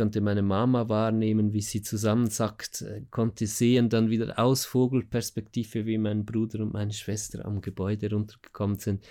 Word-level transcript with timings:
konnte 0.00 0.22
meine 0.22 0.40
Mama 0.40 0.88
wahrnehmen, 0.88 1.52
wie 1.52 1.60
sie 1.60 1.82
zusammensackt, 1.82 2.80
äh, 2.80 3.02
konnte 3.10 3.46
sehen 3.46 3.90
dann 3.90 4.08
wieder 4.08 4.38
aus 4.38 4.64
Vogelperspektive, 4.64 5.84
wie 5.84 5.98
mein 5.98 6.24
Bruder 6.24 6.60
und 6.60 6.72
meine 6.72 6.94
Schwester 6.94 7.44
am 7.44 7.60
Gebäude 7.60 8.08
runtergekommen 8.08 8.78
sind. 8.78 9.04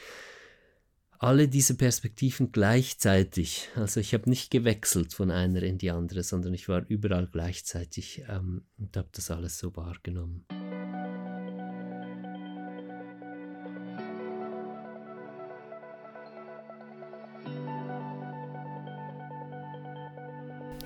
Alle 1.20 1.47
diese 1.47 1.75
Perspektiven 1.75 2.52
gleichzeitig. 2.52 3.70
Also 3.75 3.99
ich 3.99 4.15
habe 4.15 4.28
nicht 4.31 4.49
gewechselt 4.49 5.13
von 5.13 5.29
einer 5.29 5.62
in 5.62 5.78
die 5.78 5.91
andere, 5.91 6.23
sondern 6.23 6.55
ich 6.55 6.67
war 6.67 6.83
überall 6.88 7.28
gleichzeitig 7.28 8.24
ähm, 8.28 8.63
und 8.79 8.97
habe 8.97 9.10
das 9.12 9.29
alles 9.29 9.60
so 9.60 9.76
wahrgenommen. 9.76 10.44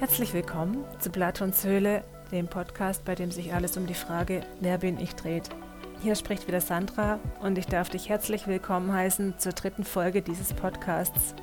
Herzlich 0.04 0.34
willkommen 0.34 0.84
zu 1.00 1.10
Platons 1.10 1.64
Höhle, 1.64 2.04
dem 2.30 2.50
Podcast, 2.50 3.06
bei 3.06 3.16
dem 3.16 3.32
sich 3.32 3.54
alles 3.54 3.78
um 3.78 3.88
die 3.88 3.94
Frage, 3.94 4.42
wer 4.60 4.80
bin 4.80 5.00
ich 5.00 5.16
dreht. 5.16 5.48
Hier 6.02 6.16
spricht 6.16 6.46
wieder 6.46 6.60
Sandra 6.60 7.22
und 7.42 7.58
ich 7.58 7.68
darf 7.68 7.90
dich 7.90 8.10
herzlich 8.10 8.46
willkommen 8.46 8.92
heißen 8.92 9.36
zur 9.38 9.54
dritten 9.54 9.86
Folge 9.86 10.22
dieses 10.22 10.52
Podcasts. 10.52 11.36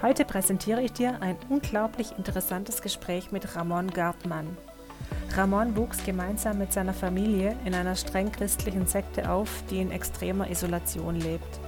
Heute 0.00 0.24
präsentiere 0.24 0.80
ich 0.80 0.94
dir 0.94 1.20
ein 1.20 1.36
unglaublich 1.50 2.16
interessantes 2.16 2.80
Gespräch 2.80 3.32
mit 3.32 3.54
Ramon 3.54 3.90
Gartmann. 3.90 4.56
Ramon 5.36 5.76
wuchs 5.76 6.02
gemeinsam 6.02 6.56
mit 6.56 6.72
seiner 6.72 6.94
Familie 6.94 7.54
in 7.66 7.74
einer 7.74 7.96
streng 7.96 8.32
christlichen 8.32 8.86
Sekte 8.86 9.30
auf, 9.30 9.62
die 9.68 9.82
in 9.82 9.90
extremer 9.90 10.48
Isolation 10.48 11.16
lebt. 11.16 11.60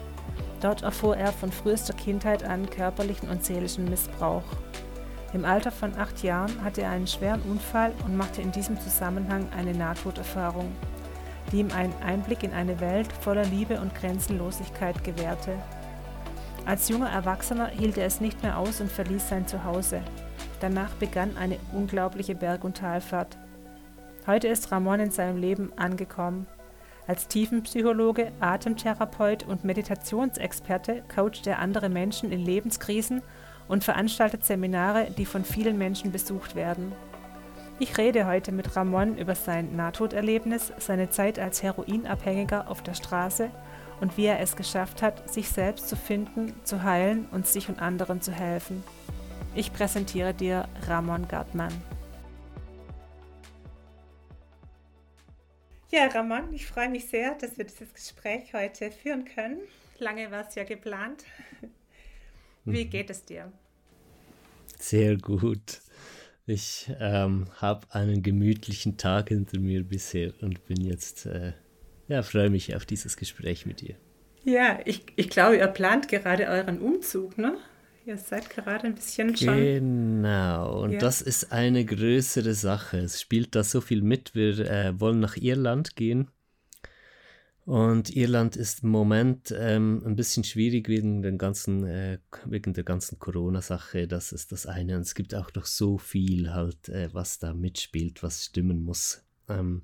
Dort 0.62 0.80
erfuhr 0.80 1.18
er 1.18 1.30
von 1.30 1.52
frühester 1.52 1.92
Kindheit 1.92 2.42
an 2.42 2.70
körperlichen 2.70 3.28
und 3.28 3.44
seelischen 3.44 3.84
Missbrauch. 3.84 4.44
Im 5.32 5.44
Alter 5.44 5.70
von 5.70 5.96
acht 5.96 6.22
Jahren 6.24 6.64
hatte 6.64 6.82
er 6.82 6.90
einen 6.90 7.06
schweren 7.06 7.42
Unfall 7.42 7.92
und 8.04 8.16
machte 8.16 8.42
in 8.42 8.50
diesem 8.50 8.80
Zusammenhang 8.80 9.46
eine 9.56 9.72
Nahtoderfahrung, 9.72 10.72
die 11.52 11.60
ihm 11.60 11.70
einen 11.70 11.94
Einblick 12.02 12.42
in 12.42 12.52
eine 12.52 12.80
Welt 12.80 13.12
voller 13.12 13.44
Liebe 13.44 13.80
und 13.80 13.94
Grenzenlosigkeit 13.94 15.04
gewährte. 15.04 15.56
Als 16.66 16.88
junger 16.88 17.10
Erwachsener 17.10 17.68
hielt 17.68 17.96
er 17.96 18.06
es 18.06 18.20
nicht 18.20 18.42
mehr 18.42 18.58
aus 18.58 18.80
und 18.80 18.90
verließ 18.90 19.28
sein 19.28 19.46
Zuhause. 19.46 20.02
Danach 20.60 20.94
begann 20.94 21.36
eine 21.36 21.58
unglaubliche 21.72 22.34
Berg- 22.34 22.64
und 22.64 22.76
Talfahrt. 22.76 23.38
Heute 24.26 24.48
ist 24.48 24.70
Ramon 24.70 25.00
in 25.00 25.10
seinem 25.10 25.38
Leben 25.38 25.72
angekommen. 25.76 26.46
Als 27.06 27.28
Tiefenpsychologe, 27.28 28.30
Atemtherapeut 28.40 29.44
und 29.44 29.64
Meditationsexperte 29.64 31.02
coacht 31.12 31.46
er 31.46 31.60
andere 31.60 31.88
Menschen 31.88 32.30
in 32.30 32.40
Lebenskrisen 32.44 33.22
und 33.70 33.84
veranstaltet 33.84 34.44
Seminare, 34.44 35.12
die 35.16 35.24
von 35.24 35.44
vielen 35.44 35.78
Menschen 35.78 36.10
besucht 36.10 36.56
werden. 36.56 36.92
Ich 37.78 37.96
rede 37.96 38.26
heute 38.26 38.50
mit 38.50 38.74
Ramon 38.76 39.16
über 39.16 39.36
sein 39.36 39.76
Nahtoderlebnis, 39.76 40.72
seine 40.78 41.08
Zeit 41.10 41.38
als 41.38 41.62
Heroinabhängiger 41.62 42.68
auf 42.68 42.82
der 42.82 42.94
Straße 42.94 43.48
und 44.00 44.16
wie 44.16 44.26
er 44.26 44.40
es 44.40 44.56
geschafft 44.56 45.02
hat, 45.02 45.32
sich 45.32 45.48
selbst 45.48 45.88
zu 45.88 45.94
finden, 45.94 46.52
zu 46.64 46.82
heilen 46.82 47.26
und 47.30 47.46
sich 47.46 47.68
und 47.68 47.80
anderen 47.80 48.20
zu 48.20 48.32
helfen. 48.32 48.82
Ich 49.54 49.72
präsentiere 49.72 50.34
dir 50.34 50.68
Ramon 50.88 51.28
Gartmann. 51.28 51.72
Ja, 55.92 56.06
Ramon, 56.06 56.52
ich 56.52 56.66
freue 56.66 56.88
mich 56.88 57.08
sehr, 57.08 57.36
dass 57.36 57.56
wir 57.56 57.64
dieses 57.64 57.94
Gespräch 57.94 58.52
heute 58.52 58.90
führen 58.90 59.24
können. 59.24 59.60
Lange 59.98 60.30
war 60.32 60.48
es 60.48 60.56
ja 60.56 60.64
geplant. 60.64 61.24
Wie 62.64 62.84
mhm. 62.84 62.90
geht 62.90 63.10
es 63.10 63.24
dir? 63.24 63.52
Sehr 64.78 65.16
gut. 65.16 65.80
Ich 66.46 66.90
ähm, 66.98 67.46
habe 67.56 67.86
einen 67.90 68.22
gemütlichen 68.22 68.96
Tag 68.96 69.28
hinter 69.28 69.60
mir 69.60 69.84
bisher 69.84 70.32
und 70.40 70.66
bin 70.66 70.80
jetzt, 70.80 71.26
äh, 71.26 71.52
ja, 72.08 72.22
freue 72.22 72.50
mich 72.50 72.74
auf 72.74 72.86
dieses 72.86 73.16
Gespräch 73.16 73.66
mit 73.66 73.82
dir. 73.82 73.94
Ja, 74.44 74.80
ich, 74.84 75.04
ich 75.16 75.28
glaube, 75.28 75.58
ihr 75.58 75.66
plant 75.68 76.08
gerade 76.08 76.46
euren 76.48 76.80
Umzug, 76.80 77.36
ne? 77.38 77.56
Ihr 78.06 78.16
seid 78.16 78.48
gerade 78.48 78.86
ein 78.86 78.94
bisschen 78.94 79.36
schon. 79.36 79.56
Genau, 79.56 80.82
und 80.82 80.92
ja. 80.92 80.98
das 80.98 81.20
ist 81.20 81.52
eine 81.52 81.84
größere 81.84 82.54
Sache. 82.54 82.98
Es 82.98 83.20
spielt 83.20 83.54
da 83.54 83.62
so 83.62 83.80
viel 83.80 84.00
mit. 84.00 84.34
Wir 84.34 84.58
äh, 84.58 84.98
wollen 84.98 85.20
nach 85.20 85.36
Irland 85.36 85.94
gehen 85.94 86.30
und 87.70 88.16
Irland 88.16 88.56
ist 88.56 88.82
im 88.82 88.88
Moment 88.88 89.54
ähm, 89.56 90.02
ein 90.04 90.16
bisschen 90.16 90.42
schwierig 90.42 90.88
wegen, 90.88 91.22
den 91.22 91.38
ganzen, 91.38 91.86
äh, 91.86 92.18
wegen 92.44 92.74
der 92.74 92.82
ganzen 92.82 93.20
Corona-Sache. 93.20 94.08
Das 94.08 94.32
ist 94.32 94.50
das 94.50 94.66
eine. 94.66 94.96
Und 94.96 95.02
es 95.02 95.14
gibt 95.14 95.36
auch 95.36 95.54
noch 95.54 95.66
so 95.66 95.96
viel 95.96 96.52
halt, 96.52 96.88
äh, 96.88 97.14
was 97.14 97.38
da 97.38 97.54
mitspielt, 97.54 98.24
was 98.24 98.44
stimmen 98.44 98.82
muss, 98.82 99.24
ähm, 99.48 99.82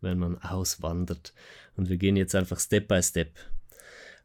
wenn 0.00 0.16
man 0.16 0.38
auswandert. 0.38 1.34
Und 1.76 1.88
wir 1.88 1.96
gehen 1.96 2.14
jetzt 2.14 2.36
einfach 2.36 2.60
Step 2.60 2.86
by 2.86 3.02
Step 3.02 3.32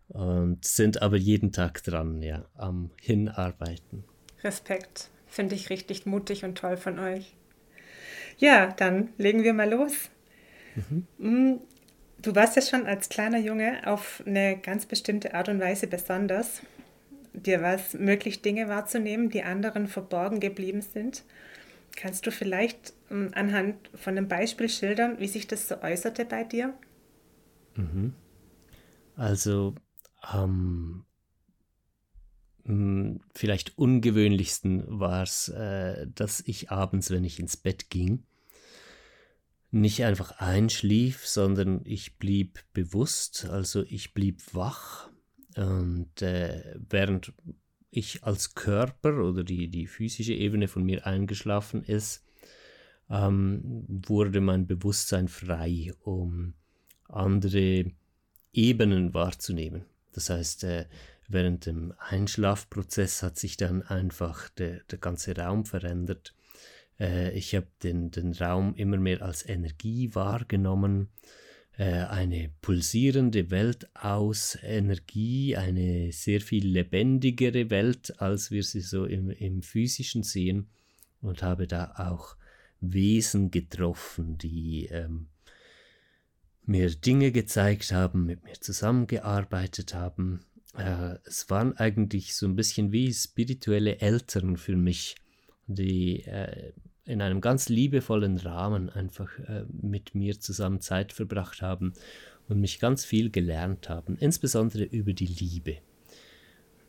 und 0.09 0.63
sind 0.63 1.01
aber 1.01 1.17
jeden 1.17 1.51
Tag 1.51 1.81
dran, 1.81 2.21
ja, 2.21 2.45
am 2.53 2.91
Hinarbeiten. 3.01 4.03
Respekt. 4.43 5.09
Finde 5.25 5.55
ich 5.55 5.71
richtig 5.71 6.05
mutig 6.05 6.45
und 6.45 6.59
toll 6.59 6.77
von 6.77 6.99
euch. 6.99 7.33
Ja, 8.37 8.67
dann 8.67 9.09
legen 9.17 9.41
wir 9.41 9.55
mal 9.55 9.71
los. 9.71 10.11
Mhm. 11.17 11.61
Du 12.21 12.35
warst 12.35 12.55
ja 12.55 12.61
schon 12.61 12.85
als 12.85 13.07
kleiner 13.07 13.39
Junge 13.39 13.87
auf 13.87 14.21
eine 14.25 14.57
ganz 14.57 14.85
bestimmte 14.85 15.33
Art 15.33 15.47
und 15.47 15.59
Weise 15.59 15.87
besonders. 15.87 16.61
Dir 17.33 17.61
war 17.61 17.75
es 17.75 17.93
möglich, 17.93 18.41
Dinge 18.41 18.67
wahrzunehmen, 18.67 19.29
die 19.29 19.43
anderen 19.43 19.87
verborgen 19.87 20.39
geblieben 20.39 20.81
sind. 20.81 21.23
Kannst 21.95 22.27
du 22.27 22.31
vielleicht 22.31 22.93
ähm, 23.09 23.31
anhand 23.33 23.75
von 23.95 24.17
einem 24.17 24.27
Beispiel 24.27 24.67
schildern, 24.67 25.19
wie 25.19 25.27
sich 25.27 25.47
das 25.47 25.67
so 25.67 25.81
äußerte 25.81 26.25
bei 26.25 26.43
dir? 26.43 26.73
Mhm. 27.75 28.13
Also 29.15 29.75
ähm, 30.33 31.05
vielleicht 33.33 33.77
ungewöhnlichsten 33.77 34.83
war 34.87 35.23
es, 35.23 35.49
äh, 35.49 36.05
dass 36.13 36.41
ich 36.41 36.69
abends, 36.69 37.09
wenn 37.11 37.23
ich 37.23 37.39
ins 37.39 37.57
Bett 37.57 37.89
ging, 37.89 38.25
nicht 39.71 40.03
einfach 40.03 40.39
einschlief, 40.39 41.27
sondern 41.27 41.81
ich 41.85 42.17
blieb 42.17 42.59
bewusst, 42.73 43.45
also 43.45 43.83
ich 43.83 44.13
blieb 44.13 44.41
wach. 44.53 45.09
Und 45.55 46.21
äh, 46.21 46.75
während 46.89 47.33
ich 47.91 48.23
als 48.23 48.55
Körper 48.55 49.23
oder 49.23 49.43
die, 49.43 49.67
die 49.67 49.87
physische 49.87 50.33
Ebene 50.33 50.67
von 50.67 50.83
mir 50.83 51.05
eingeschlafen 51.05 51.83
ist, 51.83 52.23
ähm, 53.09 53.85
wurde 53.87 54.41
mein 54.41 54.67
Bewusstsein 54.67 55.27
frei, 55.27 55.91
um 56.01 56.53
andere 57.07 57.91
Ebenen 58.53 59.13
wahrzunehmen. 59.13 59.85
Das 60.13 60.29
heißt, 60.29 60.63
äh, 60.63 60.85
während 61.27 61.65
dem 61.65 61.93
Einschlafprozess 61.97 63.23
hat 63.23 63.37
sich 63.37 63.57
dann 63.57 63.81
einfach 63.83 64.49
der, 64.49 64.81
der 64.91 64.99
ganze 64.99 65.35
Raum 65.35 65.65
verändert 65.65 66.33
äh, 66.99 67.31
ich 67.37 67.55
habe 67.55 67.67
den, 67.83 68.11
den 68.11 68.33
Raum 68.33 68.75
immer 68.75 68.97
mehr 68.97 69.21
als 69.21 69.47
Energie 69.47 70.13
wahrgenommen, 70.13 71.09
äh, 71.77 72.03
eine 72.03 72.51
pulsierende 72.61 73.51
Welt 73.51 73.87
aus 73.95 74.57
Energie, 74.61 75.55
eine 75.55 76.11
sehr 76.11 76.41
viel 76.41 76.67
lebendigere 76.67 77.69
Welt, 77.69 78.19
als 78.19 78.51
wir 78.51 78.63
sie 78.63 78.81
so 78.81 79.05
im, 79.05 79.29
im 79.29 79.61
physischen 79.61 80.23
sehen 80.23 80.67
und 81.21 81.41
habe 81.41 81.67
da 81.67 81.93
auch 81.97 82.35
Wesen 82.81 83.51
getroffen, 83.51 84.37
die 84.37 84.87
ähm, 84.87 85.27
mir 86.65 86.89
Dinge 86.89 87.31
gezeigt 87.31 87.91
haben, 87.91 88.25
mit 88.25 88.43
mir 88.43 88.59
zusammengearbeitet 88.59 89.93
haben. 89.93 90.45
Äh, 90.77 91.15
es 91.25 91.49
waren 91.49 91.77
eigentlich 91.77 92.35
so 92.35 92.45
ein 92.45 92.55
bisschen 92.55 92.91
wie 92.91 93.13
spirituelle 93.13 93.99
Eltern 93.99 94.57
für 94.57 94.75
mich, 94.75 95.15
die 95.67 96.23
äh, 96.23 96.73
in 97.09 97.21
einem 97.21 97.41
ganz 97.41 97.69
liebevollen 97.69 98.37
Rahmen 98.37 98.89
einfach 98.89 99.29
äh, 99.39 99.63
mit 99.81 100.13
mir 100.13 100.39
zusammen 100.39 100.79
Zeit 100.79 101.11
verbracht 101.11 101.61
haben 101.61 101.93
und 102.47 102.61
mich 102.61 102.79
ganz 102.79 103.03
viel 103.03 103.31
gelernt 103.31 103.89
haben, 103.89 104.15
insbesondere 104.19 104.83
über 104.83 105.13
die 105.13 105.25
Liebe. 105.25 105.77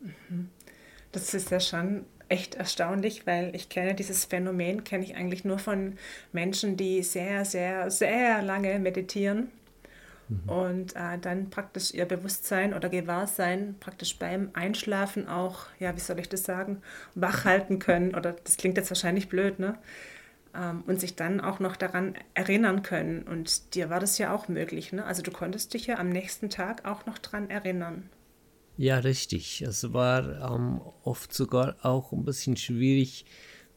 Mhm. 0.01 0.49
Das 1.11 1.33
ist 1.33 1.49
ja 1.49 1.59
schon 1.59 2.05
echt 2.29 2.55
erstaunlich, 2.55 3.27
weil 3.27 3.53
ich 3.55 3.67
kenne 3.69 3.95
dieses 3.95 4.25
Phänomen, 4.25 4.83
kenne 4.83 5.03
ich 5.03 5.15
eigentlich 5.15 5.43
nur 5.43 5.59
von 5.59 5.95
Menschen, 6.31 6.77
die 6.77 7.03
sehr, 7.03 7.43
sehr, 7.43 7.91
sehr 7.91 8.41
lange 8.41 8.79
meditieren 8.79 9.49
mhm. 10.29 10.49
und 10.49 10.95
äh, 10.95 11.17
dann 11.19 11.49
praktisch 11.49 11.93
ihr 11.93 12.05
Bewusstsein 12.05 12.73
oder 12.73 12.89
Gewahrsein 12.89 13.75
praktisch 13.79 14.17
beim 14.17 14.51
Einschlafen 14.53 15.27
auch, 15.27 15.65
ja, 15.79 15.95
wie 15.95 15.99
soll 15.99 16.19
ich 16.19 16.29
das 16.29 16.43
sagen, 16.43 16.81
wach 17.15 17.43
halten 17.43 17.79
können. 17.79 18.15
Oder 18.15 18.33
das 18.43 18.55
klingt 18.57 18.77
jetzt 18.77 18.91
wahrscheinlich 18.91 19.27
blöd, 19.27 19.59
ne? 19.59 19.77
Ähm, 20.55 20.83
und 20.87 20.99
sich 20.99 21.15
dann 21.15 21.39
auch 21.39 21.59
noch 21.59 21.75
daran 21.75 22.15
erinnern 22.33 22.83
können. 22.83 23.23
Und 23.23 23.75
dir 23.75 23.89
war 23.89 23.99
das 23.99 24.17
ja 24.17 24.33
auch 24.33 24.47
möglich, 24.47 24.93
ne? 24.93 25.05
Also 25.05 25.21
du 25.21 25.31
konntest 25.31 25.73
dich 25.73 25.87
ja 25.87 25.97
am 25.97 26.09
nächsten 26.09 26.49
Tag 26.49 26.85
auch 26.85 27.05
noch 27.05 27.17
daran 27.17 27.49
erinnern. 27.49 28.09
Ja, 28.77 28.99
richtig. 28.99 29.61
Es 29.61 29.93
war 29.93 30.53
ähm, 30.53 30.81
oft 31.03 31.33
sogar 31.33 31.75
auch 31.83 32.11
ein 32.11 32.25
bisschen 32.25 32.57
schwierig, 32.57 33.25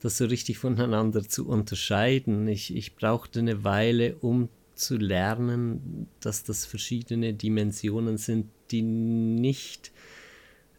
das 0.01 0.19
so 0.19 0.27
richtig 0.27 0.59
voneinander 0.59 1.29
zu 1.29 1.47
unterscheiden. 1.47 2.49
Ich, 2.49 2.75
ich 2.75 2.95
brauchte 2.97 3.41
eine 3.41 3.65
Weile, 3.65 4.17
um 4.17 4.49
zu 4.75 4.97
lernen, 4.97 6.09
dass 6.21 6.43
das 6.43 6.67
verschiedene 6.67 7.35
Dimensionen 7.35 8.19
sind, 8.19 8.51
die 8.71 8.83
nicht 8.83 9.93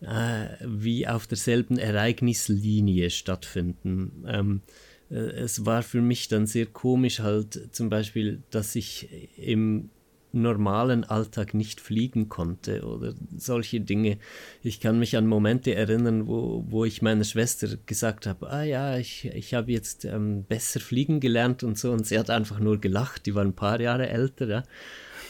äh, 0.02 0.48
wie 0.66 1.08
auf 1.08 1.28
derselben 1.28 1.78
Ereignislinie 1.78 3.10
stattfinden. 3.10 4.26
Ähm, 4.28 4.62
äh, 4.68 4.95
es 5.10 5.66
war 5.66 5.84
für 5.84 6.02
mich 6.02 6.28
dann 6.28 6.48
sehr 6.48 6.66
komisch 6.66 7.20
halt 7.20 7.76
zum 7.76 7.90
Beispiel, 7.90 8.42
dass 8.50 8.76
ich 8.76 9.10
im 9.38 9.90
normalen 10.36 11.06
Alltag 11.06 11.54
nicht 11.54 11.80
fliegen 11.80 12.28
konnte 12.28 12.84
oder 12.84 13.14
solche 13.38 13.80
Dinge. 13.80 14.18
Ich 14.62 14.82
kann 14.82 15.00
mich 15.00 15.16
an 15.16 15.28
Momente 15.28 15.74
erinnern, 15.74 16.28
wo, 16.28 16.66
wo 16.68 16.84
ich 16.86 17.02
meiner 17.02 17.24
Schwester 17.24 17.70
gesagt 17.86 18.28
habe, 18.28 18.50
ah 18.52 18.64
ja, 18.64 18.98
ich, 18.98 19.26
ich 19.26 19.54
habe 19.54 19.72
jetzt 19.72 20.04
ähm, 20.06 20.44
besser 20.44 20.82
fliegen 20.82 21.22
gelernt 21.22 21.64
und 21.64 21.80
so 21.80 21.92
und 21.92 22.06
sie 22.06 22.20
hat 22.20 22.30
einfach 22.30 22.60
nur 22.60 22.80
gelacht, 22.80 23.26
die 23.26 23.34
war 23.34 23.44
ein 23.44 23.56
paar 23.56 23.80
Jahre 23.80 24.10
älter, 24.10 24.48
ja. 24.48 24.64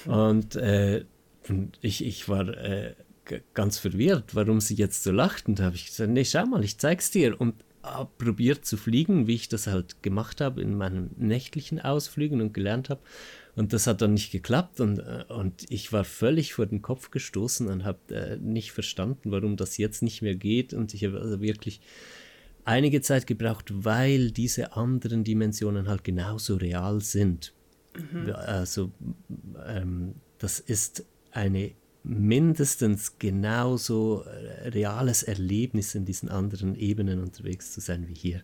Und 0.06 0.56
äh, 0.56 1.06
ich, 1.82 2.04
ich 2.04 2.28
war 2.28 2.48
äh, 2.50 2.96
ganz 3.54 3.78
verwirrt, 3.78 4.36
warum 4.36 4.60
sie 4.60 4.76
jetzt 4.76 5.04
so 5.04 5.12
lacht 5.12 5.48
und 5.48 5.60
habe 5.60 5.76
ich 5.76 5.86
gesagt, 5.86 6.12
nee, 6.12 6.26
schau 6.26 6.46
mal, 6.46 6.64
ich 6.64 6.80
zeig's 6.80 7.12
dir 7.12 7.40
und 7.40 7.56
probiert 8.18 8.66
zu 8.66 8.78
fliegen, 8.78 9.28
wie 9.28 9.36
ich 9.36 9.50
das 9.50 9.68
halt 9.68 10.02
gemacht 10.02 10.42
habe 10.42 10.62
in 10.62 10.78
meinen 10.78 11.12
nächtlichen 11.18 11.80
Ausflügen 11.80 12.42
und 12.42 12.54
gelernt 12.54 12.90
habe. 12.90 13.02
Und 13.56 13.72
das 13.72 13.88
hat 13.88 14.02
dann 14.02 14.14
nicht 14.14 14.32
geklappt 14.32 14.82
und, 14.82 15.00
äh, 15.00 15.24
und 15.30 15.66
ich 15.70 15.94
war 15.94 16.04
völlig 16.04 16.54
vor 16.54 16.66
den 16.66 16.82
Kopf 16.82 17.12
gestoßen 17.12 17.68
und 17.68 17.86
habe 17.86 18.00
äh, 18.14 18.38
nicht 18.38 18.72
verstanden, 18.72 19.32
warum 19.32 19.56
das 19.56 19.78
jetzt 19.78 20.04
nicht 20.04 20.22
mehr 20.22 20.36
geht. 20.36 20.74
Und 20.74 20.94
ich 20.94 21.06
habe 21.06 21.22
also 21.22 21.42
wirklich 21.42 21.80
einige 22.66 23.02
Zeit 23.02 23.28
gebraucht, 23.28 23.72
weil 23.74 24.32
diese 24.32 24.74
anderen 24.74 25.24
Dimensionen 25.24 25.88
halt 25.88 26.04
genauso 26.04 26.56
real 26.56 27.00
sind. 27.00 27.54
Mhm. 28.12 28.32
Also 28.32 28.92
ähm, 29.66 30.16
das 30.38 30.60
ist 30.60 31.06
eine 31.32 31.72
mindestens 32.08 33.18
genauso 33.20 34.24
äh, 34.24 34.70
reales 34.70 35.24
Erlebnis 35.24 35.96
in 35.96 36.06
diesen 36.06 36.30
anderen 36.30 36.76
Ebenen 36.76 37.20
unterwegs 37.20 37.72
zu 37.72 37.82
sein 37.82 38.08
wie 38.08 38.14
hier. 38.14 38.44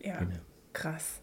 Ja, 0.00 0.18
genau. 0.18 0.38
krass. 0.72 1.20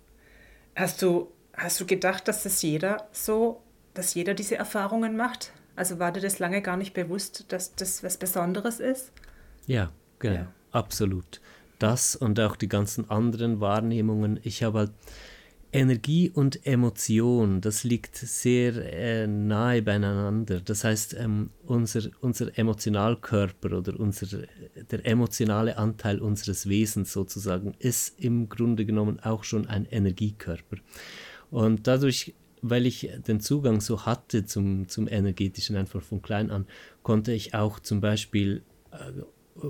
Hast 0.76 1.02
du 1.02 1.32
Hast 1.60 1.82
du 1.82 1.86
gedacht, 1.86 2.30
dass 2.30 2.44
das 2.44 2.62
jeder 2.62 3.10
so, 3.12 3.62
dass 3.94 4.14
jeder 4.14 4.34
diese 4.34 4.56
Erfahrungen 4.56 5.18
macht? 5.18 5.52
Also 5.76 6.00
war 6.00 6.14
dir 6.14 6.22
das 6.22 6.40
lange 6.40 6.62
gar 6.62 6.78
nicht 6.78 6.94
bewusst, 6.94 7.52
dass 7.52 7.76
das 7.76 8.02
was 8.02 8.16
Besonderes 8.16 8.80
ist? 8.80 9.12
Ja, 9.68 9.92
genau, 10.20 10.36
ja. 10.36 10.54
absolut. 10.72 11.42
Das 11.78 12.16
und 12.16 12.40
auch 12.40 12.56
die 12.56 12.70
ganzen 12.70 13.10
anderen 13.10 13.60
Wahrnehmungen. 13.60 14.40
Ich 14.44 14.64
habe 14.64 14.80
halt 14.80 14.92
Energie 15.72 16.32
und 16.32 16.66
Emotion, 16.66 17.62
das 17.62 17.84
liegt 17.84 18.16
sehr 18.16 18.74
äh, 18.92 19.28
nahe 19.28 19.84
beieinander. 19.84 20.62
Das 20.62 20.84
heißt, 20.84 21.16
ähm, 21.20 21.52
unser, 21.66 22.10
unser 22.22 22.58
Emotionalkörper 22.58 23.78
oder 23.78 24.00
unser, 24.00 24.48
der 24.90 25.06
emotionale 25.06 25.78
Anteil 25.78 26.20
unseres 26.20 26.68
Wesens 26.68 27.14
sozusagen 27.14 27.76
ist 27.78 28.20
im 28.20 28.50
Grunde 28.50 28.84
genommen 28.86 29.20
auch 29.20 29.44
schon 29.44 29.68
ein 29.68 29.86
Energiekörper. 29.86 30.78
Und 31.52 31.86
dadurch, 31.86 32.34
weil 32.64 32.88
ich 32.88 33.10
den 33.28 33.40
Zugang 33.40 33.80
so 33.80 34.08
hatte 34.08 34.46
zum, 34.46 34.88
zum 34.88 35.08
Energetischen 35.08 35.76
einfach 35.76 36.02
von 36.02 36.24
klein 36.24 36.50
an, 36.50 36.66
konnte 37.04 37.32
ich 37.32 37.54
auch 37.54 37.80
zum 37.80 38.02
Beispiel 38.02 38.64
äh, 38.92 39.22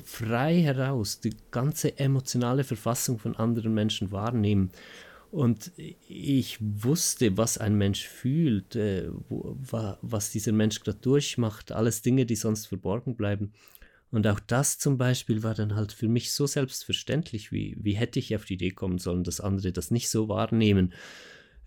frei 0.04 0.62
heraus 0.62 1.20
die 1.20 1.36
ganze 1.52 1.98
emotionale 2.00 2.64
Verfassung 2.64 3.20
von 3.20 3.36
anderen 3.36 3.74
Menschen 3.74 4.14
wahrnehmen. 4.14 4.72
Und 5.32 5.72
ich 5.78 6.58
wusste, 6.60 7.38
was 7.38 7.58
ein 7.60 7.76
Mensch 7.76 8.08
fühlt, 8.08 8.76
äh, 8.76 9.10
wo, 9.30 9.56
was 10.02 10.32
dieser 10.32 10.52
Mensch 10.52 10.80
gerade 10.80 10.98
durchmacht, 11.00 11.72
alles 11.72 12.02
Dinge, 12.02 12.26
die 12.26 12.36
sonst 12.36 12.66
verborgen 12.66 13.16
bleiben. 13.16 13.54
Und 14.12 14.26
auch 14.26 14.40
das 14.40 14.80
zum 14.80 14.98
Beispiel 14.98 15.44
war 15.44 15.54
dann 15.54 15.76
halt 15.76 15.92
für 15.92 16.08
mich 16.08 16.34
so 16.34 16.48
selbstverständlich, 16.48 17.52
wie, 17.52 17.78
wie 17.80 17.94
hätte 17.94 18.18
ich 18.18 18.36
auf 18.36 18.46
die 18.46 18.56
Idee 18.56 18.72
kommen 18.72 18.98
sollen, 18.98 19.24
dass 19.24 19.40
andere 19.40 19.72
das 19.72 19.92
nicht 19.92 20.10
so 20.10 20.28
wahrnehmen. 20.30 20.94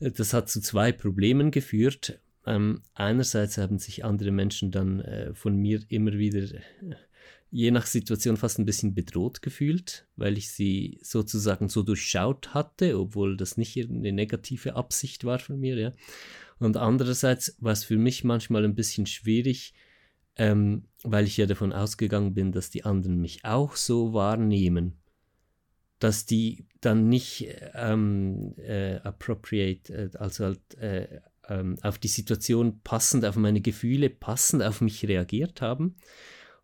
Das 0.01 0.35
hat 0.35 0.49
zu 0.49 0.61
zwei 0.61 0.91
Problemen 0.91 1.53
geführt. 1.53 2.19
Ähm, 2.45 2.83
einerseits 2.95 3.59
haben 3.59 3.79
sich 3.79 4.05
andere 4.05 4.33
Menschen 4.33 4.73
dann 4.73 5.01
äh, 5.01 5.35
von 5.35 5.55
mir 5.55 5.81
immer 5.89 6.15
wieder, 6.15 6.41
äh, 6.41 6.61
je 7.53 7.71
nach 7.71 7.87
Situation, 7.87 8.37
fast 8.37 8.59
ein 8.59 8.65
bisschen 8.65 8.95
bedroht 8.95 9.43
gefühlt, 9.43 10.09
weil 10.17 10.37
ich 10.37 10.51
sie 10.51 10.99
sozusagen 11.03 11.69
so 11.69 11.83
durchschaut 11.83 12.55
hatte, 12.55 12.99
obwohl 12.99 13.37
das 13.37 13.57
nicht 13.57 13.77
eine 13.79 14.13
negative 14.13 14.75
Absicht 14.75 15.25
war 15.25 15.39
von 15.39 15.61
mir. 15.61 15.77
Ja. 15.77 15.93
Und 16.59 16.77
andererseits 16.77 17.57
war 17.61 17.73
es 17.73 17.85
für 17.85 17.99
mich 17.99 18.25
manchmal 18.25 18.65
ein 18.65 18.75
bisschen 18.75 19.07
schwierig, 19.07 19.75
ähm, 20.37 20.89
weil 21.05 21.27
ich 21.27 21.37
ja 21.37 21.47
davon 21.47 21.73
ausgegangen 21.73 22.35
bin, 22.35 22.51
dass 22.53 22.71
die 22.71 22.85
anderen 22.85 23.21
mich 23.21 23.45
auch 23.45 23.77
so 23.77 24.13
wahrnehmen 24.13 24.97
dass 26.03 26.27
die 26.27 26.67
dann 26.81 27.09
nicht 27.09 27.47
ähm, 27.75 28.57
äh, 28.57 28.97
appropriate, 28.97 30.11
äh, 30.13 30.19
also 30.19 30.47
halt 30.47 30.75
äh, 30.79 31.21
ähm, 31.49 31.77
auf 31.83 31.99
die 31.99 32.09
Situation 32.09 32.81
passend, 32.83 33.25
auf 33.25 33.37
meine 33.37 33.61
Gefühle 33.61 34.11
passend 34.11 34.65
auf 34.65 34.81
mich 34.81 35.07
reagiert 35.07 35.63
haben. 35.63 35.95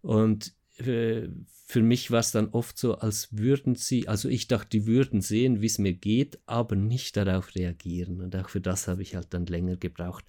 Und 0.01 0.55
äh, 0.79 1.29
für 1.67 1.83
mich 1.83 2.11
war 2.11 2.21
es 2.21 2.33
dann 2.33 2.49
oft 2.49 2.79
so, 2.79 2.97
als 2.97 3.29
würden 3.37 3.75
sie, 3.75 4.09
also 4.09 4.29
ich 4.29 4.49
dachte, 4.49 4.71
die 4.71 4.87
würden 4.87 5.21
sehen, 5.21 5.61
wie 5.61 5.67
es 5.67 5.79
mir 5.79 5.93
geht, 5.93 6.39
aber 6.47 6.77
nicht 6.77 7.17
darauf 7.17 7.55
reagieren. 7.55 8.21
Und 8.23 8.35
auch 8.37 8.49
für 8.49 8.61
das 8.61 8.89
habe 8.89 9.03
ich 9.03 9.15
halt 9.15 9.35
dann 9.35 9.45
länger 9.45 9.77
gebraucht, 9.77 10.25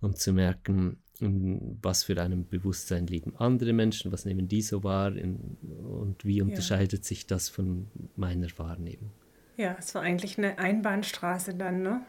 um 0.00 0.16
zu 0.16 0.32
merken, 0.32 0.98
in 1.20 1.78
was 1.82 2.02
für 2.02 2.20
einem 2.20 2.48
Bewusstsein 2.48 3.06
leben 3.06 3.36
andere 3.36 3.72
Menschen, 3.72 4.10
was 4.10 4.24
nehmen 4.24 4.48
die 4.48 4.60
so 4.60 4.82
wahr 4.82 5.14
in, 5.14 5.56
und 5.62 6.24
wie 6.24 6.42
unterscheidet 6.42 7.02
ja. 7.02 7.04
sich 7.04 7.28
das 7.28 7.48
von 7.48 7.86
meiner 8.16 8.48
Wahrnehmung. 8.56 9.12
Ja, 9.56 9.76
es 9.78 9.94
war 9.94 10.02
eigentlich 10.02 10.36
eine 10.38 10.58
Einbahnstraße 10.58 11.54
dann, 11.54 11.82
ne? 11.82 12.02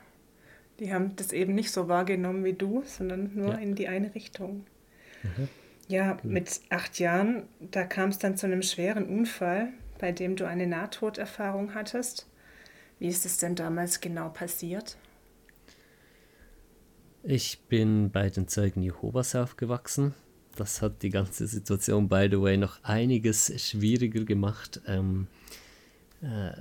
Die 0.79 0.91
haben 0.91 1.15
das 1.15 1.31
eben 1.31 1.53
nicht 1.53 1.71
so 1.71 1.87
wahrgenommen 1.87 2.43
wie 2.43 2.53
du, 2.53 2.81
sondern 2.87 3.35
nur 3.35 3.49
ja. 3.49 3.57
in 3.57 3.75
die 3.75 3.87
eine 3.87 4.15
Richtung. 4.15 4.65
Mhm. 5.21 5.47
Ja, 5.87 6.13
genau. 6.13 6.33
mit 6.33 6.61
acht 6.69 6.99
Jahren, 6.99 7.43
da 7.59 7.83
kam 7.83 8.09
es 8.09 8.19
dann 8.19 8.37
zu 8.37 8.45
einem 8.45 8.61
schweren 8.61 9.05
Unfall, 9.05 9.69
bei 9.99 10.11
dem 10.11 10.35
du 10.35 10.45
eine 10.45 10.67
Nahtoderfahrung 10.67 11.75
hattest. 11.75 12.27
Wie 12.99 13.07
ist 13.07 13.25
es 13.25 13.37
denn 13.37 13.55
damals 13.55 13.99
genau 13.99 14.29
passiert? 14.29 14.97
Ich 17.23 17.61
bin 17.69 18.11
bei 18.11 18.29
den 18.29 18.47
Zeugen 18.47 18.81
Jehovas 18.81 19.35
aufgewachsen. 19.35 20.13
Das 20.55 20.81
hat 20.81 21.01
die 21.03 21.09
ganze 21.09 21.47
Situation, 21.47 22.09
by 22.09 22.27
the 22.29 22.39
way, 22.39 22.57
noch 22.57 22.83
einiges 22.83 23.51
schwieriger 23.61 24.23
gemacht. 24.23 24.81
Ähm, 24.87 25.27
äh, 26.21 26.51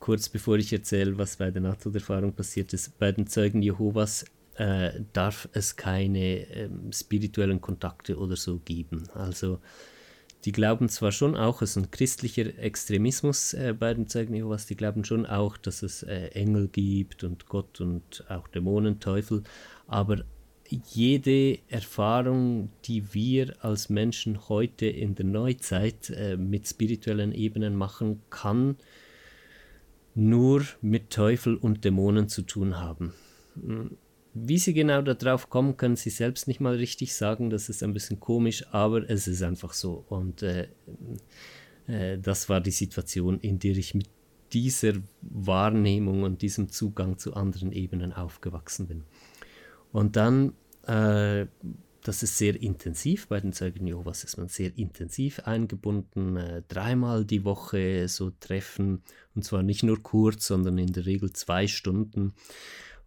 kurz 0.00 0.28
bevor 0.28 0.56
ich 0.56 0.72
erzähle, 0.72 1.18
was 1.18 1.36
bei 1.36 1.50
der 1.50 1.62
NATO-Erfahrung 1.62 2.32
passiert 2.32 2.72
ist, 2.72 2.98
bei 2.98 3.12
den 3.12 3.26
Zeugen 3.26 3.62
Jehovas 3.62 4.24
äh, 4.58 5.00
darf 5.12 5.48
es 5.52 5.76
keine 5.76 6.50
ähm, 6.50 6.92
spirituellen 6.92 7.60
Kontakte 7.60 8.18
oder 8.18 8.36
so 8.36 8.58
geben. 8.58 9.08
Also 9.14 9.60
die 10.44 10.52
glauben 10.52 10.88
zwar 10.88 11.12
schon 11.12 11.36
auch, 11.36 11.62
es 11.62 11.70
ist 11.70 11.76
ein 11.76 11.90
christlicher 11.90 12.58
Extremismus 12.58 13.54
äh, 13.54 13.74
bei 13.78 13.94
den 13.94 14.08
Zeugen 14.08 14.34
Jehovas, 14.34 14.66
die 14.66 14.76
glauben 14.76 15.04
schon 15.04 15.26
auch, 15.26 15.56
dass 15.56 15.82
es 15.82 16.02
äh, 16.02 16.28
Engel 16.28 16.68
gibt 16.68 17.24
und 17.24 17.46
Gott 17.46 17.80
und 17.80 18.24
auch 18.28 18.48
Dämonen, 18.48 19.00
Teufel, 19.00 19.42
aber 19.86 20.24
jede 20.70 21.58
Erfahrung, 21.68 22.70
die 22.84 23.14
wir 23.14 23.54
als 23.64 23.88
Menschen 23.88 24.48
heute 24.48 24.86
in 24.86 25.14
der 25.14 25.24
Neuzeit 25.24 26.10
äh, 26.10 26.36
mit 26.36 26.68
spirituellen 26.68 27.32
Ebenen 27.32 27.74
machen, 27.74 28.20
kann 28.28 28.76
nur 30.14 30.64
mit 30.82 31.10
Teufel 31.10 31.56
und 31.56 31.84
Dämonen 31.84 32.28
zu 32.28 32.42
tun 32.42 32.78
haben. 32.78 33.14
Wie 34.46 34.58
sie 34.58 34.74
genau 34.74 35.02
darauf 35.02 35.48
kommen, 35.50 35.76
können 35.76 35.96
sie 35.96 36.10
selbst 36.10 36.48
nicht 36.48 36.60
mal 36.60 36.76
richtig 36.76 37.14
sagen. 37.14 37.50
Das 37.50 37.68
ist 37.68 37.82
ein 37.82 37.94
bisschen 37.94 38.20
komisch, 38.20 38.64
aber 38.72 39.08
es 39.08 39.26
ist 39.26 39.42
einfach 39.42 39.72
so. 39.72 40.04
Und 40.08 40.42
äh, 40.42 40.68
äh, 41.86 42.18
das 42.18 42.48
war 42.48 42.60
die 42.60 42.70
Situation, 42.70 43.40
in 43.40 43.58
der 43.58 43.76
ich 43.76 43.94
mit 43.94 44.08
dieser 44.52 44.94
Wahrnehmung 45.22 46.22
und 46.22 46.42
diesem 46.42 46.70
Zugang 46.70 47.18
zu 47.18 47.34
anderen 47.34 47.72
Ebenen 47.72 48.12
aufgewachsen 48.12 48.86
bin. 48.86 49.04
Und 49.92 50.16
dann, 50.16 50.54
äh, 50.86 51.46
das 52.02 52.22
ist 52.22 52.38
sehr 52.38 52.60
intensiv, 52.60 53.28
bei 53.28 53.40
den 53.40 53.52
Zeugen 53.52 53.86
Jehovas 53.86 54.24
ist 54.24 54.38
man 54.38 54.48
sehr 54.48 54.76
intensiv 54.78 55.40
eingebunden, 55.40 56.36
äh, 56.36 56.62
dreimal 56.68 57.24
die 57.24 57.44
Woche 57.44 58.08
so 58.08 58.30
Treffen, 58.40 59.02
und 59.34 59.44
zwar 59.44 59.62
nicht 59.62 59.82
nur 59.82 60.02
kurz, 60.02 60.46
sondern 60.46 60.78
in 60.78 60.92
der 60.92 61.06
Regel 61.06 61.32
zwei 61.32 61.66
Stunden. 61.66 62.32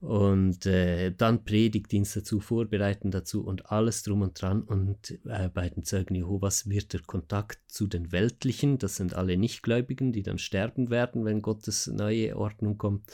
Und 0.02 0.66
äh, 0.66 1.12
dann 1.12 1.44
Predigtdienst 1.46 2.16
dazu, 2.16 2.40
Vorbereiten 2.40 3.12
dazu 3.12 3.44
und 3.46 3.72
alles 3.72 4.02
drum 4.02 4.24
und 4.24 4.42
dran. 4.42 4.64
Und 4.64 5.20
äh, 5.26 5.48
bei 5.50 5.70
den 5.70 5.84
Zeugen 5.84 6.16
Jehovas 6.16 6.68
wird 6.68 6.94
der 6.94 7.02
Kontakt 7.02 7.60
zu 7.68 7.86
den 7.86 8.12
Weltlichen, 8.12 8.80
das 8.80 8.96
sind 8.96 9.14
alle 9.14 9.38
Nichtgläubigen, 9.38 10.12
die 10.12 10.24
dann 10.24 10.40
sterben 10.40 10.90
werden, 10.90 11.24
wenn 11.24 11.44
Gottes 11.44 11.86
neue 11.86 12.36
Ordnung 12.36 12.80
kommt, 12.80 13.12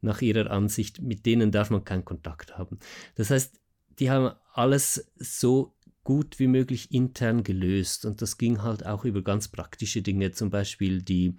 nach 0.00 0.22
ihrer 0.22 0.52
Ansicht, 0.52 1.02
mit 1.02 1.26
denen 1.26 1.50
darf 1.50 1.70
man 1.70 1.84
keinen 1.84 2.04
Kontakt 2.04 2.56
haben. 2.56 2.78
Das 3.16 3.30
heißt, 3.30 3.58
die 3.98 4.08
haben 4.08 4.32
alles 4.52 5.10
so 5.16 5.74
gut 6.04 6.38
wie 6.38 6.46
möglich 6.46 6.92
intern 6.92 7.42
gelöst 7.42 8.06
und 8.06 8.22
das 8.22 8.38
ging 8.38 8.62
halt 8.62 8.86
auch 8.86 9.04
über 9.04 9.22
ganz 9.22 9.48
praktische 9.48 10.02
Dinge, 10.02 10.30
zum 10.30 10.50
Beispiel 10.50 11.02
die, 11.02 11.34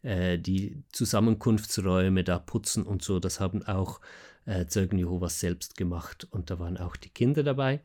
äh, 0.00 0.38
die 0.38 0.82
Zusammenkunftsräume 0.90 2.24
da 2.24 2.38
putzen 2.38 2.84
und 2.84 3.02
so, 3.02 3.20
das 3.20 3.40
haben 3.40 3.62
auch 3.64 4.00
äh, 4.00 4.27
Zeugen 4.66 4.98
Jehovas 4.98 5.40
selbst 5.40 5.76
gemacht 5.76 6.26
und 6.30 6.50
da 6.50 6.58
waren 6.58 6.76
auch 6.78 6.96
die 6.96 7.10
Kinder 7.10 7.42
dabei, 7.42 7.82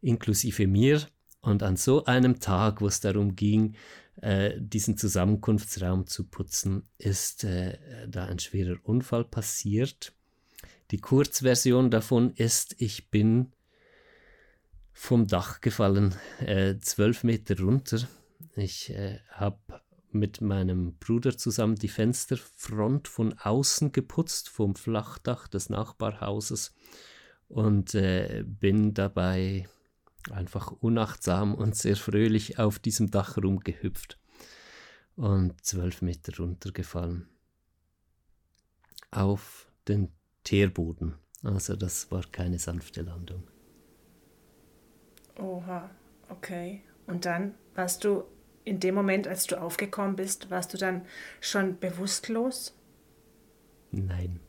inklusive 0.00 0.66
mir. 0.66 1.02
Und 1.40 1.62
an 1.62 1.76
so 1.76 2.04
einem 2.04 2.40
Tag, 2.40 2.80
wo 2.80 2.88
es 2.88 3.00
darum 3.00 3.36
ging, 3.36 3.76
äh, 4.20 4.52
diesen 4.58 4.96
Zusammenkunftsraum 4.96 6.06
zu 6.06 6.24
putzen, 6.24 6.88
ist 6.98 7.44
äh, 7.44 7.78
da 8.08 8.26
ein 8.26 8.38
schwerer 8.38 8.76
Unfall 8.82 9.24
passiert. 9.24 10.12
Die 10.90 10.98
Kurzversion 10.98 11.90
davon 11.90 12.32
ist, 12.34 12.74
ich 12.78 13.10
bin 13.10 13.52
vom 14.92 15.26
Dach 15.26 15.60
gefallen, 15.60 16.14
äh, 16.40 16.78
zwölf 16.78 17.22
Meter 17.22 17.58
runter. 17.60 18.08
Ich 18.56 18.90
äh, 18.90 19.20
habe 19.30 19.58
mit 20.10 20.40
meinem 20.40 20.94
Bruder 20.98 21.36
zusammen 21.36 21.76
die 21.76 21.88
Fensterfront 21.88 23.08
von 23.08 23.38
außen 23.38 23.92
geputzt, 23.92 24.48
vom 24.48 24.74
Flachdach 24.74 25.48
des 25.48 25.70
Nachbarhauses 25.70 26.74
und 27.48 27.94
äh, 27.94 28.44
bin 28.46 28.94
dabei 28.94 29.68
einfach 30.30 30.72
unachtsam 30.72 31.54
und 31.54 31.74
sehr 31.76 31.96
fröhlich 31.96 32.58
auf 32.58 32.78
diesem 32.78 33.10
Dach 33.10 33.36
rumgehüpft 33.36 34.18
und 35.16 35.64
zwölf 35.64 36.02
Meter 36.02 36.36
runtergefallen. 36.36 37.28
Auf 39.10 39.70
den 39.88 40.12
Teerboden. 40.44 41.14
Also 41.42 41.76
das 41.76 42.10
war 42.10 42.22
keine 42.30 42.58
sanfte 42.58 43.02
Landung. 43.02 43.44
Oha, 45.38 45.90
okay. 46.28 46.82
Und 47.06 47.24
dann 47.24 47.54
warst 47.74 48.04
du 48.04 48.24
in 48.68 48.80
dem 48.80 48.94
Moment, 48.94 49.26
als 49.26 49.46
du 49.46 49.60
aufgekommen 49.60 50.16
bist, 50.16 50.50
warst 50.50 50.72
du 50.74 50.78
dann 50.78 51.02
schon 51.40 51.78
bewusstlos? 51.78 52.74
Nein. 53.90 54.40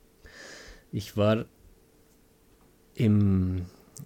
Ich 0.92 1.16
war 1.18 1.46
im, 2.96 3.66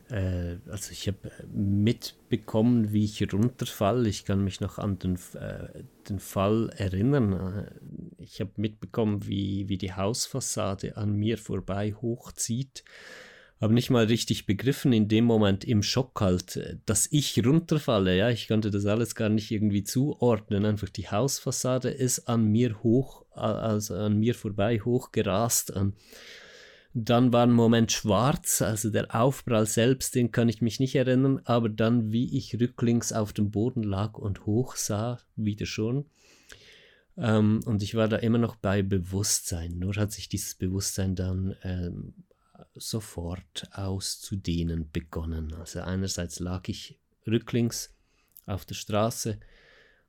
äh, 0.09 0.57
also 0.69 0.91
ich 0.91 1.07
habe 1.07 1.31
mitbekommen, 1.51 2.93
wie 2.93 3.05
ich 3.05 3.33
runterfall. 3.33 4.05
Ich 4.05 4.25
kann 4.25 4.43
mich 4.43 4.61
noch 4.61 4.77
an 4.77 4.99
den, 4.99 5.15
äh, 5.33 5.83
den 6.09 6.19
Fall 6.19 6.69
erinnern. 6.77 7.67
Ich 8.17 8.39
habe 8.39 8.51
mitbekommen, 8.57 9.25
wie, 9.25 9.67
wie 9.69 9.77
die 9.77 9.93
Hausfassade 9.93 10.97
an 10.97 11.15
mir 11.15 11.37
vorbei 11.37 11.93
hochzieht 11.93 12.83
habe 13.63 13.73
nicht 13.73 13.89
mal 13.89 14.05
richtig 14.05 14.45
begriffen 14.45 14.91
in 14.91 15.07
dem 15.07 15.23
Moment 15.23 15.63
im 15.63 15.83
Schock 15.83 16.19
halt, 16.19 16.81
dass 16.85 17.07
ich 17.11 17.43
runterfalle. 17.45 18.15
Ja, 18.17 18.29
ich 18.29 18.49
konnte 18.49 18.69
das 18.69 18.85
alles 18.85 19.15
gar 19.15 19.29
nicht 19.29 19.51
irgendwie 19.51 19.85
zuordnen. 19.85 20.65
Einfach 20.65 20.89
die 20.89 21.07
Hausfassade 21.07 21.89
ist 21.89 22.27
an 22.27 22.45
mir 22.45 22.83
hoch, 22.83 23.25
also 23.31 23.95
an 23.95 24.19
mir 24.19 24.35
vorbei 24.35 24.79
hochgerast. 24.79 25.73
Dann 26.93 27.33
war 27.33 27.43
ein 27.43 27.53
Moment 27.53 27.93
schwarz, 27.93 28.61
also 28.61 28.89
der 28.89 29.15
Aufprall 29.15 29.65
selbst, 29.65 30.13
den 30.13 30.31
kann 30.31 30.49
ich 30.49 30.61
mich 30.61 30.81
nicht 30.81 30.95
erinnern, 30.95 31.41
aber 31.45 31.69
dann, 31.69 32.11
wie 32.11 32.37
ich 32.37 32.59
rücklings 32.59 33.13
auf 33.13 33.31
dem 33.31 33.49
Boden 33.49 33.81
lag 33.81 34.17
und 34.17 34.45
hoch 34.45 34.75
sah, 34.75 35.19
wieder 35.35 35.65
schon. 35.65 36.05
Ähm, 37.17 37.61
und 37.65 37.81
ich 37.81 37.95
war 37.95 38.09
da 38.09 38.17
immer 38.17 38.37
noch 38.37 38.57
bei 38.57 38.83
Bewusstsein. 38.83 39.79
Nur 39.79 39.95
hat 39.95 40.11
sich 40.11 40.27
dieses 40.27 40.53
Bewusstsein 40.53 41.15
dann 41.15 41.55
ähm, 41.63 42.13
sofort 42.75 43.69
auszudehnen 43.73 44.89
begonnen. 44.91 45.53
Also 45.53 45.81
einerseits 45.81 46.39
lag 46.39 46.67
ich 46.67 46.99
rücklings 47.27 47.93
auf 48.45 48.65
der 48.65 48.75
Straße 48.75 49.39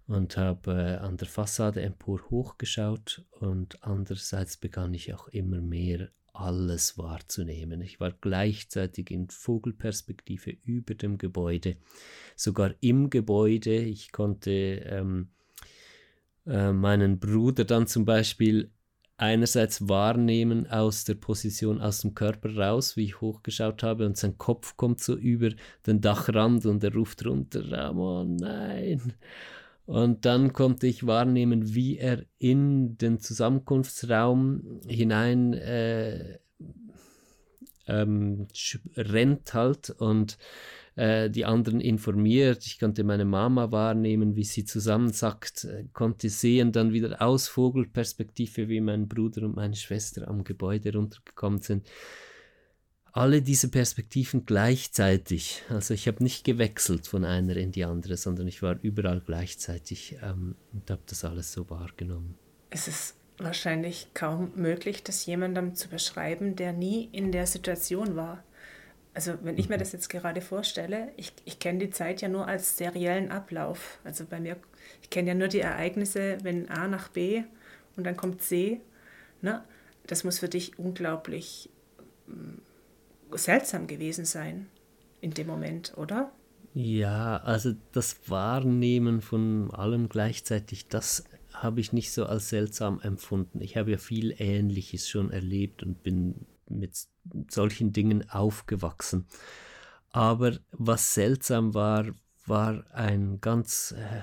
und 0.07 0.37
habe 0.37 0.73
äh, 0.73 0.97
an 0.97 1.17
der 1.17 1.29
Fassade 1.29 1.83
empor 1.83 2.21
hochgeschaut 2.31 3.25
und 3.31 3.83
andererseits 3.83 4.57
begann 4.57 4.93
ich 4.95 5.15
auch 5.15 5.29
immer 5.29 5.61
mehr 5.61 6.11
alles 6.35 6.99
wahrzunehmen. 6.99 7.81
Ich 7.81 8.01
war 8.01 8.11
gleichzeitig 8.11 9.11
in 9.11 9.29
Vogelperspektive 9.31 10.51
über 10.65 10.95
dem 10.95 11.17
Gebäude, 11.17 11.77
sogar 12.35 12.75
im 12.81 13.09
Gebäude. 13.09 13.77
Ich 13.77 14.11
konnte 14.11 14.51
ähm, 14.51 15.29
äh, 16.45 16.73
meinen 16.73 17.21
Bruder 17.21 17.65
dann 17.65 17.87
zum 17.87 18.05
Beispiel 18.05 18.71
einerseits 19.25 19.89
wahrnehmen 19.89 20.67
aus 20.69 21.05
der 21.05 21.15
Position 21.15 21.81
aus 21.81 22.01
dem 22.01 22.15
Körper 22.15 22.57
raus, 22.57 22.97
wie 22.97 23.05
ich 23.05 23.21
hochgeschaut 23.21 23.83
habe, 23.83 24.07
und 24.07 24.17
sein 24.17 24.39
Kopf 24.39 24.77
kommt 24.77 25.01
so 25.01 25.15
über 25.17 25.51
den 25.87 26.01
Dachrand 26.01 26.67
und 26.67 26.85
er 26.85 26.95
ruft 26.95 27.25
runter, 27.27 27.71
Ramon, 27.71 28.37
nein. 28.37 29.15
Und 29.87 30.25
dann 30.25 30.53
konnte 30.53 30.87
ich 30.87 31.07
wahrnehmen, 31.07 31.75
wie 31.75 31.99
er 31.99 32.25
in 32.39 32.97
den 32.97 33.19
Zusammenkunftsraum 33.19 34.81
hinein 34.87 35.53
äh, 35.53 36.39
ähm, 37.87 38.47
rennt 38.97 39.53
halt 39.53 39.91
und 39.91 40.39
äh, 40.97 41.29
die 41.29 41.45
anderen 41.45 41.81
informiert. 41.81 42.65
Ich 42.67 42.79
konnte 42.79 43.03
meine 43.03 43.25
Mama 43.25 43.73
wahrnehmen, 43.73 44.37
wie 44.37 44.45
sie 44.45 44.65
zusammensackt, 44.65 45.65
äh, 45.65 45.85
konnte 45.93 46.29
sehen 46.29 46.71
dann 46.71 46.93
wieder 46.93 47.21
aus 47.21 47.49
Vogelperspektive, 47.49 48.69
wie 48.69 48.81
mein 48.81 49.09
Bruder 49.09 49.43
und 49.43 49.57
meine 49.57 49.75
Schwester 49.75 50.29
am 50.29 50.45
Gebäude 50.45 50.93
runtergekommen 50.93 51.61
sind. 51.61 51.89
Alle 53.13 53.43
diese 53.43 53.69
Perspektiven 53.69 54.45
gleichzeitig. 54.45 55.63
Also 55.69 55.95
ich 55.95 56.09
habe 56.09 56.23
nicht 56.23 56.45
gewechselt 56.45 57.07
von 57.07 57.25
einer 57.25 57.57
in 57.57 57.71
die 57.71 57.85
andere, 57.85 58.17
sondern 58.17 58.49
ich 58.49 58.63
war 58.63 58.79
überall 58.83 59.21
gleichzeitig 59.21 60.17
ähm, 60.23 60.57
und 60.73 60.91
habe 60.91 61.03
das 61.07 61.25
alles 61.25 61.53
so 61.53 61.71
wahrgenommen. 61.71 62.37
Es 62.71 62.89
ist 62.89 63.17
wahrscheinlich 63.39 64.09
kaum 64.15 64.53
möglich, 64.57 65.03
das 65.03 65.27
jemandem 65.27 65.75
zu 65.75 65.89
beschreiben, 65.89 66.57
der 66.57 66.73
nie 66.73 67.09
in 67.13 67.33
der 67.33 67.47
Situation 67.47 68.17
war. 68.17 68.45
Also 69.15 69.35
wenn 69.43 69.57
ich 69.57 69.69
mir 69.69 69.77
mhm. 69.77 69.81
das 69.81 69.93
jetzt 69.93 70.09
gerade 70.09 70.41
vorstelle, 70.41 71.13
ich, 71.17 71.33
ich 71.45 71.61
kenne 71.61 71.79
die 71.79 71.91
Zeit 71.91 72.21
ja 72.21 72.29
nur 72.29 72.49
als 72.49 72.77
seriellen 72.77 73.31
Ablauf. 73.31 73.99
Also 74.03 74.25
bei 74.25 74.41
mir, 74.41 74.57
ich 75.03 75.11
kenne 75.11 75.29
ja 75.29 75.35
nur 75.35 75.49
die 75.49 75.61
Ereignisse, 75.61 76.39
wenn 76.43 76.69
A 76.69 76.89
nach 76.89 77.09
B 77.09 77.45
und 77.97 78.05
dann 78.05 78.17
kommt 78.17 78.43
C. 78.43 78.81
Ne? 79.41 79.63
Das 80.07 80.25
muss 80.25 80.41
für 80.41 80.49
dich 80.49 80.79
unglaublich 80.79 81.71
äh, 82.29 83.37
seltsam 83.37 83.87
gewesen 83.87 84.25
sein 84.25 84.67
in 85.21 85.31
dem 85.31 85.47
Moment, 85.47 85.97
oder? 85.97 86.33
Ja, 86.75 87.37
also 87.39 87.75
das 87.93 88.29
Wahrnehmen 88.29 89.21
von 89.21 89.71
allem 89.71 90.09
gleichzeitig, 90.09 90.89
das 90.89 91.25
habe 91.53 91.81
ich 91.81 91.93
nicht 91.93 92.13
so 92.13 92.27
als 92.27 92.49
seltsam 92.49 93.01
empfunden. 93.01 93.61
Ich 93.61 93.77
habe 93.77 93.93
ja 93.93 93.97
viel 93.97 94.35
Ähnliches 94.39 95.09
schon 95.09 95.31
erlebt 95.31 95.85
und 95.85 96.03
bin 96.03 96.47
mit 96.69 96.97
solchen 97.51 97.93
Dingen 97.93 98.29
aufgewachsen. 98.31 99.27
Aber 100.11 100.59
was 100.71 101.15
seltsam 101.15 101.75
war, 101.75 102.07
war 102.47 102.85
ein 102.93 103.41
ganz 103.41 103.95
äh, 103.97 104.23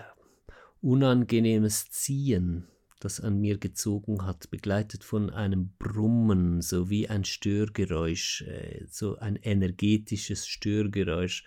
unangenehmes 0.81 1.89
Ziehen, 1.89 2.67
das 3.00 3.19
an 3.19 3.39
mir 3.39 3.57
gezogen 3.57 4.25
hat, 4.25 4.50
begleitet 4.51 5.03
von 5.03 5.29
einem 5.29 5.74
Brummen, 5.79 6.62
so 6.62 6.89
wie 6.89 7.10
ein 7.10 7.25
Störgeräusch, 7.25 8.43
äh, 8.43 8.86
so 8.89 9.17
ein 9.17 9.36
energetisches 9.36 10.48
Störgeräusch. 10.48 11.43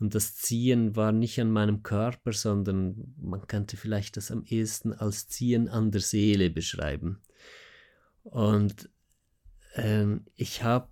Und 0.00 0.14
das 0.14 0.36
Ziehen 0.36 0.94
war 0.94 1.12
nicht 1.12 1.40
an 1.40 1.50
meinem 1.50 1.82
Körper, 1.82 2.32
sondern 2.32 3.14
man 3.20 3.46
könnte 3.46 3.76
vielleicht 3.76 4.16
das 4.16 4.30
am 4.30 4.44
ehesten 4.44 4.92
als 4.92 5.28
Ziehen 5.28 5.68
an 5.68 5.90
der 5.90 6.00
Seele 6.00 6.50
beschreiben. 6.50 7.20
Und 8.22 8.90
ähm, 9.78 10.24
ich 10.34 10.62
habe 10.62 10.88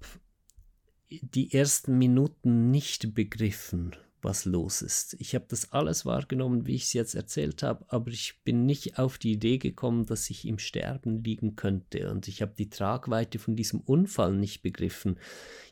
die 1.08 1.52
ersten 1.52 1.98
Minuten 1.98 2.70
nicht 2.70 3.14
begriffen, 3.14 3.94
was 4.22 4.44
los 4.44 4.82
ist. 4.82 5.16
Ich 5.18 5.34
habe 5.34 5.44
das 5.48 5.72
alles 5.72 6.04
wahrgenommen, 6.04 6.66
wie 6.66 6.74
ich 6.74 6.84
es 6.84 6.92
jetzt 6.92 7.14
erzählt 7.14 7.62
habe, 7.62 7.84
aber 7.88 8.10
ich 8.10 8.40
bin 8.44 8.66
nicht 8.66 8.98
auf 8.98 9.18
die 9.18 9.32
Idee 9.32 9.58
gekommen, 9.58 10.06
dass 10.06 10.30
ich 10.30 10.46
im 10.46 10.58
Sterben 10.58 11.22
liegen 11.22 11.56
könnte 11.56 12.10
und 12.10 12.28
ich 12.28 12.42
habe 12.42 12.54
die 12.58 12.70
Tragweite 12.70 13.38
von 13.38 13.56
diesem 13.56 13.80
Unfall 13.80 14.34
nicht 14.34 14.62
begriffen. 14.62 15.18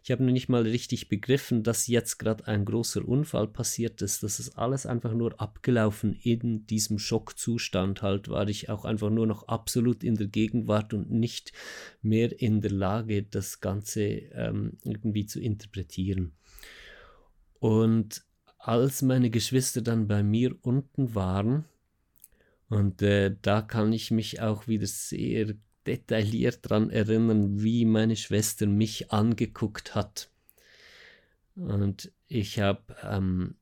Ich 0.03 0.11
habe 0.11 0.23
nicht 0.25 0.49
mal 0.49 0.63
richtig 0.63 1.09
begriffen, 1.09 1.63
dass 1.63 1.87
jetzt 1.87 2.19
gerade 2.19 2.47
ein 2.47 2.67
großer 2.67 3.07
Unfall 3.07 3.49
passiert 3.49 4.03
ist. 4.03 4.23
Das 4.23 4.39
ist 4.39 4.59
alles 4.59 4.85
einfach 4.85 5.15
nur 5.15 5.41
abgelaufen 5.41 6.15
in 6.23 6.67
diesem 6.67 6.99
Schockzustand. 6.99 8.03
Halt 8.03 8.29
war 8.29 8.47
ich 8.49 8.69
auch 8.69 8.85
einfach 8.85 9.11
nur 9.11 9.27
noch 9.27 9.49
absolut 9.49 10.05
in 10.05 10.17
der 10.17 10.27
Gegenwart 10.27 10.93
und 10.93 11.11
nicht 11.11 11.53
mehr 12.03 12.39
in 12.39 12.61
der 12.61 12.73
Lage, 12.73 13.23
das 13.23 13.61
Ganze 13.61 14.03
ähm, 14.03 14.77
irgendwie 14.85 15.25
zu 15.25 15.41
interpretieren. 15.41 16.33
Und 17.59 18.27
als 18.67 19.03
meine 19.03 19.31
Geschwister 19.31 19.83
dann 19.83 20.09
bei 20.09 20.23
mir 20.23 20.57
unten 20.63 21.15
waren, 21.15 21.65
und 22.69 23.03
äh, 23.03 23.37
da 23.43 23.63
kann 23.63 23.93
ich 23.93 24.11
mich 24.11 24.41
auch 24.41 24.67
wieder 24.67 24.87
sehr 24.87 25.55
detailliert 25.87 26.61
daran 26.63 26.91
erinnern, 26.91 27.63
wie 27.63 27.85
meine 27.85 28.17
Schwester 28.17 28.67
mich 28.67 29.13
angeguckt 29.13 29.95
hat. 29.95 30.31
Und 31.55 32.11
ich 32.27 32.59
habe 32.59 32.97
ähm, 33.03 33.55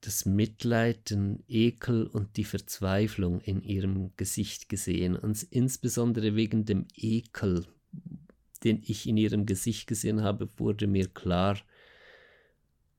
das 0.00 0.24
Mitleid, 0.24 1.10
den 1.10 1.42
Ekel 1.48 2.06
und 2.06 2.36
die 2.36 2.44
Verzweiflung 2.44 3.40
in 3.40 3.60
ihrem 3.60 4.12
Gesicht 4.16 4.68
gesehen. 4.68 5.16
Und 5.16 5.42
insbesondere 5.42 6.36
wegen 6.36 6.64
dem 6.64 6.86
Ekel, 6.94 7.66
den 8.62 8.82
ich 8.82 9.06
in 9.08 9.16
ihrem 9.16 9.46
Gesicht 9.46 9.88
gesehen 9.88 10.22
habe, 10.22 10.48
wurde 10.56 10.86
mir 10.86 11.08
klar, 11.08 11.58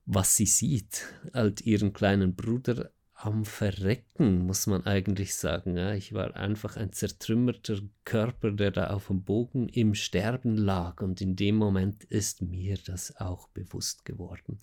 was 0.07 0.37
sie 0.37 0.45
sieht, 0.45 1.05
halt 1.33 1.61
ihren 1.61 1.91
kleinen 1.91 2.33
Bruder 2.33 2.91
am 3.13 3.43
Verrecken, 3.43 4.45
muss 4.45 4.65
man 4.65 4.85
eigentlich 4.85 5.35
sagen. 5.35 5.75
Ja, 5.75 5.93
ich 5.93 6.13
war 6.13 6.35
einfach 6.35 6.77
ein 6.77 6.93
zertrümmerter 6.93 7.81
Körper, 8.05 8.51
der 8.51 8.71
da 8.71 8.91
auf 8.91 9.07
dem 9.07 9.23
Bogen 9.23 9.67
im 9.67 9.95
Sterben 9.95 10.55
lag. 10.55 11.01
Und 11.01 11.19
in 11.19 11.35
dem 11.35 11.55
Moment 11.55 12.05
ist 12.05 12.41
mir 12.41 12.77
das 12.85 13.17
auch 13.17 13.49
bewusst 13.49 14.05
geworden. 14.05 14.59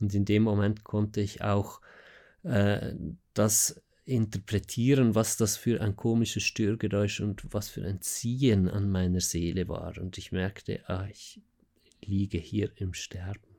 Und 0.00 0.14
in 0.14 0.24
dem 0.24 0.42
Moment 0.42 0.84
konnte 0.84 1.20
ich 1.20 1.42
auch 1.42 1.80
äh, 2.44 2.94
das 3.34 3.82
interpretieren, 4.04 5.14
was 5.14 5.36
das 5.36 5.58
für 5.58 5.82
ein 5.82 5.96
komisches 5.96 6.44
Störgeräusch 6.44 7.20
und 7.20 7.52
was 7.52 7.68
für 7.68 7.84
ein 7.84 8.00
Ziehen 8.00 8.68
an 8.70 8.90
meiner 8.90 9.20
Seele 9.20 9.68
war. 9.68 9.98
Und 9.98 10.16
ich 10.16 10.32
merkte, 10.32 10.80
ah, 10.88 11.06
ich 11.10 11.42
liege 12.00 12.38
hier 12.38 12.70
im 12.76 12.94
Sterben 12.94 13.51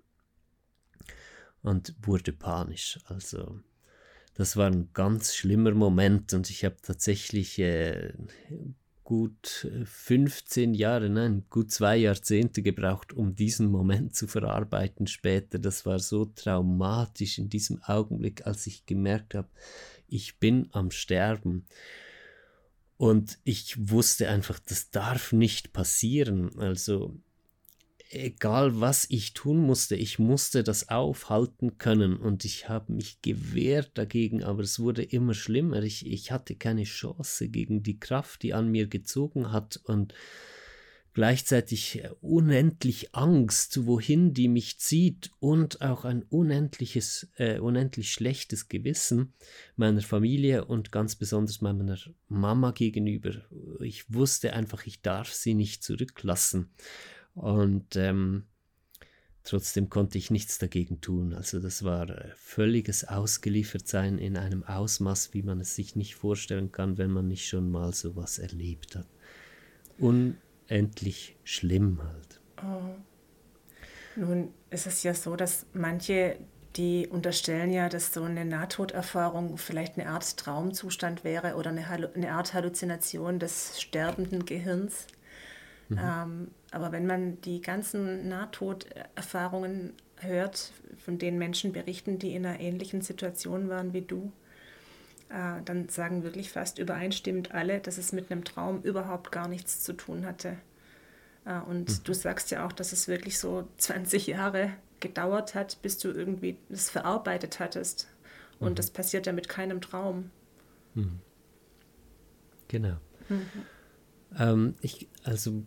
und 1.63 1.96
wurde 2.01 2.34
panisch. 2.34 3.00
Also 3.05 3.60
das 4.36 4.58
war 4.58 4.67
ein 4.67 4.89
ganz 4.93 5.34
schlimmer 5.36 5.72
Moment 5.72 6.34
und 6.34 6.50
ich 6.50 6.65
habe 6.65 6.75
tatsächlich 6.82 7.60
äh, 7.60 8.13
gut 9.03 9.67
15 9.84 10.74
Jahre, 10.74 11.10
nein, 11.10 11.46
gut 11.50 11.72
zwei 11.72 11.98
Jahrzehnte 11.98 12.62
gebraucht, 12.62 13.13
um 13.13 13.36
diesen 13.36 13.67
Moment 13.67 14.15
zu 14.15 14.27
verarbeiten 14.27 15.08
später. 15.08 15.60
Das 15.60 15.86
war 15.86 16.00
so 16.00 16.25
traumatisch 16.25 17.38
in 17.38 17.50
diesem 17.50 17.82
Augenblick, 17.84 18.48
als 18.48 18.65
ich 18.67 18.86
gemerkt 18.86 19.36
habe, 19.36 19.50
ich 20.08 20.39
bin 20.39 20.70
am 20.72 20.91
Sterben. 20.91 21.65
Und 22.98 23.39
ich 23.43 23.89
wusste 23.89 24.29
einfach, 24.29 24.60
das 24.60 24.91
darf 24.91 25.34
nicht 25.34 25.74
passieren. 25.74 26.58
Also 26.60 27.17
egal 28.13 28.79
was 28.79 29.05
ich 29.10 29.34
tun 29.34 29.58
musste, 29.58 29.96
ich 29.96 30.20
musste 30.20 30.63
das 30.63 30.89
aufhalten 30.89 31.77
können 31.77 32.17
und 32.17 32.46
ich 32.46 32.70
habe 32.70 32.93
mich 32.93 33.22
gewehrt 33.22 33.91
dagegen, 33.96 34.43
aber 34.43 34.62
es 34.62 34.79
wurde 34.79 35.03
immer 35.03 35.34
schlimmer. 35.34 35.82
Ich, 35.84 36.05
ich 36.05 36.32
hatte 36.32 36.55
keine 36.55 36.84
Chance 36.84 37.50
gegen 37.50 37.84
die 37.84 38.00
Kraft, 38.00 38.43
die 38.43 38.53
an 38.53 38.70
mir 38.70 38.88
gezogen 38.88 39.51
hat 39.51 39.79
und 39.84 40.13
gleichzeitig 41.13 42.03
unendlich 42.22 43.13
Angst, 43.13 43.86
wohin 43.86 44.34
die 44.34 44.48
mich 44.48 44.79
zieht 44.79 45.32
und 45.39 45.82
auch 45.82 46.05
ein 46.05 46.24
unendliches, 46.24 47.29
äh, 47.38 47.60
unendlich 47.60 48.12
schlechtes 48.12 48.67
Gewissen 48.67 49.34
meiner 49.75 50.01
Familie 50.01 50.65
und 50.65 50.91
ganz 50.91 51.15
besonders 51.15 51.62
meiner 51.62 51.98
Mama 52.27 52.72
gegenüber. 52.72 53.32
Ich 53.82 54.12
wusste 54.12 54.53
einfach, 54.53 54.86
ich 54.86 55.01
darf 55.01 55.32
sie 55.32 55.53
nicht 55.53 55.84
zurücklassen. 55.84 56.72
Und 57.35 57.95
ähm, 57.95 58.43
trotzdem 59.43 59.89
konnte 59.89 60.17
ich 60.17 60.31
nichts 60.31 60.57
dagegen 60.59 61.01
tun. 61.01 61.33
Also 61.33 61.59
das 61.59 61.83
war 61.83 62.09
äh, 62.09 62.29
völliges 62.35 63.07
Ausgeliefertsein 63.07 64.17
in 64.17 64.37
einem 64.37 64.63
Ausmaß, 64.63 65.33
wie 65.33 65.43
man 65.43 65.59
es 65.59 65.75
sich 65.75 65.95
nicht 65.95 66.15
vorstellen 66.15 66.71
kann, 66.71 66.97
wenn 66.97 67.11
man 67.11 67.27
nicht 67.27 67.47
schon 67.47 67.71
mal 67.71 67.93
sowas 67.93 68.39
erlebt 68.39 68.95
hat. 68.95 69.07
Unendlich 69.97 71.35
schlimm 71.43 72.01
halt. 72.03 72.39
Oh. 72.63 72.95
Nun 74.15 74.53
ist 74.69 74.85
es 74.85 75.03
ja 75.03 75.13
so, 75.13 75.35
dass 75.35 75.65
manche, 75.74 76.37
die 76.75 77.07
unterstellen 77.07 77.72
ja, 77.72 77.89
dass 77.89 78.13
so 78.13 78.24
eine 78.24 78.46
Nahtoderfahrung 78.46 79.57
vielleicht 79.57 79.98
eine 79.98 80.09
Art 80.09 80.37
Traumzustand 80.37 81.24
wäre 81.24 81.55
oder 81.55 81.72
eine, 81.72 81.87
eine 81.87 82.31
Art 82.31 82.53
Halluzination 82.53 83.39
des 83.39 83.81
sterbenden 83.81 84.46
Gehirns. 84.46 85.07
Mhm. 85.94 86.00
Ähm, 86.01 86.48
aber 86.72 86.92
wenn 86.92 87.06
man 87.06 87.42
die 87.42 87.62
ganzen 87.62 88.27
Nahtoderfahrungen 88.27 89.94
hört, 90.18 90.72
von 90.98 91.18
denen 91.18 91.38
Menschen 91.38 91.74
berichten, 91.74 92.20
die 92.20 92.36
in 92.36 92.46
einer 92.46 92.60
ähnlichen 92.60 93.01
Situation 93.01 93.70
waren 93.70 93.94
wie 93.94 94.01
du, 94.01 94.32
äh, 95.29 95.62
dann 95.66 95.90
sagen 95.90 96.24
wirklich 96.24 96.51
fast 96.51 96.79
übereinstimmend 96.79 97.53
alle, 97.53 97.79
dass 97.79 97.98
es 97.98 98.14
mit 98.14 98.32
einem 98.32 98.44
Traum 98.44 98.82
überhaupt 98.82 99.32
gar 99.32 99.48
nichts 99.48 99.82
zu 99.82 99.94
tun 99.94 100.25
hatte. 100.25 100.58
Äh, 101.46 101.60
und 101.60 101.90
mhm. 101.90 102.03
du 102.03 102.14
sagst 102.14 102.51
ja 102.51 102.66
auch, 102.66 102.72
dass 102.72 102.94
es 102.94 103.08
wirklich 103.08 103.40
so 103.40 103.68
20 103.77 104.27
Jahre 104.27 104.72
gedauert 105.00 105.56
hat, 105.56 105.82
bis 105.82 105.98
du 105.98 106.10
irgendwie 106.10 106.58
das 106.70 106.90
verarbeitet 106.90 107.60
hattest. 107.60 108.08
Und 108.60 108.72
mhm. 108.72 108.75
das 108.75 108.92
passiert 108.92 109.25
ja 109.25 109.34
mit 109.34 109.50
keinem 109.50 109.82
Traum. 109.82 110.32
Mhm. 110.94 111.20
Genau. 112.70 112.98
Mhm. 113.29 113.46
Ähm, 114.38 114.75
ich, 114.82 115.08
also 115.24 115.64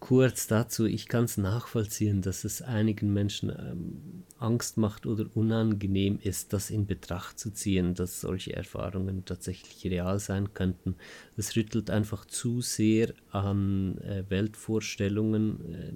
kurz 0.00 0.46
dazu, 0.46 0.86
ich 0.86 1.06
kann 1.06 1.24
es 1.24 1.36
nachvollziehen, 1.36 2.22
dass 2.22 2.44
es 2.44 2.62
einigen 2.62 3.12
Menschen 3.12 3.50
ähm, 3.50 4.24
Angst 4.38 4.78
macht 4.78 5.06
oder 5.06 5.26
unangenehm 5.34 6.18
ist, 6.22 6.52
das 6.52 6.70
in 6.70 6.86
Betracht 6.86 7.38
zu 7.38 7.50
ziehen, 7.52 7.94
dass 7.94 8.22
solche 8.22 8.56
Erfahrungen 8.56 9.24
tatsächlich 9.26 9.84
real 9.92 10.18
sein 10.18 10.54
könnten. 10.54 10.96
Es 11.36 11.54
rüttelt 11.54 11.90
einfach 11.90 12.24
zu 12.24 12.62
sehr 12.62 13.12
an 13.30 13.98
äh, 13.98 14.24
Weltvorstellungen, 14.28 15.74
äh, 15.74 15.92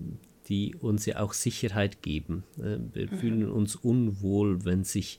die 0.49 0.75
uns 0.75 1.07
ja 1.07 1.21
auch 1.21 1.33
Sicherheit 1.33 2.03
geben. 2.03 2.45
Äh, 2.59 2.79
wir 2.93 3.11
mhm. 3.11 3.19
fühlen 3.19 3.51
uns 3.51 3.75
unwohl, 3.75 4.64
wenn 4.67 4.85
sich 4.85 5.19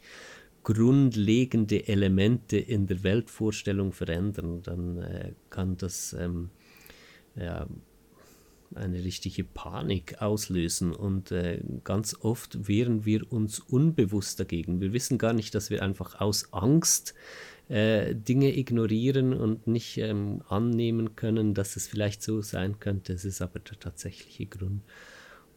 grundlegende 0.63 1.87
Elemente 1.87 2.57
in 2.57 2.87
der 2.87 3.03
Weltvorstellung 3.03 3.93
verändern, 3.93 4.61
dann 4.63 4.97
äh, 4.97 5.33
kann 5.49 5.77
das 5.77 6.13
ähm, 6.13 6.49
ja, 7.35 7.67
eine 8.73 9.03
richtige 9.03 9.43
Panik 9.43 10.21
auslösen 10.21 10.93
und 10.93 11.31
äh, 11.31 11.61
ganz 11.83 12.15
oft 12.19 12.67
wehren 12.67 13.05
wir 13.05 13.31
uns 13.31 13.59
unbewusst 13.59 14.39
dagegen. 14.39 14.81
Wir 14.81 14.93
wissen 14.93 15.17
gar 15.17 15.33
nicht, 15.33 15.53
dass 15.55 15.69
wir 15.69 15.83
einfach 15.83 16.19
aus 16.19 16.51
Angst 16.53 17.13
äh, 17.69 18.15
Dinge 18.15 18.55
ignorieren 18.55 19.33
und 19.33 19.67
nicht 19.67 19.97
ähm, 19.97 20.41
annehmen 20.49 21.15
können, 21.15 21.53
dass 21.53 21.75
es 21.75 21.87
vielleicht 21.87 22.21
so 22.21 22.41
sein 22.41 22.79
könnte. 22.79 23.13
Es 23.13 23.25
ist 23.25 23.41
aber 23.41 23.59
der 23.59 23.79
tatsächliche 23.79 24.45
Grund. 24.45 24.81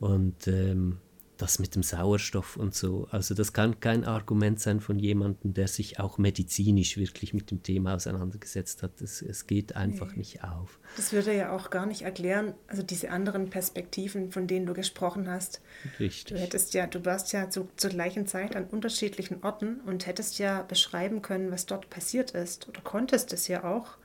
Und 0.01 0.47
ähm, 0.47 0.99
das 1.39 1.59
mit 1.59 1.75
dem 1.75 1.83
Sauerstoff 1.83 2.57
und 2.57 2.75
so. 2.75 3.09
Also 3.11 3.35
das 3.35 3.53
kann 3.53 3.81
kein 3.81 4.05
Argument 4.05 4.61
sein 4.61 4.81
von 4.81 4.99
jemandem, 4.99 5.55
der 5.55 5.69
sich 5.69 6.01
auch 6.01 6.19
medizinisch 6.19 6.97
wirklich 6.97 7.33
mit 7.33 7.51
dem 7.51 7.63
Thema 7.63 7.95
auseinandergesetzt 7.95 8.83
hat. 8.83 9.01
Es, 9.01 9.23
es 9.23 9.47
geht 9.47 9.77
einfach 9.77 10.11
nee. 10.13 10.19
nicht 10.19 10.45
auf. 10.45 10.79
Das 10.97 11.13
würde 11.13 11.35
ja 11.35 11.53
auch 11.53 11.71
gar 11.71 11.87
nicht 11.87 12.03
erklären, 12.03 12.55
also 12.67 12.83
diese 12.83 13.11
anderen 13.11 13.51
Perspektiven, 13.51 14.31
von 14.31 14.47
denen 14.47 14.67
du 14.67 14.75
gesprochen 14.75 15.29
hast. 15.31 15.63
Richtig. 15.99 16.35
Du 16.35 16.41
hättest 16.41 16.75
ja, 16.75 16.87
du 16.87 17.05
warst 17.05 17.33
ja 17.33 17.49
zu, 17.49 17.69
zur 17.77 17.91
gleichen 17.91 18.27
Zeit 18.27 18.57
an 18.57 18.65
unterschiedlichen 18.65 19.43
Orten 19.43 19.81
und 19.87 20.07
hättest 20.07 20.39
ja 20.39 20.63
beschreiben 20.63 21.23
können, 21.23 21.51
was 21.51 21.67
dort 21.67 21.89
passiert 21.89 22.33
ist. 22.33 22.69
Oder 22.69 22.81
konntest 22.83 23.33
es 23.33 23.49
ja 23.49 23.65
auch. 23.65 23.97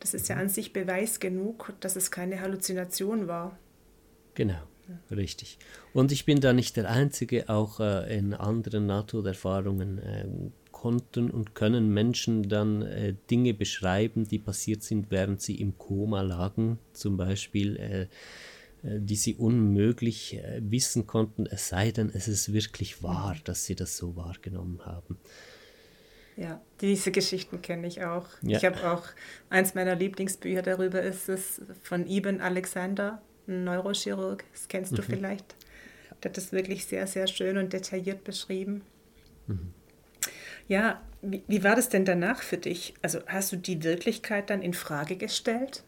Das 0.00 0.12
ist 0.12 0.28
ja 0.28 0.34
mhm. 0.36 0.42
an 0.42 0.48
sich 0.50 0.72
Beweis 0.72 1.18
genug, 1.18 1.72
dass 1.80 1.96
es 1.96 2.10
keine 2.10 2.40
Halluzination 2.40 3.26
war. 3.26 3.58
Genau. 4.34 4.60
Richtig. 5.10 5.58
Und 5.92 6.12
ich 6.12 6.24
bin 6.24 6.40
da 6.40 6.52
nicht 6.52 6.76
der 6.76 6.90
Einzige, 6.90 7.48
auch 7.48 7.80
äh, 7.80 8.16
in 8.16 8.34
anderen 8.34 8.86
NATO-Erfahrungen 8.86 9.98
äh, 9.98 10.26
konnten 10.72 11.30
und 11.30 11.54
können 11.54 11.88
Menschen 11.88 12.48
dann 12.48 12.82
äh, 12.82 13.14
Dinge 13.30 13.54
beschreiben, 13.54 14.28
die 14.28 14.38
passiert 14.38 14.82
sind, 14.82 15.10
während 15.10 15.40
sie 15.40 15.54
im 15.54 15.78
Koma 15.78 16.20
lagen. 16.20 16.78
Zum 16.92 17.16
Beispiel, 17.16 17.76
äh, 17.76 18.02
äh, 18.84 19.00
die 19.00 19.16
sie 19.16 19.34
unmöglich 19.34 20.36
äh, 20.36 20.60
wissen 20.62 21.06
konnten, 21.06 21.46
es 21.46 21.68
sei 21.68 21.90
denn, 21.90 22.10
es 22.12 22.28
ist 22.28 22.52
wirklich 22.52 23.02
wahr, 23.02 23.36
dass 23.44 23.64
sie 23.64 23.74
das 23.74 23.96
so 23.96 24.14
wahrgenommen 24.16 24.84
haben. 24.84 25.18
Ja, 26.36 26.60
diese 26.80 27.12
Geschichten 27.12 27.62
kenne 27.62 27.86
ich 27.86 28.04
auch. 28.04 28.26
Ja. 28.42 28.58
Ich 28.58 28.64
habe 28.64 28.90
auch 28.90 29.04
eins 29.50 29.74
meiner 29.74 29.94
Lieblingsbücher 29.94 30.62
darüber 30.62 31.00
ist 31.00 31.28
es 31.28 31.62
von 31.82 32.06
Ibn 32.06 32.40
Alexander, 32.40 33.22
Neurochirurg. 33.46 34.44
Das 34.52 34.68
kennst 34.68 34.92
mhm. 34.92 34.96
du 34.96 35.02
vielleicht. 35.02 35.54
Der 36.22 36.30
hat 36.30 36.36
das 36.36 36.52
wirklich 36.52 36.86
sehr, 36.86 37.06
sehr 37.06 37.26
schön 37.26 37.58
und 37.58 37.72
detailliert 37.72 38.24
beschrieben. 38.24 38.82
Mhm. 39.46 39.72
Ja, 40.68 41.02
wie, 41.20 41.42
wie 41.46 41.62
war 41.62 41.76
das 41.76 41.88
denn 41.88 42.04
danach 42.04 42.42
für 42.42 42.56
dich? 42.56 42.94
Also 43.02 43.20
hast 43.26 43.52
du 43.52 43.56
die 43.56 43.82
Wirklichkeit 43.82 44.48
dann 44.50 44.62
in 44.62 44.72
Frage 44.72 45.16
gestellt? 45.16 45.84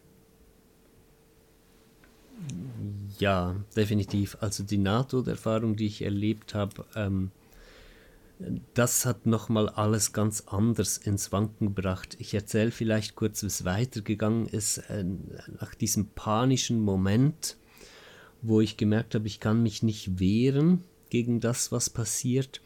Ja, 3.19 3.57
definitiv. 3.75 4.37
Also 4.41 4.63
die 4.63 4.77
NATO-Erfahrung, 4.77 5.77
die 5.77 5.87
ich 5.87 6.03
erlebt 6.03 6.55
habe, 6.55 6.85
ähm, 6.95 7.31
das 8.75 9.07
hat 9.07 9.27
nochmal 9.27 9.69
alles 9.69 10.13
ganz 10.13 10.43
anders 10.47 10.99
ins 10.99 11.33
Wanken 11.33 11.75
gebracht. 11.75 12.17
Ich 12.19 12.35
erzähle 12.35 12.71
vielleicht 12.71 13.15
kurz, 13.15 13.43
wie 13.43 13.47
es 13.47 13.65
weitergegangen 13.65 14.47
ist. 14.47 14.79
Äh, 14.91 15.05
nach 15.59 15.75
diesem 15.75 16.09
panischen 16.11 16.81
Moment, 16.81 17.57
wo 18.43 18.61
ich 18.61 18.77
gemerkt 18.77 19.15
habe, 19.15 19.27
ich 19.27 19.41
kann 19.41 19.63
mich 19.63 19.83
nicht 19.83 20.21
wehren 20.21 20.85
gegen 21.09 21.41
das, 21.41 21.73
was 21.73 21.89
passiert, 21.89 22.61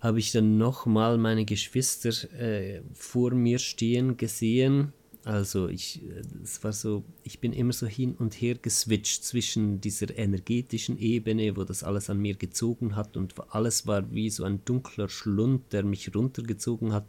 habe 0.00 0.18
ich 0.18 0.32
dann 0.32 0.58
nochmal 0.58 1.18
meine 1.18 1.44
Geschwister 1.44 2.10
äh, 2.38 2.82
vor 2.92 3.32
mir 3.32 3.58
stehen 3.58 4.16
gesehen 4.16 4.92
also 5.26 5.68
ich, 5.68 6.02
es 6.44 6.62
war 6.62 6.72
so, 6.72 7.02
ich 7.24 7.40
bin 7.40 7.52
immer 7.52 7.72
so 7.72 7.88
hin 7.88 8.14
und 8.14 8.40
her 8.40 8.54
geswitcht 8.54 9.24
zwischen 9.24 9.80
dieser 9.80 10.16
energetischen 10.16 10.98
Ebene, 10.98 11.56
wo 11.56 11.64
das 11.64 11.82
alles 11.82 12.08
an 12.08 12.18
mir 12.18 12.36
gezogen 12.36 12.94
hat 12.94 13.16
und 13.16 13.34
alles 13.48 13.88
war 13.88 14.14
wie 14.14 14.30
so 14.30 14.44
ein 14.44 14.64
dunkler 14.64 15.08
Schlund, 15.08 15.72
der 15.72 15.82
mich 15.82 16.14
runtergezogen 16.14 16.92
hat 16.92 17.08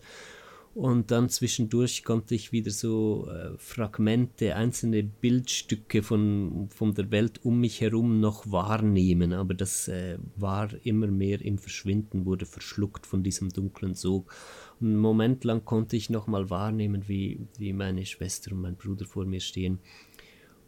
und 0.78 1.10
dann 1.10 1.28
zwischendurch 1.28 2.04
konnte 2.04 2.36
ich 2.36 2.52
wieder 2.52 2.70
so 2.70 3.28
äh, 3.32 3.58
Fragmente, 3.58 4.56
einzelne 4.56 5.02
Bildstücke 5.02 6.04
von, 6.04 6.70
von 6.70 6.94
der 6.94 7.10
Welt 7.10 7.44
um 7.44 7.60
mich 7.60 7.82
herum 7.82 8.20
noch 8.20 8.52
wahrnehmen. 8.52 9.34
Aber 9.34 9.56
das 9.56 9.88
äh, 9.88 10.20
war 10.36 10.70
immer 10.86 11.08
mehr 11.08 11.42
im 11.42 11.58
Verschwinden, 11.58 12.28
wurde 12.28 12.46
verschluckt 12.46 13.08
von 13.08 13.24
diesem 13.24 13.50
dunklen 13.50 13.96
Sog. 13.96 14.32
Und 14.80 14.90
einen 14.90 14.98
Moment 14.98 15.44
lang 15.46 15.66
konnte 15.66 15.98
ich 15.98 16.12
noch 16.12 16.28
mal 16.28 16.52
wahrnehmen, 16.52 17.08
wie, 17.08 17.40
wie 17.58 17.74
meine 17.74 18.06
Schwester 18.06 18.52
und 18.52 18.62
mein 18.62 18.76
Bruder 18.76 19.06
vor 19.06 19.26
mir 19.26 19.40
stehen. 19.42 19.80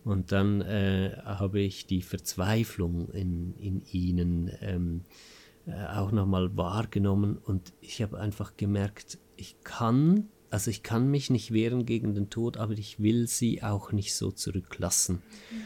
Und 0.04 0.32
dann 0.32 0.62
äh, 0.62 1.22
habe 1.24 1.60
ich 1.60 1.86
die 1.86 2.02
Verzweiflung 2.02 3.12
in, 3.12 3.54
in 3.60 3.84
ihnen 3.91 4.50
ähm, 4.62 5.02
äh, 5.67 5.86
auch 5.86 6.12
noch 6.12 6.26
mal 6.26 6.58
wahrgenommen 6.58 7.38
und 7.38 7.74
ich 7.80 8.02
habe 8.02 8.17
einfach 8.17 8.58
gemerkt, 8.58 9.19
ich 9.39 9.56
kann, 9.63 10.30
also 10.49 10.69
ich 10.69 10.84
kann 10.84 11.10
mich 11.10 11.30
nicht 11.30 11.54
wehren 11.54 11.86
gegen 11.86 12.13
den 12.13 12.30
Tod, 12.30 12.58
aber 12.58 12.73
ich 12.73 12.99
will 12.99 13.28
sie 13.28 13.63
auch 13.63 13.91
nicht 13.91 14.13
so 14.13 14.32
zurücklassen. 14.32 15.15
Mhm. 15.52 15.62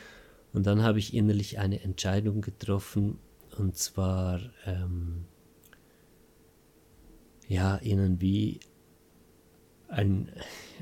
Und 0.53 0.67
dann 0.67 0.83
habe 0.83 0.99
ich 0.99 1.13
innerlich 1.13 1.59
eine 1.59 1.81
Entscheidung 1.81 2.41
getroffen, 2.41 3.17
und 3.57 3.77
zwar, 3.77 4.39
ähm, 4.65 5.25
ja, 7.47 7.77
ihnen 7.77 8.19
wie 8.21 8.59
ein, 9.87 10.31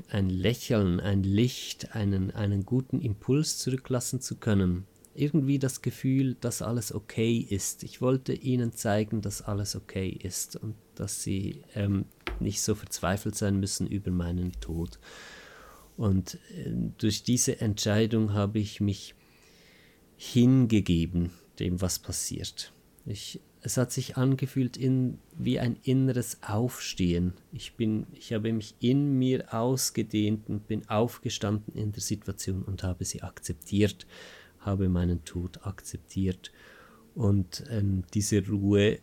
ein 0.08 0.30
Lächeln, 0.30 1.00
ein 1.00 1.22
Licht, 1.22 1.94
einen, 1.94 2.30
einen 2.30 2.64
guten 2.64 3.00
Impuls 3.00 3.58
zurücklassen 3.58 4.20
zu 4.20 4.36
können 4.36 4.86
irgendwie 5.14 5.58
das 5.58 5.82
Gefühl, 5.82 6.36
dass 6.40 6.62
alles 6.62 6.94
okay 6.94 7.36
ist. 7.36 7.82
Ich 7.82 8.00
wollte 8.00 8.32
ihnen 8.32 8.72
zeigen, 8.72 9.20
dass 9.20 9.42
alles 9.42 9.76
okay 9.76 10.08
ist 10.08 10.56
und 10.56 10.74
dass 10.94 11.22
sie 11.22 11.62
ähm, 11.74 12.06
nicht 12.42 12.62
so 12.62 12.74
verzweifelt 12.74 13.34
sein 13.34 13.58
müssen 13.60 13.86
über 13.86 14.10
meinen 14.10 14.52
Tod. 14.60 14.98
Und 15.96 16.34
äh, 16.56 16.72
durch 16.98 17.22
diese 17.22 17.60
Entscheidung 17.60 18.32
habe 18.32 18.58
ich 18.58 18.80
mich 18.80 19.14
hingegeben 20.16 21.30
dem, 21.58 21.80
was 21.80 21.98
passiert. 21.98 22.72
Ich, 23.04 23.40
es 23.60 23.76
hat 23.76 23.92
sich 23.92 24.16
angefühlt 24.16 24.76
in, 24.76 25.18
wie 25.36 25.58
ein 25.58 25.76
inneres 25.82 26.38
Aufstehen. 26.42 27.34
Ich, 27.52 27.74
bin, 27.74 28.06
ich 28.12 28.32
habe 28.32 28.52
mich 28.52 28.74
in 28.80 29.18
mir 29.18 29.52
ausgedehnt 29.52 30.48
und 30.48 30.66
bin 30.66 30.88
aufgestanden 30.88 31.74
in 31.74 31.92
der 31.92 32.02
Situation 32.02 32.62
und 32.62 32.82
habe 32.82 33.04
sie 33.04 33.22
akzeptiert 33.22 34.06
habe 34.64 34.88
meinen 34.88 35.24
Tod 35.24 35.66
akzeptiert 35.66 36.52
und 37.14 37.64
ähm, 37.70 38.04
diese 38.14 38.46
Ruhe, 38.46 38.98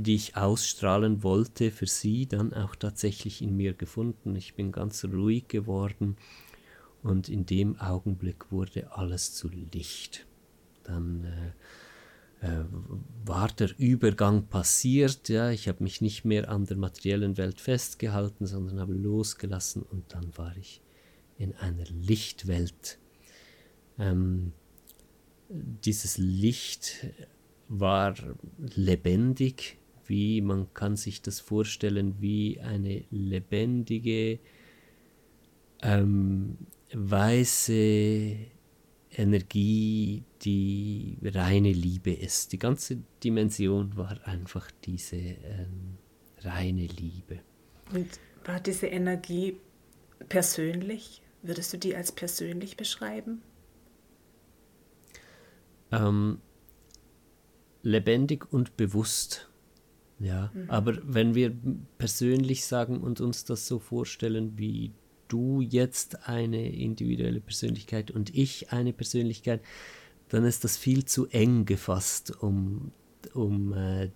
die 0.00 0.14
ich 0.14 0.36
ausstrahlen 0.36 1.22
wollte, 1.22 1.70
für 1.70 1.86
sie 1.86 2.26
dann 2.26 2.52
auch 2.52 2.74
tatsächlich 2.76 3.42
in 3.42 3.56
mir 3.56 3.74
gefunden. 3.74 4.36
Ich 4.36 4.54
bin 4.54 4.72
ganz 4.72 5.04
ruhig 5.04 5.48
geworden 5.48 6.16
und 7.02 7.28
in 7.28 7.46
dem 7.46 7.78
Augenblick 7.78 8.50
wurde 8.50 8.92
alles 8.92 9.34
zu 9.34 9.48
Licht. 9.48 10.26
Dann 10.84 11.24
äh, 11.24 12.46
äh, 12.46 12.64
war 13.24 13.48
der 13.48 13.70
Übergang 13.78 14.46
passiert, 14.46 15.28
ja, 15.28 15.50
ich 15.50 15.68
habe 15.68 15.82
mich 15.82 16.00
nicht 16.00 16.24
mehr 16.24 16.48
an 16.50 16.66
der 16.66 16.76
materiellen 16.76 17.36
Welt 17.36 17.60
festgehalten, 17.60 18.46
sondern 18.46 18.78
habe 18.80 18.92
losgelassen 18.92 19.82
und 19.82 20.12
dann 20.12 20.36
war 20.36 20.56
ich 20.56 20.80
in 21.38 21.54
einer 21.56 21.84
Lichtwelt. 21.84 22.98
Ähm, 23.98 24.52
dieses 25.48 26.18
Licht 26.18 27.06
war 27.68 28.14
lebendig, 28.58 29.78
wie 30.08 30.40
man 30.40 30.72
kann 30.74 30.96
sich 30.96 31.22
das 31.22 31.40
vorstellen, 31.40 32.16
wie 32.20 32.60
eine 32.60 33.04
lebendige, 33.10 34.38
ähm, 35.82 36.58
weiße 36.92 38.36
Energie, 39.10 40.24
die 40.42 41.18
reine 41.22 41.72
Liebe 41.72 42.12
ist. 42.12 42.52
Die 42.52 42.58
ganze 42.58 42.98
Dimension 43.24 43.96
war 43.96 44.26
einfach 44.26 44.70
diese 44.84 45.16
ähm, 45.16 45.98
reine 46.38 46.86
Liebe. 46.86 47.40
Und 47.94 48.08
war 48.44 48.60
diese 48.60 48.86
Energie 48.86 49.56
persönlich? 50.28 51.22
Würdest 51.42 51.72
du 51.72 51.78
die 51.78 51.94
als 51.94 52.12
persönlich 52.12 52.76
beschreiben? 52.76 53.42
ähm, 55.92 56.40
lebendig 57.82 58.52
und 58.52 58.76
bewusst. 58.76 59.50
Ja, 60.18 60.50
mhm. 60.54 60.70
aber 60.70 60.98
wenn 61.02 61.34
wir 61.34 61.54
persönlich 61.98 62.64
sagen 62.64 63.00
und 63.00 63.20
uns 63.20 63.44
das 63.44 63.66
so 63.66 63.78
vorstellen, 63.78 64.56
wie 64.56 64.92
du 65.28 65.60
jetzt 65.60 66.28
eine 66.28 66.72
individuelle 66.72 67.40
Persönlichkeit 67.40 68.10
und 68.10 68.34
ich 68.34 68.72
eine 68.72 68.92
Persönlichkeit, 68.92 69.60
dann 70.28 70.44
ist 70.44 70.64
das 70.64 70.76
viel 70.76 71.04
zu 71.04 71.26
eng 71.26 71.66
gefasst, 71.66 72.32
um, 72.42 72.92
um 73.34 73.72
äh, 73.74 74.10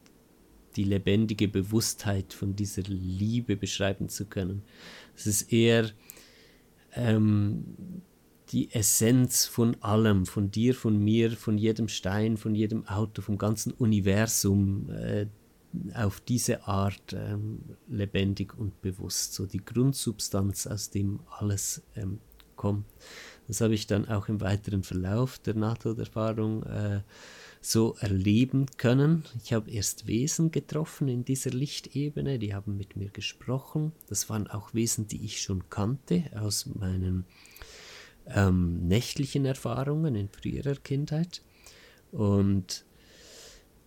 die 0.76 0.84
lebendige 0.84 1.48
Bewusstheit 1.48 2.32
von 2.32 2.56
dieser 2.56 2.82
Liebe 2.82 3.56
beschreiben 3.56 4.08
zu 4.08 4.26
können. 4.26 4.62
Es 5.16 5.26
ist 5.26 5.52
eher 5.52 5.90
ähm, 6.94 7.64
die 8.50 8.72
Essenz 8.72 9.46
von 9.46 9.76
allem, 9.82 10.26
von 10.26 10.50
dir, 10.50 10.74
von 10.74 10.98
mir, 10.98 11.32
von 11.32 11.58
jedem 11.58 11.88
Stein, 11.88 12.36
von 12.36 12.54
jedem 12.54 12.86
Auto, 12.86 13.22
vom 13.22 13.38
ganzen 13.38 13.72
Universum 13.72 14.90
äh, 14.90 15.26
auf 15.94 16.20
diese 16.20 16.66
Art 16.66 17.12
ähm, 17.12 17.60
lebendig 17.88 18.56
und 18.58 18.80
bewusst. 18.82 19.34
So 19.34 19.46
die 19.46 19.64
Grundsubstanz, 19.64 20.66
aus 20.66 20.90
dem 20.90 21.20
alles 21.38 21.82
ähm, 21.94 22.18
kommt. 22.56 22.86
Das 23.48 23.60
habe 23.60 23.74
ich 23.74 23.86
dann 23.86 24.08
auch 24.08 24.28
im 24.28 24.40
weiteren 24.40 24.82
Verlauf 24.82 25.38
der 25.38 25.54
NATO-Erfahrung 25.54 26.62
äh, 26.64 27.00
so 27.60 27.96
erleben 28.00 28.66
können. 28.76 29.24
Ich 29.42 29.52
habe 29.52 29.70
erst 29.70 30.06
Wesen 30.06 30.50
getroffen 30.50 31.08
in 31.08 31.24
dieser 31.24 31.50
Lichtebene, 31.50 32.38
die 32.38 32.54
haben 32.54 32.76
mit 32.76 32.96
mir 32.96 33.10
gesprochen. 33.10 33.92
Das 34.08 34.28
waren 34.28 34.46
auch 34.46 34.74
Wesen, 34.74 35.06
die 35.08 35.24
ich 35.24 35.42
schon 35.42 35.68
kannte 35.68 36.24
aus 36.34 36.66
meinem 36.66 37.24
ähm, 38.26 38.86
nächtlichen 38.86 39.44
Erfahrungen 39.44 40.14
in 40.14 40.28
früherer 40.28 40.76
Kindheit. 40.76 41.42
Und 42.12 42.84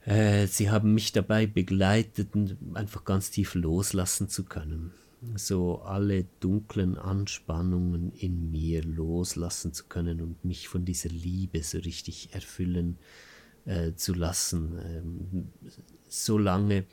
äh, 0.06 0.48
sie 0.48 0.70
haben 0.70 0.94
mich 0.94 1.12
dabei 1.12 1.46
begleitet, 1.46 2.30
einfach 2.74 3.06
ganz 3.06 3.32
tief 3.32 3.56
loslassen 3.56 4.30
zu 4.30 4.44
können. 4.44 4.92
So 5.36 5.82
alle 5.82 6.26
dunklen 6.42 6.98
Anspannungen 6.98 8.12
in 8.12 8.52
mir 8.52 8.84
loslassen 8.84 9.74
zu 9.74 9.86
können 9.86 10.20
und 10.20 10.44
mich 10.44 10.68
von 10.68 10.84
dieser 10.84 11.10
Liebe 11.10 11.64
so 11.64 11.78
richtig 11.78 12.34
erfüllen 12.34 12.98
äh, 13.66 13.94
zu 13.94 14.14
lassen. 14.14 14.78
Ähm, 14.84 15.48
so 16.10 16.38
lange, 16.38 16.86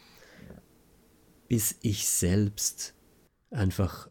bis 1.48 1.76
ich 1.82 2.06
selbst 2.08 2.94
einfach 3.50 4.08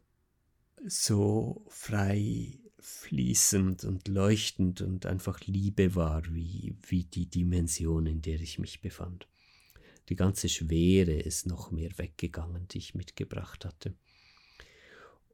so 0.86 1.64
frei 1.70 2.59
fließend 2.80 3.84
und 3.84 4.08
leuchtend 4.08 4.82
und 4.82 5.06
einfach 5.06 5.40
Liebe 5.42 5.96
war, 5.96 6.24
wie, 6.34 6.76
wie 6.88 7.04
die 7.04 7.28
Dimension, 7.28 8.06
in 8.06 8.22
der 8.22 8.40
ich 8.40 8.60
mich 8.60 8.82
befand. 8.82 9.28
Die 10.10 10.16
ganze 10.16 10.50
Schwere 10.50 11.14
ist 11.14 11.46
noch 11.46 11.72
mehr 11.72 11.92
weggegangen, 11.98 12.68
die 12.68 12.80
ich 12.80 12.96
mitgebracht 12.96 13.66
hatte. 13.66 13.94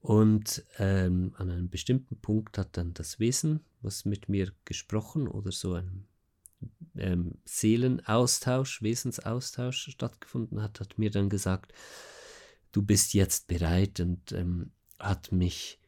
Und 0.01 0.63
ähm, 0.77 1.34
an 1.38 1.49
einem 1.49 1.69
bestimmten 1.69 2.17
Punkt 2.17 2.58
hat 2.58 2.77
dann 2.77 2.93
das 2.93 3.19
Wesen, 3.19 3.62
was 3.81 4.05
mit 4.05 4.29
mir 4.29 4.51
gesprochen 4.65 5.27
oder 5.27 5.51
so 5.51 5.73
ein 5.73 6.05
ähm, 6.95 7.39
Seelenaustausch, 7.45 8.81
Wesensaustausch 8.84 9.89
stattgefunden 9.89 10.62
hat, 10.62 10.79
hat 10.79 10.99
mir 10.99 11.10
dann 11.10 11.29
gesagt, 11.29 11.73
du 12.71 12.81
bist 12.84 13.13
jetzt 13.13 13.47
bereit 13.47 13.99
und 13.99 14.31
ähm, 14.31 14.71
hat 14.99 15.31
mich 15.31 15.79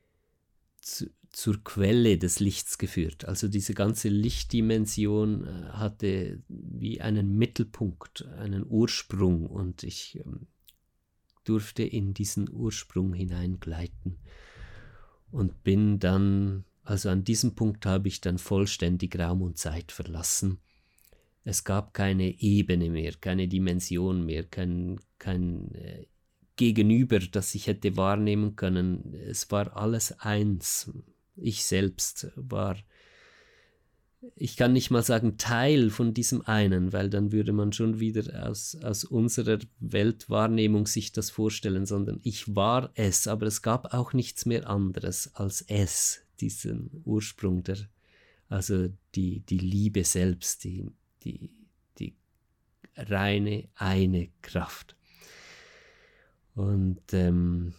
zu, 0.81 1.09
zur 1.37 1.63
Quelle 1.63 2.17
des 2.17 2.39
Lichts 2.39 2.79
geführt. 2.79 3.25
Also 3.25 3.47
diese 3.47 3.75
ganze 3.75 4.09
Lichtdimension 4.09 5.45
äh, 5.45 5.65
hatte 5.69 6.41
wie 6.47 6.99
einen 6.99 7.37
Mittelpunkt, 7.37 8.25
einen 8.39 8.65
Ursprung 8.67 9.45
und 9.45 9.83
ich 9.83 10.19
ähm, 10.25 10.47
durfte 11.43 11.83
in 11.83 12.15
diesen 12.15 12.49
Ursprung 12.51 13.13
hineingleiten 13.13 14.17
und 15.29 15.63
bin 15.63 15.99
dann, 15.99 16.65
also 16.83 17.09
an 17.09 17.23
diesem 17.23 17.53
Punkt 17.53 17.85
habe 17.85 18.07
ich 18.07 18.19
dann 18.19 18.39
vollständig 18.39 19.15
Raum 19.19 19.43
und 19.43 19.59
Zeit 19.59 19.91
verlassen. 19.91 20.57
Es 21.43 21.63
gab 21.63 21.93
keine 21.93 22.41
Ebene 22.41 22.89
mehr, 22.89 23.13
keine 23.21 23.47
Dimension 23.47 24.25
mehr, 24.25 24.43
kein, 24.43 24.99
kein 25.19 25.71
äh, 25.75 26.07
Gegenüber, 26.55 27.19
das 27.19 27.53
ich 27.53 27.67
hätte 27.67 27.95
wahrnehmen 27.95 28.55
können. 28.55 29.13
Es 29.13 29.51
war 29.51 29.77
alles 29.77 30.19
eins. 30.19 30.91
Ich 31.37 31.63
selbst 31.63 32.31
war, 32.35 32.77
ich 34.35 34.57
kann 34.57 34.73
nicht 34.73 34.89
mal 34.89 35.03
sagen 35.03 35.37
Teil 35.37 35.89
von 35.89 36.13
diesem 36.13 36.41
einen, 36.41 36.91
weil 36.91 37.09
dann 37.09 37.31
würde 37.31 37.53
man 37.53 37.71
schon 37.71 37.99
wieder 37.99 38.47
aus, 38.47 38.75
aus 38.81 39.03
unserer 39.03 39.59
Weltwahrnehmung 39.79 40.87
sich 40.87 41.11
das 41.11 41.29
vorstellen, 41.29 41.85
sondern 41.85 42.19
ich 42.23 42.55
war 42.55 42.91
es, 42.95 43.27
aber 43.27 43.45
es 43.45 43.61
gab 43.61 43.93
auch 43.93 44.13
nichts 44.13 44.45
mehr 44.45 44.69
anderes 44.69 45.35
als 45.35 45.61
es, 45.61 46.21
diesen 46.39 47.01
Ursprung 47.05 47.63
der, 47.63 47.77
also 48.49 48.89
die, 49.15 49.41
die 49.41 49.59
Liebe 49.59 50.03
selbst, 50.03 50.63
die, 50.63 50.89
die, 51.23 51.51
die 51.99 52.15
reine 52.95 53.67
eine 53.75 54.29
Kraft. 54.41 54.95
Und 56.55 57.01
ähm, 57.11 57.75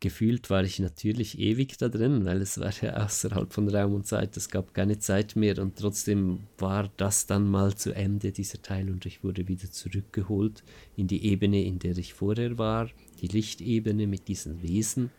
gefühlt 0.00 0.50
war 0.50 0.62
ich 0.62 0.78
natürlich 0.78 1.38
ewig 1.38 1.78
da 1.78 1.88
drin, 1.88 2.24
weil 2.24 2.42
es 2.42 2.58
war 2.58 2.72
ja 2.82 3.04
außerhalb 3.04 3.52
von 3.52 3.68
Raum 3.68 3.94
und 3.94 4.06
Zeit, 4.06 4.36
es 4.36 4.50
gab 4.50 4.74
keine 4.74 4.98
Zeit 4.98 5.36
mehr 5.36 5.58
und 5.58 5.76
trotzdem 5.78 6.40
war 6.58 6.90
das 6.96 7.26
dann 7.26 7.48
mal 7.48 7.74
zu 7.74 7.92
Ende, 7.92 8.32
dieser 8.32 8.60
Teil, 8.60 8.90
und 8.90 9.06
ich 9.06 9.24
wurde 9.24 9.48
wieder 9.48 9.70
zurückgeholt 9.70 10.62
in 10.96 11.06
die 11.06 11.24
Ebene, 11.24 11.64
in 11.64 11.78
der 11.78 11.96
ich 11.96 12.14
vorher 12.14 12.58
war, 12.58 12.90
die 13.20 13.28
Lichtebene 13.28 14.06
mit 14.06 14.28
diesen 14.28 14.62
Wesen 14.62 15.10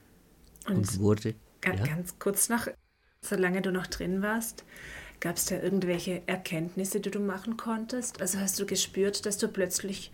und, 0.67 0.75
und 0.75 0.99
wurde. 0.99 1.35
Ganz, 1.61 1.79
ja? 1.79 1.85
ganz 1.85 2.19
kurz 2.19 2.49
noch, 2.49 2.67
solange 3.21 3.61
du 3.61 3.71
noch 3.71 3.87
drin 3.87 4.21
warst, 4.21 4.63
gab 5.19 5.37
es 5.37 5.45
da 5.45 5.59
irgendwelche 5.59 6.21
Erkenntnisse, 6.27 6.99
die 6.99 7.09
du 7.09 7.19
machen 7.19 7.57
konntest? 7.57 8.21
Also 8.21 8.39
hast 8.39 8.59
du 8.59 8.65
gespürt, 8.65 9.25
dass 9.25 9.37
du 9.39 9.47
plötzlich 9.47 10.11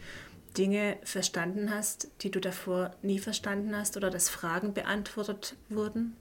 Dinge 0.54 0.98
verstanden 1.04 1.72
hast, 1.72 2.10
die 2.22 2.32
du 2.32 2.40
davor 2.40 2.92
nie 3.02 3.20
verstanden 3.20 3.76
hast 3.76 3.98
oder 3.98 4.10
dass 4.10 4.30
Fragen 4.30 4.74
beantwortet 4.74 5.56
wurden? 5.70 6.16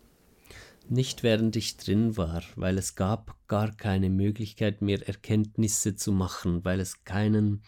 Nicht 0.89 1.23
während 1.23 1.55
ich 1.57 1.77
drin 1.77 2.17
war, 2.17 2.43
weil 2.57 2.77
es 2.77 2.97
gab 2.97 3.37
gar 3.49 3.73
keine 3.73 4.11
Möglichkeit 4.11 4.83
mehr 4.83 5.07
Erkenntnisse 5.07 5.95
zu 5.95 6.13
machen, 6.13 6.65
weil 6.65 6.81
es 6.81 7.05
keinen, 7.05 7.63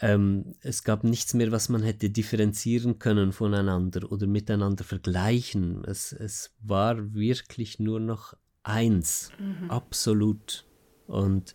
ähm, 0.00 0.54
es 0.62 0.82
gab 0.82 1.04
nichts 1.04 1.34
mehr, 1.34 1.52
was 1.52 1.68
man 1.68 1.82
hätte 1.82 2.08
differenzieren 2.08 2.98
können 2.98 3.32
voneinander 3.32 4.10
oder 4.10 4.26
miteinander 4.26 4.84
vergleichen. 4.84 5.84
Es, 5.84 6.12
es 6.12 6.54
war 6.60 7.14
wirklich 7.14 7.78
nur 7.78 8.00
noch 8.00 8.34
eins, 8.62 9.30
mhm. 9.38 9.70
absolut. 9.70 10.64
Und 11.06 11.54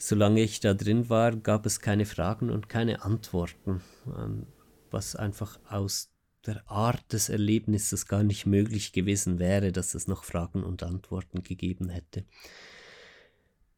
solange 0.00 0.40
ich 0.40 0.60
da 0.60 0.74
drin 0.74 1.08
war, 1.08 1.36
gab 1.36 1.66
es 1.66 1.80
keine 1.80 2.06
Fragen 2.06 2.50
und 2.50 2.68
keine 2.68 3.02
Antworten, 3.02 3.82
ähm, 4.06 4.46
was 4.90 5.14
einfach 5.14 5.60
aus 5.68 6.10
der 6.46 6.68
Art 6.70 7.12
des 7.12 7.28
Erlebnisses 7.28 8.06
gar 8.06 8.22
nicht 8.22 8.46
möglich 8.46 8.92
gewesen 8.92 9.38
wäre, 9.38 9.72
dass 9.72 9.94
es 9.94 10.08
noch 10.08 10.24
Fragen 10.24 10.64
und 10.64 10.82
Antworten 10.82 11.42
gegeben 11.42 11.90
hätte. 11.90 12.24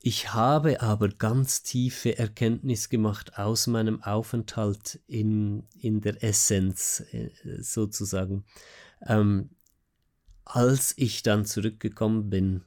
Ich 0.00 0.32
habe 0.32 0.80
aber 0.80 1.08
ganz 1.08 1.62
tiefe 1.64 2.18
Erkenntnis 2.18 2.88
gemacht 2.88 3.38
aus 3.38 3.66
meinem 3.66 4.02
Aufenthalt 4.02 5.00
in, 5.08 5.64
in 5.78 6.00
der 6.00 6.22
Essenz 6.22 7.04
äh, 7.12 7.30
sozusagen. 7.60 8.44
Ähm, 9.06 9.50
als 10.44 10.94
ich 10.96 11.22
dann 11.22 11.44
zurückgekommen 11.44 12.30
bin 12.30 12.62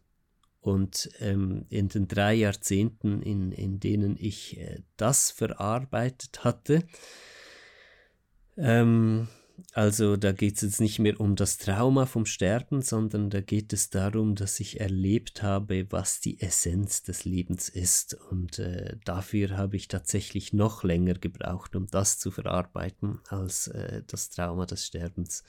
und 0.65 1.12
ähm, 1.19 1.67
in 1.69 1.89
den 1.89 2.08
drei 2.08 2.34
Jahrzehnten, 2.34 3.21
in, 3.21 3.51
in 3.51 3.80
denen 3.80 4.17
ich 4.19 4.58
äh, 4.58 4.82
das 4.97 5.30
verarbeitet 5.30 6.43
hatte, 6.43 6.84
ähm, 8.58 9.28
also 9.73 10.17
da 10.17 10.32
geht 10.32 10.56
es 10.56 10.62
jetzt 10.63 10.82
nicht 10.82 10.97
mehr 10.97 11.19
um 11.19 11.36
das 11.36 11.60
Trauma 11.60 12.08
vom 12.08 12.25
Sterben, 12.25 12.82
sondern 12.82 13.30
da 13.30 13.41
geht 13.41 13.73
es 13.73 13.91
darum, 13.91 14.34
dass 14.34 14.60
ich 14.60 14.80
erlebt 14.80 15.43
habe, 15.43 15.86
was 15.91 16.19
die 16.19 16.41
Essenz 16.41 17.04
des 17.04 17.25
Lebens 17.25 17.69
ist. 17.69 18.15
Und 18.32 18.58
äh, 18.58 18.97
dafür 19.06 19.58
habe 19.58 19.75
ich 19.75 19.88
tatsächlich 19.88 20.51
noch 20.51 20.84
länger 20.84 21.13
gebraucht, 21.13 21.75
um 21.75 21.86
das 21.86 22.17
zu 22.17 22.32
verarbeiten, 22.32 23.19
als 23.28 23.67
äh, 23.67 24.01
das 24.08 24.32
Trauma 24.32 24.65
des 24.65 24.88
Sterbens. 24.88 25.43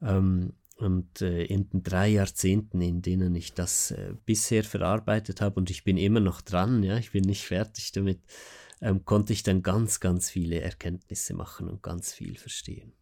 Ähm, 0.00 0.54
und 0.76 1.22
äh, 1.22 1.44
in 1.44 1.68
den 1.70 1.82
drei 1.82 2.08
Jahrzehnten, 2.08 2.80
in 2.80 3.02
denen 3.02 3.34
ich 3.34 3.54
das 3.54 3.90
äh, 3.90 4.14
bisher 4.26 4.62
verarbeitet 4.62 5.40
habe, 5.40 5.58
und 5.58 5.70
ich 5.70 5.84
bin 5.84 5.96
immer 5.96 6.20
noch 6.20 6.40
dran, 6.40 6.82
ja, 6.82 6.98
ich 6.98 7.12
bin 7.12 7.24
nicht 7.24 7.46
fertig 7.46 7.92
damit, 7.92 8.20
ähm, 8.82 9.04
konnte 9.04 9.32
ich 9.32 9.42
dann 9.42 9.62
ganz, 9.62 10.00
ganz 10.00 10.30
viele 10.30 10.60
Erkenntnisse 10.60 11.34
machen 11.34 11.68
und 11.68 11.82
ganz 11.82 12.12
viel 12.12 12.36
verstehen. 12.36 12.92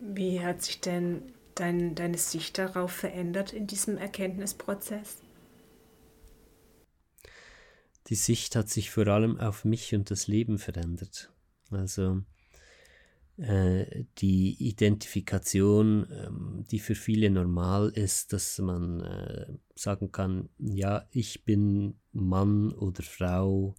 Wie 0.00 0.40
hat 0.40 0.62
sich 0.62 0.80
denn 0.80 1.32
dein, 1.54 1.94
deine 1.94 2.18
Sicht 2.18 2.58
darauf 2.58 2.92
verändert 2.92 3.52
in 3.52 3.66
diesem 3.66 3.96
Erkenntnisprozess? 3.96 5.18
Die 8.08 8.14
Sicht 8.14 8.56
hat 8.56 8.68
sich 8.68 8.90
vor 8.90 9.06
allem 9.06 9.38
auf 9.38 9.64
mich 9.64 9.94
und 9.94 10.10
das 10.10 10.26
Leben 10.26 10.58
verändert. 10.58 11.32
Also 11.70 12.22
äh, 13.40 14.04
die 14.18 14.54
Identifikation, 14.58 16.06
ähm, 16.12 16.64
die 16.70 16.78
für 16.78 16.94
viele 16.94 17.30
normal 17.30 17.88
ist, 17.88 18.34
dass 18.34 18.58
man 18.58 19.00
äh, 19.00 19.46
sagen 19.74 20.12
kann, 20.12 20.50
ja, 20.58 21.06
ich 21.10 21.44
bin 21.44 21.94
Mann 22.12 22.70
oder 22.72 23.02
Frau, 23.02 23.76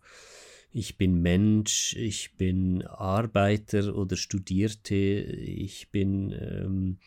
ich 0.72 0.98
bin 0.98 1.22
Mensch, 1.22 1.96
ich 1.96 2.38
bin 2.38 2.82
Arbeiter 2.88 3.96
oder 3.96 4.16
Studierte, 4.16 4.96
ich 4.96 5.92
bin 5.92 6.32
ähm, 6.32 6.98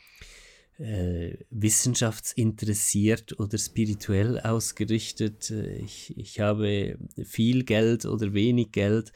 äh, 0.78 1.38
wissenschaftsinteressiert 1.50 3.40
oder 3.40 3.58
spirituell 3.58 4.38
ausgerichtet, 4.38 5.50
ich, 5.50 6.16
ich 6.16 6.38
habe 6.38 6.98
viel 7.24 7.64
Geld 7.64 8.04
oder 8.06 8.32
wenig 8.32 8.70
Geld. 8.70 9.12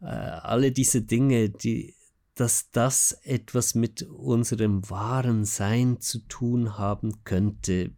Äh, 0.00 0.06
alle 0.06 0.72
diese 0.72 1.02
Dinge, 1.02 1.50
die 1.50 1.97
dass 2.38 2.70
das 2.70 3.18
etwas 3.24 3.74
mit 3.74 4.04
unserem 4.04 4.88
wahren 4.88 5.44
Sein 5.44 6.00
zu 6.00 6.20
tun 6.20 6.78
haben 6.78 7.24
könnte, 7.24 7.90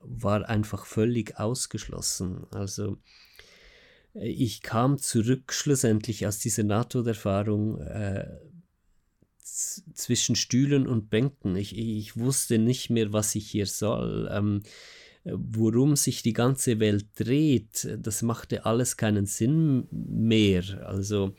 war 0.00 0.48
einfach 0.48 0.86
völlig 0.86 1.38
ausgeschlossen. 1.38 2.46
Also 2.50 2.96
äh, 4.14 4.28
ich 4.28 4.62
kam 4.62 4.96
zurück 4.96 5.52
schlussendlich 5.52 6.26
aus 6.26 6.38
dieser 6.38 6.62
NATO-Erfahrung 6.62 7.82
äh, 7.82 8.28
zwischen 9.42 10.36
Stühlen 10.36 10.86
und 10.86 11.10
Bänken. 11.10 11.54
Ich, 11.56 11.76
ich 11.76 12.16
wusste 12.16 12.58
nicht 12.58 12.88
mehr, 12.88 13.12
was 13.12 13.34
ich 13.34 13.50
hier 13.50 13.66
soll. 13.66 14.26
Ähm, 14.32 14.62
worum 15.24 15.96
sich 15.96 16.22
die 16.22 16.32
ganze 16.32 16.80
Welt 16.80 17.08
dreht, 17.16 17.86
das 18.00 18.22
machte 18.22 18.64
alles 18.64 18.96
keinen 18.96 19.26
Sinn 19.26 19.86
mehr. 19.90 20.86
Also 20.86 21.34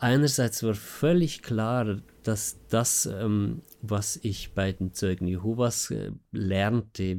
einerseits 0.00 0.62
war 0.62 0.74
völlig 0.74 1.42
klar, 1.42 2.00
dass 2.22 2.58
das, 2.68 3.06
ähm, 3.06 3.62
was 3.82 4.18
ich 4.22 4.54
bei 4.54 4.72
den 4.72 4.92
Zeugen 4.92 5.26
Jehovas 5.26 5.90
äh, 5.90 6.12
lernte, 6.32 7.18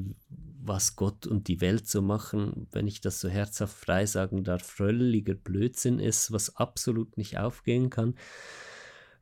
was 0.61 0.95
Gott 0.95 1.25
und 1.25 1.47
die 1.47 1.61
Welt 1.61 1.87
so 1.87 2.01
machen, 2.01 2.67
wenn 2.71 2.87
ich 2.87 3.01
das 3.01 3.19
so 3.19 3.29
herzhaft 3.29 3.75
frei 3.75 4.05
sagen 4.05 4.43
darf, 4.43 4.63
völliger 4.63 5.33
Blödsinn 5.33 5.99
ist, 5.99 6.31
was 6.31 6.55
absolut 6.57 7.17
nicht 7.17 7.37
aufgehen 7.37 7.89
kann. 7.89 8.15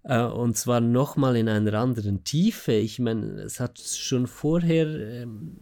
Äh, 0.03 0.23
und 0.23 0.57
zwar 0.57 0.79
nochmal 0.79 1.35
in 1.35 1.49
einer 1.49 1.73
anderen 1.73 2.23
Tiefe. 2.23 2.73
Ich 2.73 2.99
meine, 2.99 3.41
es 3.41 3.59
hat 3.59 3.79
schon 3.79 4.27
vorher 4.27 4.87
ähm, 4.87 5.57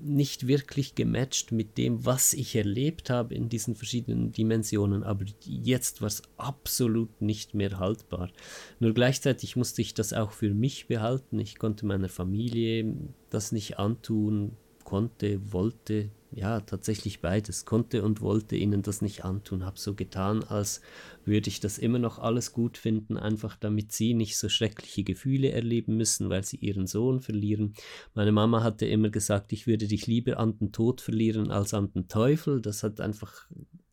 nicht 0.00 0.46
wirklich 0.46 0.94
gematcht 0.94 1.52
mit 1.52 1.76
dem, 1.78 2.04
was 2.04 2.32
ich 2.32 2.54
erlebt 2.54 3.10
habe 3.10 3.34
in 3.34 3.48
diesen 3.48 3.74
verschiedenen 3.74 4.32
Dimensionen, 4.32 5.02
aber 5.02 5.24
jetzt 5.44 6.00
war 6.00 6.08
es 6.08 6.22
absolut 6.36 7.20
nicht 7.20 7.54
mehr 7.54 7.78
haltbar. 7.78 8.30
Nur 8.78 8.94
gleichzeitig 8.94 9.56
musste 9.56 9.82
ich 9.82 9.94
das 9.94 10.12
auch 10.12 10.32
für 10.32 10.54
mich 10.54 10.86
behalten. 10.86 11.38
Ich 11.38 11.58
konnte 11.58 11.86
meiner 11.86 12.08
Familie 12.08 12.94
das 13.30 13.52
nicht 13.52 13.78
antun, 13.78 14.56
konnte, 14.88 15.52
wollte, 15.52 16.08
ja, 16.30 16.62
tatsächlich 16.62 17.20
beides, 17.20 17.66
konnte 17.66 18.02
und 18.02 18.22
wollte 18.22 18.56
ihnen 18.56 18.80
das 18.80 19.02
nicht 19.02 19.22
antun, 19.22 19.66
habe 19.66 19.78
so 19.78 19.94
getan, 19.94 20.42
als 20.42 20.80
würde 21.26 21.50
ich 21.50 21.60
das 21.60 21.76
immer 21.76 21.98
noch 21.98 22.18
alles 22.18 22.54
gut 22.54 22.78
finden, 22.78 23.18
einfach 23.18 23.54
damit 23.56 23.92
sie 23.92 24.14
nicht 24.14 24.38
so 24.38 24.48
schreckliche 24.48 25.04
Gefühle 25.04 25.52
erleben 25.52 25.98
müssen, 25.98 26.30
weil 26.30 26.42
sie 26.42 26.56
ihren 26.56 26.86
Sohn 26.86 27.20
verlieren. 27.20 27.74
Meine 28.14 28.32
Mama 28.32 28.62
hatte 28.62 28.86
immer 28.86 29.10
gesagt, 29.10 29.52
ich 29.52 29.66
würde 29.66 29.86
dich 29.86 30.06
lieber 30.06 30.38
an 30.38 30.56
den 30.56 30.72
Tod 30.72 31.02
verlieren 31.02 31.50
als 31.50 31.74
an 31.74 31.92
den 31.92 32.08
Teufel. 32.08 32.62
Das 32.62 32.82
hat 32.82 32.98
einfach 33.02 33.46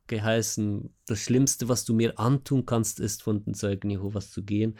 geheißen, 0.07 0.93
das 1.07 1.19
Schlimmste, 1.19 1.67
was 1.67 1.83
du 1.83 1.93
mir 1.93 2.17
antun 2.17 2.65
kannst, 2.65 3.01
ist 3.01 3.21
von 3.21 3.43
den 3.43 3.53
Zeugen 3.53 3.89
Jehovas 3.89 4.31
zu 4.31 4.43
gehen. 4.43 4.77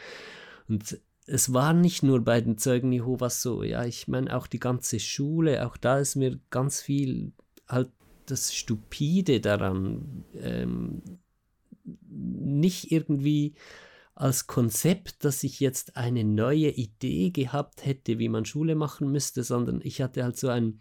Und 0.66 0.98
es 1.26 1.52
war 1.52 1.72
nicht 1.72 2.02
nur 2.02 2.20
bei 2.20 2.40
den 2.40 2.56
Zeugen 2.56 2.92
Jehovas 2.92 3.42
so, 3.42 3.62
ja, 3.62 3.84
ich 3.84 4.08
meine 4.08 4.36
auch 4.36 4.46
die 4.46 4.60
ganze 4.60 5.00
Schule, 5.00 5.66
auch 5.66 5.76
da 5.76 5.98
ist 5.98 6.16
mir 6.16 6.38
ganz 6.50 6.80
viel 6.80 7.32
halt 7.68 7.90
das 8.26 8.54
Stupide 8.54 9.40
daran, 9.40 10.24
ähm, 10.34 11.02
nicht 12.08 12.90
irgendwie 12.92 13.54
als 14.14 14.46
Konzept, 14.46 15.24
dass 15.24 15.44
ich 15.44 15.60
jetzt 15.60 15.96
eine 15.96 16.24
neue 16.24 16.70
Idee 16.70 17.30
gehabt 17.30 17.84
hätte, 17.84 18.18
wie 18.18 18.28
man 18.28 18.44
Schule 18.44 18.74
machen 18.74 19.12
müsste, 19.12 19.44
sondern 19.44 19.80
ich 19.82 20.00
hatte 20.00 20.24
halt 20.24 20.38
so 20.38 20.48
ein 20.48 20.80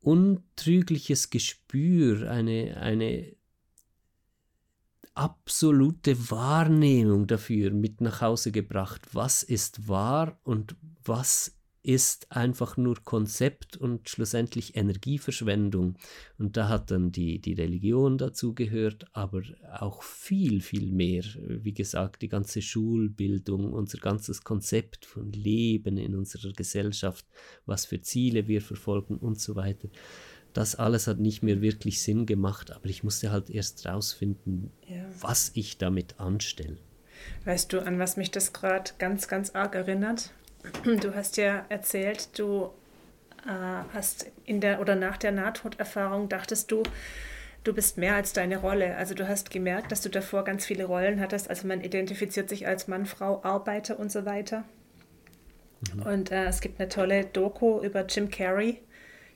untrügliches 0.00 1.30
Gespür, 1.30 2.30
eine, 2.30 2.76
eine 2.76 3.34
absolute 5.14 6.30
Wahrnehmung 6.30 7.26
dafür 7.26 7.70
mit 7.70 8.00
nach 8.00 8.20
Hause 8.20 8.52
gebracht, 8.52 9.02
was 9.12 9.42
ist 9.42 9.88
wahr 9.88 10.38
und 10.44 10.76
was 11.04 11.56
ist 11.82 12.30
einfach 12.30 12.76
nur 12.76 12.96
Konzept 13.02 13.76
und 13.76 14.08
schlussendlich 14.08 14.76
Energieverschwendung. 14.76 15.98
Und 16.38 16.56
da 16.56 16.68
hat 16.68 16.92
dann 16.92 17.10
die, 17.10 17.40
die 17.40 17.54
Religion 17.54 18.18
dazu 18.18 18.54
gehört, 18.54 19.06
aber 19.12 19.42
auch 19.80 20.02
viel, 20.02 20.60
viel 20.60 20.92
mehr. 20.92 21.24
Wie 21.34 21.74
gesagt, 21.74 22.22
die 22.22 22.28
ganze 22.28 22.62
Schulbildung, 22.62 23.72
unser 23.72 23.98
ganzes 23.98 24.44
Konzept 24.44 25.04
von 25.04 25.32
Leben 25.32 25.96
in 25.96 26.14
unserer 26.14 26.52
Gesellschaft, 26.52 27.26
was 27.66 27.84
für 27.84 28.00
Ziele 28.00 28.46
wir 28.46 28.62
verfolgen 28.62 29.16
und 29.16 29.40
so 29.40 29.56
weiter. 29.56 29.88
Das 30.52 30.74
alles 30.74 31.06
hat 31.06 31.18
nicht 31.18 31.42
mehr 31.42 31.62
wirklich 31.62 32.02
Sinn 32.02 32.26
gemacht, 32.26 32.70
aber 32.70 32.86
ich 32.86 33.02
musste 33.02 33.30
halt 33.32 33.48
erst 33.48 33.86
rausfinden, 33.86 34.70
ja. 34.86 35.04
was 35.20 35.52
ich 35.54 35.78
damit 35.78 36.20
anstelle. 36.20 36.76
Weißt 37.44 37.72
du, 37.72 37.80
an 37.80 37.98
was 37.98 38.16
mich 38.16 38.30
das 38.30 38.52
gerade 38.52 38.90
ganz, 38.98 39.28
ganz 39.28 39.50
arg 39.50 39.74
erinnert? 39.74 40.32
Du 40.84 41.14
hast 41.14 41.38
ja 41.38 41.64
erzählt, 41.70 42.38
du 42.38 42.70
äh, 43.46 43.84
hast 43.92 44.30
in 44.44 44.60
der 44.60 44.80
oder 44.80 44.94
nach 44.94 45.16
der 45.16 45.32
Nahtoderfahrung 45.32 46.28
dachtest 46.28 46.70
du, 46.70 46.82
du 47.64 47.72
bist 47.72 47.98
mehr 47.98 48.14
als 48.14 48.32
deine 48.32 48.58
Rolle. 48.58 48.96
Also 48.96 49.14
du 49.14 49.28
hast 49.28 49.50
gemerkt, 49.50 49.90
dass 49.90 50.02
du 50.02 50.08
davor 50.08 50.44
ganz 50.44 50.64
viele 50.64 50.84
Rollen 50.84 51.20
hattest. 51.20 51.50
Also 51.50 51.66
man 51.66 51.80
identifiziert 51.80 52.48
sich 52.48 52.66
als 52.66 52.88
Mann, 52.88 53.06
Frau, 53.06 53.42
Arbeiter 53.42 53.98
und 53.98 54.12
so 54.12 54.24
weiter. 54.24 54.64
Mhm. 55.94 56.02
Und 56.02 56.30
äh, 56.30 56.46
es 56.46 56.60
gibt 56.60 56.80
eine 56.80 56.88
tolle 56.88 57.24
Doku 57.24 57.80
über 57.80 58.06
Jim 58.06 58.30
Carrey. 58.30 58.80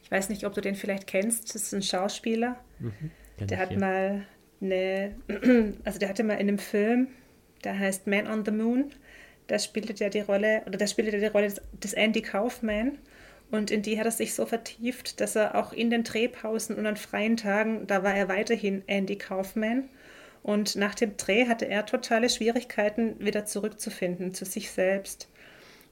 Ich 0.07 0.11
weiß 0.12 0.29
nicht, 0.29 0.47
ob 0.47 0.55
du 0.55 0.61
den 0.61 0.77
vielleicht 0.77 1.09
kennst. 1.09 1.53
Das 1.53 1.64
ist 1.64 1.75
ein 1.75 1.83
Schauspieler. 1.83 2.55
Mhm, 2.79 3.11
der 3.40 3.59
hat 3.59 3.73
ja. 3.73 3.79
mal 3.79 4.23
eine, 4.62 5.16
also 5.85 5.99
der 5.99 6.09
hatte 6.09 6.23
mal 6.23 6.35
in 6.35 6.49
einem 6.49 6.61
Film, 6.61 7.09
der 7.64 7.77
heißt 7.77 8.07
Man 8.07 8.29
on 8.29 8.45
the 8.45 8.53
Moon, 8.53 8.92
da 9.49 9.59
spielte 9.59 10.05
er 10.05 10.11
die 10.11 10.21
Rolle, 10.21 10.62
oder 10.64 10.79
da 10.79 10.87
spielte 10.87 11.11
er 11.11 11.19
die 11.19 11.27
Rolle 11.27 11.49
des, 11.49 11.61
des 11.73 11.92
Andy 11.92 12.23
Kaufman. 12.23 12.99
Und 13.51 13.73
in 13.73 13.83
die 13.83 13.99
hat 13.99 14.07
er 14.07 14.12
sich 14.12 14.33
so 14.35 14.47
vertieft, 14.47 15.21
dass 15.21 15.35
er 15.35 15.57
auch 15.57 15.73
in 15.73 15.90
den 15.90 16.05
Drehpausen 16.05 16.77
und 16.77 16.87
an 16.87 16.97
freien 16.97 17.37
Tagen, 17.37 17.88
da 17.88 18.05
war 18.05 18.14
er 18.14 18.29
weiterhin 18.29 18.85
Andy 18.87 19.19
Kaufman. 19.19 19.88
Und 20.45 20.77
nach 20.77 20.95
dem 20.95 21.16
Dreh 21.16 21.49
hatte 21.49 21.66
er 21.66 21.85
totale 21.85 22.31
Schwierigkeiten, 22.31 23.16
wieder 23.19 23.45
zurückzufinden 23.45 24.35
zu 24.35 24.45
sich 24.45 24.71
selbst. 24.71 25.29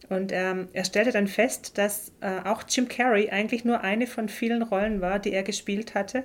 Und 0.08 0.32
ähm, 0.32 0.68
er 0.72 0.84
stellte 0.84 1.12
dann 1.12 1.28
fest, 1.28 1.78
dass 1.78 2.12
äh, 2.20 2.40
auch 2.44 2.64
Jim 2.68 2.88
Carrey 2.88 3.30
eigentlich 3.30 3.64
nur 3.64 3.80
eine 3.80 4.06
von 4.06 4.28
vielen 4.28 4.62
Rollen 4.62 5.00
war, 5.00 5.18
die 5.18 5.32
er 5.32 5.42
gespielt 5.42 5.94
hatte. 5.94 6.24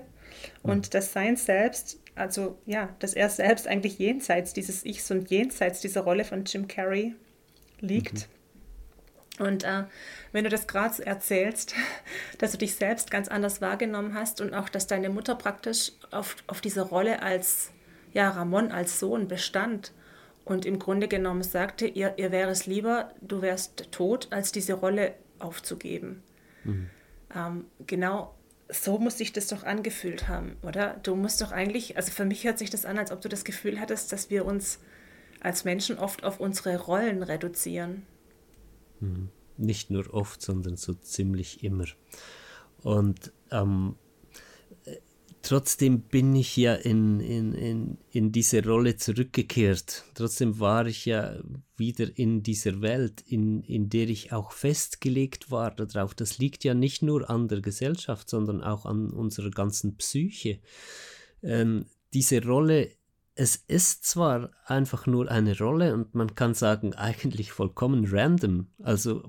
Und 0.63 0.93
dass 0.93 1.13
sein 1.13 1.37
Selbst 1.37 1.99
also 2.19 2.59
ja, 2.65 2.89
dass 2.99 3.13
er 3.13 3.29
selbst 3.29 3.65
eigentlich 3.65 3.97
jenseits 3.97 4.53
dieses 4.53 4.85
Ichs 4.85 5.09
und 5.09 5.31
jenseits 5.31 5.79
dieser 5.79 6.01
Rolle 6.01 6.25
von 6.25 6.43
Jim 6.43 6.67
Carrey 6.67 7.15
liegt. 7.79 8.27
Mhm. 9.39 9.45
Und 9.45 9.63
äh, 9.63 9.83
wenn 10.33 10.43
du 10.43 10.49
das 10.49 10.67
gerade 10.67 11.05
erzählst, 11.05 11.73
dass 12.37 12.51
du 12.51 12.57
dich 12.57 12.75
selbst 12.75 13.09
ganz 13.09 13.29
anders 13.29 13.61
wahrgenommen 13.61 14.13
hast 14.13 14.41
und 14.41 14.53
auch, 14.53 14.67
dass 14.67 14.85
deine 14.85 15.09
Mutter 15.09 15.35
praktisch 15.35 15.93
auf, 16.11 16.35
auf 16.47 16.59
dieser 16.59 16.83
Rolle 16.83 17.21
als, 17.21 17.71
ja, 18.11 18.29
Ramon 18.29 18.73
als 18.73 18.99
Sohn 18.99 19.29
bestand 19.29 19.93
und 20.49 20.65
im 20.65 20.79
Grunde 20.79 21.07
genommen 21.07 21.43
sagte, 21.43 21.85
ihr, 21.85 22.15
ihr 22.17 22.31
wäre 22.31 22.49
es 22.49 22.65
lieber, 22.65 23.13
du 23.21 23.41
wärst 23.41 23.91
tot, 23.91 24.27
als 24.31 24.51
diese 24.51 24.73
Rolle 24.73 25.13
aufzugeben. 25.37 26.23
Mhm. 26.63 26.89
Ähm, 27.35 27.65
genau 27.85 28.33
so 28.71 28.99
muss 28.99 29.17
sich 29.17 29.33
das 29.33 29.47
doch 29.47 29.63
angefühlt 29.63 30.27
haben, 30.27 30.57
oder? 30.61 30.99
Du 31.03 31.15
musst 31.15 31.41
doch 31.41 31.51
eigentlich, 31.51 31.97
also 31.97 32.11
für 32.11 32.25
mich 32.25 32.43
hört 32.43 32.59
sich 32.59 32.69
das 32.69 32.85
an, 32.85 32.99
als 32.99 33.11
ob 33.11 33.21
du 33.21 33.29
das 33.29 33.43
Gefühl 33.43 33.79
hattest, 33.79 34.11
dass 34.11 34.29
wir 34.29 34.45
uns 34.45 34.79
als 35.39 35.65
Menschen 35.65 35.97
oft 35.97 36.23
auf 36.23 36.39
unsere 36.39 36.77
Rollen 36.77 37.23
reduzieren. 37.23 38.05
Hm. 38.99 39.29
Nicht 39.57 39.89
nur 39.89 40.13
oft, 40.13 40.41
sondern 40.41 40.77
so 40.77 40.93
ziemlich 40.93 41.63
immer. 41.63 41.85
Und 42.81 43.33
ähm, 43.51 43.95
trotzdem 45.41 46.01
bin 46.01 46.35
ich 46.35 46.55
ja 46.57 46.73
in, 46.75 47.19
in, 47.19 47.53
in, 47.53 47.97
in 48.11 48.31
diese 48.31 48.63
Rolle 48.63 48.97
zurückgekehrt. 48.97 50.05
Trotzdem 50.13 50.59
war 50.59 50.85
ich 50.85 51.05
ja 51.05 51.37
wieder 51.77 52.07
in 52.17 52.43
dieser 52.43 52.81
Welt, 52.81 53.21
in, 53.21 53.61
in 53.63 53.89
der 53.89 54.09
ich 54.09 54.31
auch 54.31 54.51
festgelegt 54.51 55.51
war 55.51 55.71
darauf. 55.71 56.13
Das 56.13 56.37
liegt 56.37 56.63
ja 56.63 56.73
nicht 56.73 57.01
nur 57.01 57.29
an 57.29 57.47
der 57.47 57.61
Gesellschaft, 57.61 58.29
sondern 58.29 58.63
auch 58.63 58.85
an 58.85 59.09
unserer 59.11 59.51
ganzen 59.51 59.95
Psyche. 59.97 60.59
Ähm, 61.41 61.85
diese 62.13 62.43
Rolle, 62.43 62.91
es 63.35 63.55
ist 63.55 64.05
zwar 64.05 64.51
einfach 64.65 65.07
nur 65.07 65.31
eine 65.31 65.57
Rolle 65.57 65.93
und 65.93 66.15
man 66.15 66.35
kann 66.35 66.53
sagen, 66.53 66.93
eigentlich 66.93 67.51
vollkommen 67.51 68.05
random. 68.09 68.67
Also, 68.83 69.23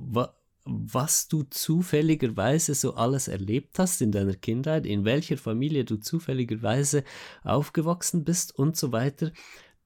was 0.64 1.29
du 1.29 1.42
zufälligerweise 1.44 2.75
so 2.75 2.94
alles 2.94 3.29
erlebt 3.29 3.79
hast 3.79 4.03
in 4.03 4.12
deiner 4.12 4.35
Kindheit, 4.35 4.87
in 4.87 5.05
welcher 5.05 5.37
Familie 5.37 5.85
du 5.85 5.96
zufälligerweise 5.96 7.05
aufgewachsen 7.42 8.25
bist 8.25 8.57
und 8.57 8.77
so 8.77 8.92
weiter, 8.92 9.33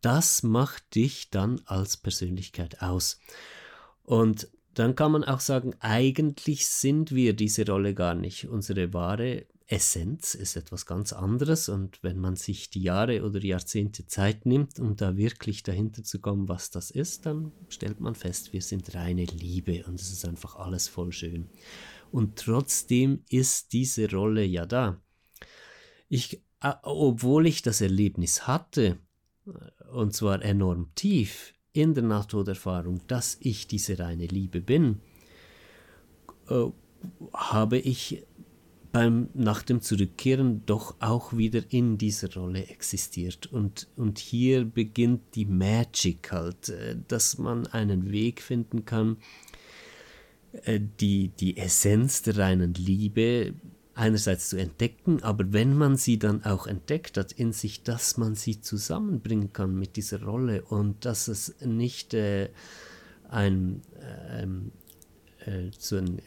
das 0.01 0.43
macht 0.43 0.95
dich 0.95 1.31
dann 1.31 1.61
als 1.65 1.97
Persönlichkeit 1.97 2.83
aus. 2.83 3.21
Und 4.03 4.49
dann 4.75 4.97
kann 4.97 5.13
man 5.13 5.25
auch 5.25 5.41
sagen, 5.41 5.75
eigentlich 5.81 6.67
sind 6.67 7.15
wir 7.15 7.35
diese 7.35 7.65
Rolle 7.67 7.95
gar 7.95 8.15
nicht. 8.15 8.49
Unsere 8.49 8.93
wahre 8.93 9.47
Essenz 9.67 10.35
ist 10.35 10.57
etwas 10.57 10.85
ganz 10.85 11.15
anderes 11.15 11.71
und 11.71 12.03
wenn 12.03 12.19
man 12.19 12.37
sich 12.37 12.69
die 12.69 12.83
Jahre 12.83 13.25
oder 13.25 13.43
Jahrzehnte 13.43 14.07
Zeit 14.07 14.45
nimmt, 14.45 14.79
um 14.79 14.95
da 14.97 15.17
wirklich 15.17 15.63
dahinter 15.63 16.05
zu 16.05 16.21
kommen, 16.21 16.49
was 16.49 16.71
das 16.71 16.91
ist, 16.91 17.25
dann 17.25 17.51
stellt 17.69 17.99
man 17.99 18.15
fest, 18.15 18.53
wir 18.53 18.61
sind 18.61 18.95
reine 18.95 19.25
Liebe 19.25 19.85
und 19.87 19.99
es 20.01 20.13
ist 20.13 20.27
einfach 20.27 20.57
alles 20.57 20.89
voll 20.89 21.13
schön. 21.13 21.49
Und 22.13 22.37
trotzdem 22.37 23.25
ist 23.31 23.73
diese 23.73 24.11
Rolle 24.11 24.45
ja 24.45 24.67
da. 24.67 25.01
Ich, 26.11 26.43
obwohl 26.83 27.47
ich 27.47 27.63
das 27.63 27.81
Erlebnis 27.81 28.47
hatte, 28.47 28.99
äh, 29.47 29.85
und 29.93 30.15
zwar 30.15 30.43
enorm 30.43 30.95
tief 30.95 31.55
in 31.73 31.95
der 31.95 32.05
Nahtoderfahrung, 32.05 33.01
dass 33.07 33.39
ich 33.41 33.67
diese 33.67 33.99
reine 33.99 34.27
Liebe 34.27 34.61
bin, 34.61 35.01
äh, 36.49 36.67
habe 37.33 37.79
ich 37.79 38.25
beim 38.95 39.29
nach 39.35 39.65
dem 39.65 39.81
Zurückkehren 39.81 40.65
doch 40.67 40.95
auch 41.01 41.37
wieder 41.37 41.63
in 41.71 41.99
dieser 41.99 42.33
Rolle 42.33 42.69
existiert. 42.69 43.49
Und, 43.49 43.89
und 43.97 44.21
hier 44.21 44.65
beginnt 44.65 45.35
die 45.35 45.47
Magic 45.47 46.31
halt, 46.31 46.69
äh, 46.69 46.97
dass 47.09 47.37
man 47.37 47.67
einen 47.67 48.13
Weg 48.13 48.41
finden 48.41 48.85
kann, 48.85 49.17
äh, 50.63 50.79
die, 51.01 51.31
die 51.41 51.57
Essenz 51.57 52.23
der 52.23 52.39
reinen 52.39 52.73
Liebe 52.75 53.55
einerseits 53.95 54.51
zu 54.51 54.59
entdecken, 54.59 55.25
aber 55.25 55.53
wenn 55.53 55.77
man 55.77 55.97
sie 55.97 56.21
dann 56.21 56.45
auch 56.45 56.69
entdeckt 56.69 57.19
hat 57.19 57.33
in 57.33 57.53
sich, 57.53 57.83
dass 57.83 58.17
man 58.17 58.37
sie 58.37 58.61
zusammenbringen 58.61 59.53
kann 59.53 59.77
mit 59.77 59.97
dieser 59.97 60.23
Rolle 60.23 60.63
und 60.63 61.05
dass 61.05 61.27
es 61.27 61.57
nicht 61.65 62.15
äh, 62.15 62.49
ein, 63.29 63.83
ähm, 64.31 64.71
äh, 65.47 65.71
so 65.77 65.97
ein, 65.97 66.23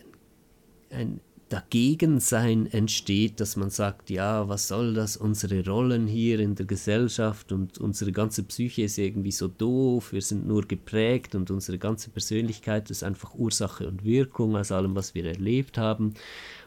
ein 0.89 1.21
Dagegensein 1.49 2.67
entsteht, 2.67 3.39
dass 3.39 3.55
man 3.55 3.69
sagt, 3.69 4.09
ja, 4.09 4.49
was 4.49 4.67
soll 4.67 4.93
das, 4.93 5.15
unsere 5.15 5.65
Rollen 5.65 6.05
hier 6.05 6.39
in 6.39 6.55
der 6.55 6.65
Gesellschaft 6.65 7.53
und 7.53 7.77
unsere 7.77 8.11
ganze 8.11 8.43
Psyche 8.43 8.83
ist 8.83 8.97
irgendwie 8.97 9.31
so 9.31 9.47
doof, 9.47 10.11
wir 10.11 10.21
sind 10.21 10.45
nur 10.45 10.63
geprägt 10.67 11.35
und 11.35 11.49
unsere 11.49 11.77
ganze 11.77 12.09
Persönlichkeit 12.09 12.89
ist 12.91 13.03
einfach 13.03 13.33
Ursache 13.35 13.87
und 13.87 14.03
Wirkung 14.03 14.57
aus 14.57 14.73
allem, 14.73 14.95
was 14.95 15.15
wir 15.15 15.25
erlebt 15.25 15.77
haben. 15.77 16.15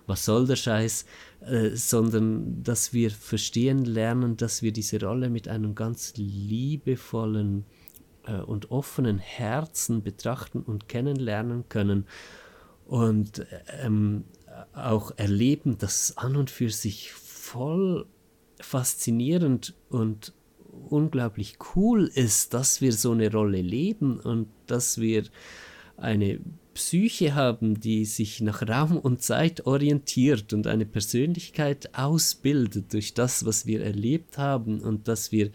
Was 0.06 0.24
soll 0.24 0.46
der 0.46 0.56
Scheiß? 0.56 1.04
Äh, 1.42 1.70
sondern 1.76 2.62
dass 2.62 2.92
wir 2.92 3.10
verstehen 3.10 3.84
lernen, 3.84 4.36
dass 4.36 4.62
wir 4.62 4.72
diese 4.72 5.00
Rolle 5.00 5.28
mit 5.28 5.46
einem 5.46 5.74
ganz 5.74 6.14
liebevollen 6.16 7.64
äh, 8.26 8.40
und 8.40 8.70
offenen 8.70 9.18
Herzen 9.18 10.02
betrachten 10.02 10.60
und 10.60 10.88
kennenlernen 10.88 11.68
können. 11.68 12.06
Und 12.86 13.46
ähm, 13.82 14.24
auch 14.72 15.12
erleben, 15.16 15.78
dass 15.78 16.10
es 16.10 16.16
an 16.16 16.36
und 16.36 16.50
für 16.50 16.70
sich 16.70 17.12
voll 17.12 18.06
faszinierend 18.60 19.74
und 19.88 20.32
unglaublich 20.88 21.58
cool 21.74 22.10
ist, 22.14 22.54
dass 22.54 22.80
wir 22.80 22.92
so 22.92 23.12
eine 23.12 23.30
Rolle 23.30 23.60
leben 23.60 24.20
und 24.20 24.48
dass 24.66 25.00
wir 25.00 25.24
eine 25.96 26.40
Psyche 26.74 27.34
haben, 27.34 27.80
die 27.80 28.04
sich 28.04 28.40
nach 28.40 28.62
Raum 28.62 28.96
und 28.96 29.22
Zeit 29.22 29.66
orientiert 29.66 30.52
und 30.52 30.66
eine 30.66 30.86
Persönlichkeit 30.86 31.94
ausbildet 31.94 32.92
durch 32.92 33.12
das, 33.14 33.44
was 33.44 33.66
wir 33.66 33.82
erlebt 33.82 34.38
haben 34.38 34.80
und 34.80 35.08
dass 35.08 35.32
wir 35.32 35.50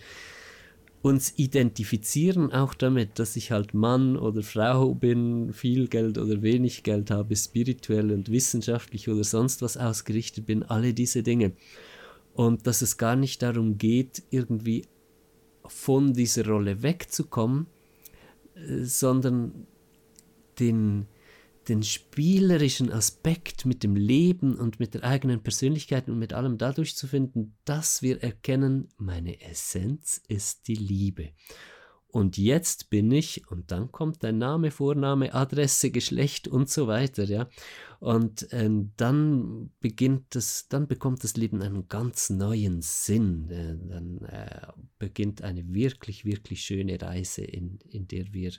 uns 1.05 1.33
identifizieren 1.37 2.51
auch 2.51 2.73
damit, 2.73 3.19
dass 3.19 3.35
ich 3.35 3.51
halt 3.51 3.75
Mann 3.75 4.17
oder 4.17 4.41
Frau 4.41 4.95
bin, 4.95 5.53
viel 5.53 5.87
Geld 5.87 6.17
oder 6.17 6.41
wenig 6.41 6.81
Geld 6.81 7.11
habe, 7.11 7.35
spirituell 7.35 8.11
und 8.11 8.31
wissenschaftlich 8.31 9.07
oder 9.07 9.23
sonst 9.23 9.61
was 9.61 9.77
ausgerichtet 9.77 10.47
bin, 10.47 10.63
alle 10.63 10.95
diese 10.95 11.21
Dinge. 11.21 11.51
Und 12.33 12.65
dass 12.65 12.81
es 12.81 12.97
gar 12.97 13.15
nicht 13.15 13.43
darum 13.43 13.77
geht, 13.77 14.23
irgendwie 14.31 14.87
von 15.67 16.13
dieser 16.13 16.47
Rolle 16.47 16.81
wegzukommen, 16.81 17.67
äh, 18.55 18.83
sondern 18.83 19.67
den, 20.59 21.05
den 21.69 21.83
spielerischen 21.83 22.91
Aspekt 22.91 23.65
mit 23.65 23.83
dem 23.83 23.95
Leben 23.95 24.55
und 24.55 24.79
mit 24.79 24.93
der 24.93 25.03
eigenen 25.03 25.41
Persönlichkeit 25.41 26.07
und 26.07 26.19
mit 26.19 26.33
allem 26.33 26.57
dadurch 26.57 26.95
zu 26.95 27.07
finden, 27.07 27.57
dass 27.65 28.01
wir 28.01 28.21
erkennen, 28.23 28.89
meine 28.97 29.41
Essenz 29.41 30.21
ist 30.27 30.67
die 30.67 30.75
Liebe. 30.75 31.31
Und 32.15 32.37
jetzt 32.37 32.89
bin 32.89 33.11
ich, 33.11 33.45
und 33.51 33.71
dann 33.71 33.91
kommt 33.91 34.23
dein 34.23 34.37
Name, 34.37 34.71
Vorname, 34.71 35.33
Adresse, 35.33 35.91
Geschlecht 35.91 36.47
und 36.47 36.69
so 36.69 36.87
weiter, 36.87 37.25
ja. 37.25 37.49
Und 37.99 38.53
äh, 38.53 38.69
dann 38.95 39.71
beginnt 39.81 40.33
das, 40.33 40.69
dann 40.69 40.87
bekommt 40.87 41.25
das 41.25 41.35
Leben 41.35 41.61
einen 41.61 41.89
ganz 41.89 42.29
neuen 42.29 42.81
Sinn. 42.81 43.49
Äh, 43.49 43.75
dann 43.89 44.21
äh, 44.29 44.67
beginnt 44.97 45.41
eine 45.41 45.73
wirklich, 45.73 46.23
wirklich 46.23 46.61
schöne 46.61 47.01
Reise, 47.01 47.43
in, 47.43 47.79
in 47.89 48.07
der 48.07 48.31
wir 48.31 48.53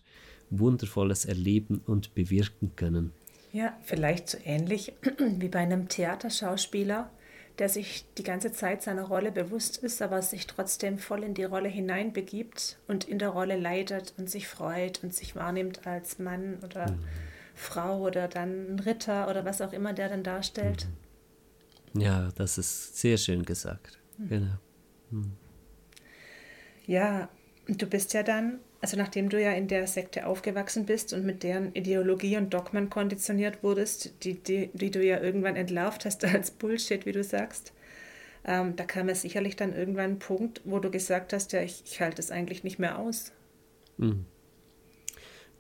Wundervolles 0.50 1.24
erleben 1.24 1.82
und 1.86 2.14
bewirken 2.14 2.72
können. 2.76 3.12
Ja, 3.52 3.76
vielleicht 3.82 4.28
so 4.28 4.38
ähnlich 4.44 4.92
wie 5.18 5.48
bei 5.48 5.60
einem 5.60 5.88
Theaterschauspieler, 5.88 7.10
der 7.58 7.68
sich 7.68 8.04
die 8.18 8.22
ganze 8.22 8.52
Zeit 8.52 8.82
seiner 8.82 9.04
Rolle 9.04 9.32
bewusst 9.32 9.78
ist, 9.78 10.02
aber 10.02 10.20
sich 10.20 10.46
trotzdem 10.46 10.98
voll 10.98 11.24
in 11.24 11.34
die 11.34 11.44
Rolle 11.44 11.68
hineinbegibt 11.68 12.78
und 12.86 13.04
in 13.04 13.18
der 13.18 13.30
Rolle 13.30 13.58
leidet 13.58 14.12
und 14.18 14.28
sich 14.28 14.46
freut 14.46 15.02
und 15.02 15.14
sich 15.14 15.34
wahrnimmt 15.36 15.86
als 15.86 16.18
Mann 16.18 16.58
oder 16.62 16.90
mhm. 16.90 16.98
Frau 17.54 18.00
oder 18.00 18.28
dann 18.28 18.78
Ritter 18.80 19.28
oder 19.30 19.44
was 19.44 19.62
auch 19.62 19.72
immer 19.72 19.94
der 19.94 20.10
dann 20.10 20.22
darstellt. 20.22 20.86
Mhm. 21.94 22.00
Ja, 22.02 22.28
das 22.36 22.58
ist 22.58 22.98
sehr 22.98 23.16
schön 23.16 23.44
gesagt. 23.44 23.98
Mhm. 24.18 24.28
Genau. 24.28 24.54
Mhm. 25.10 25.32
Ja, 26.86 27.28
du 27.66 27.86
bist 27.86 28.12
ja 28.12 28.22
dann 28.22 28.60
also 28.86 28.96
nachdem 28.96 29.30
du 29.30 29.42
ja 29.42 29.50
in 29.50 29.66
der 29.66 29.88
Sekte 29.88 30.26
aufgewachsen 30.28 30.86
bist 30.86 31.12
und 31.12 31.26
mit 31.26 31.42
deren 31.42 31.74
Ideologie 31.74 32.36
und 32.36 32.54
Dogmen 32.54 32.88
konditioniert 32.88 33.64
wurdest, 33.64 34.12
die, 34.22 34.34
die, 34.34 34.70
die 34.74 34.92
du 34.92 35.04
ja 35.04 35.20
irgendwann 35.20 35.56
entlarvt 35.56 36.04
hast 36.04 36.24
als 36.24 36.52
Bullshit, 36.52 37.04
wie 37.04 37.10
du 37.10 37.24
sagst, 37.24 37.72
ähm, 38.44 38.76
da 38.76 38.84
kam 38.84 39.08
ja 39.08 39.16
sicherlich 39.16 39.56
dann 39.56 39.74
irgendwann 39.74 40.12
ein 40.12 40.18
Punkt, 40.20 40.60
wo 40.64 40.78
du 40.78 40.88
gesagt 40.88 41.32
hast, 41.32 41.52
ja, 41.52 41.62
ich, 41.62 41.82
ich 41.84 42.00
halte 42.00 42.22
es 42.22 42.30
eigentlich 42.30 42.62
nicht 42.62 42.78
mehr 42.78 42.96
aus. 42.96 43.32
Mhm. 43.96 44.24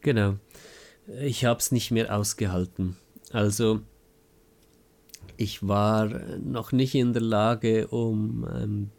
Genau. 0.02 0.36
Ich 1.20 1.44
habe 1.44 1.58
es 1.58 1.72
nicht 1.72 1.90
mehr 1.90 2.16
ausgehalten. 2.16 2.96
Also 3.32 3.80
ich 5.36 5.66
war 5.66 6.06
noch 6.38 6.70
nicht 6.70 6.94
in 6.94 7.12
der 7.12 7.22
Lage, 7.22 7.88
um 7.88 8.46
ähm, 8.54 8.90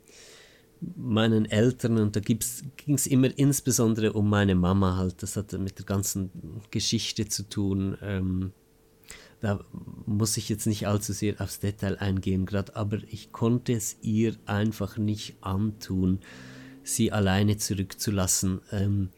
meinen 0.95 1.45
Eltern 1.45 1.97
und 1.97 2.15
da 2.15 2.19
ging 2.19 2.39
es 2.39 3.07
immer 3.07 3.29
insbesondere 3.37 4.13
um 4.13 4.29
meine 4.29 4.55
Mama 4.55 4.95
halt. 4.97 5.23
Das 5.23 5.35
hatte 5.35 5.57
mit 5.57 5.79
der 5.79 5.85
ganzen 5.85 6.31
Geschichte 6.71 7.27
zu 7.27 7.49
tun. 7.49 7.97
Ähm, 8.01 8.51
da 9.39 9.63
muss 10.05 10.37
ich 10.37 10.49
jetzt 10.49 10.65
nicht 10.65 10.87
allzu 10.87 11.13
sehr 11.13 11.39
aufs 11.39 11.59
Detail 11.59 11.97
eingehen 11.97 12.45
gerade, 12.45 12.75
aber 12.75 12.99
ich 13.07 13.31
konnte 13.31 13.73
es 13.73 13.97
ihr 14.01 14.35
einfach 14.45 14.97
nicht 14.97 15.37
antun, 15.41 16.19
sie 16.83 17.11
alleine 17.11 17.57
zurückzulassen. 17.57 18.61
Ähm, 18.71 19.09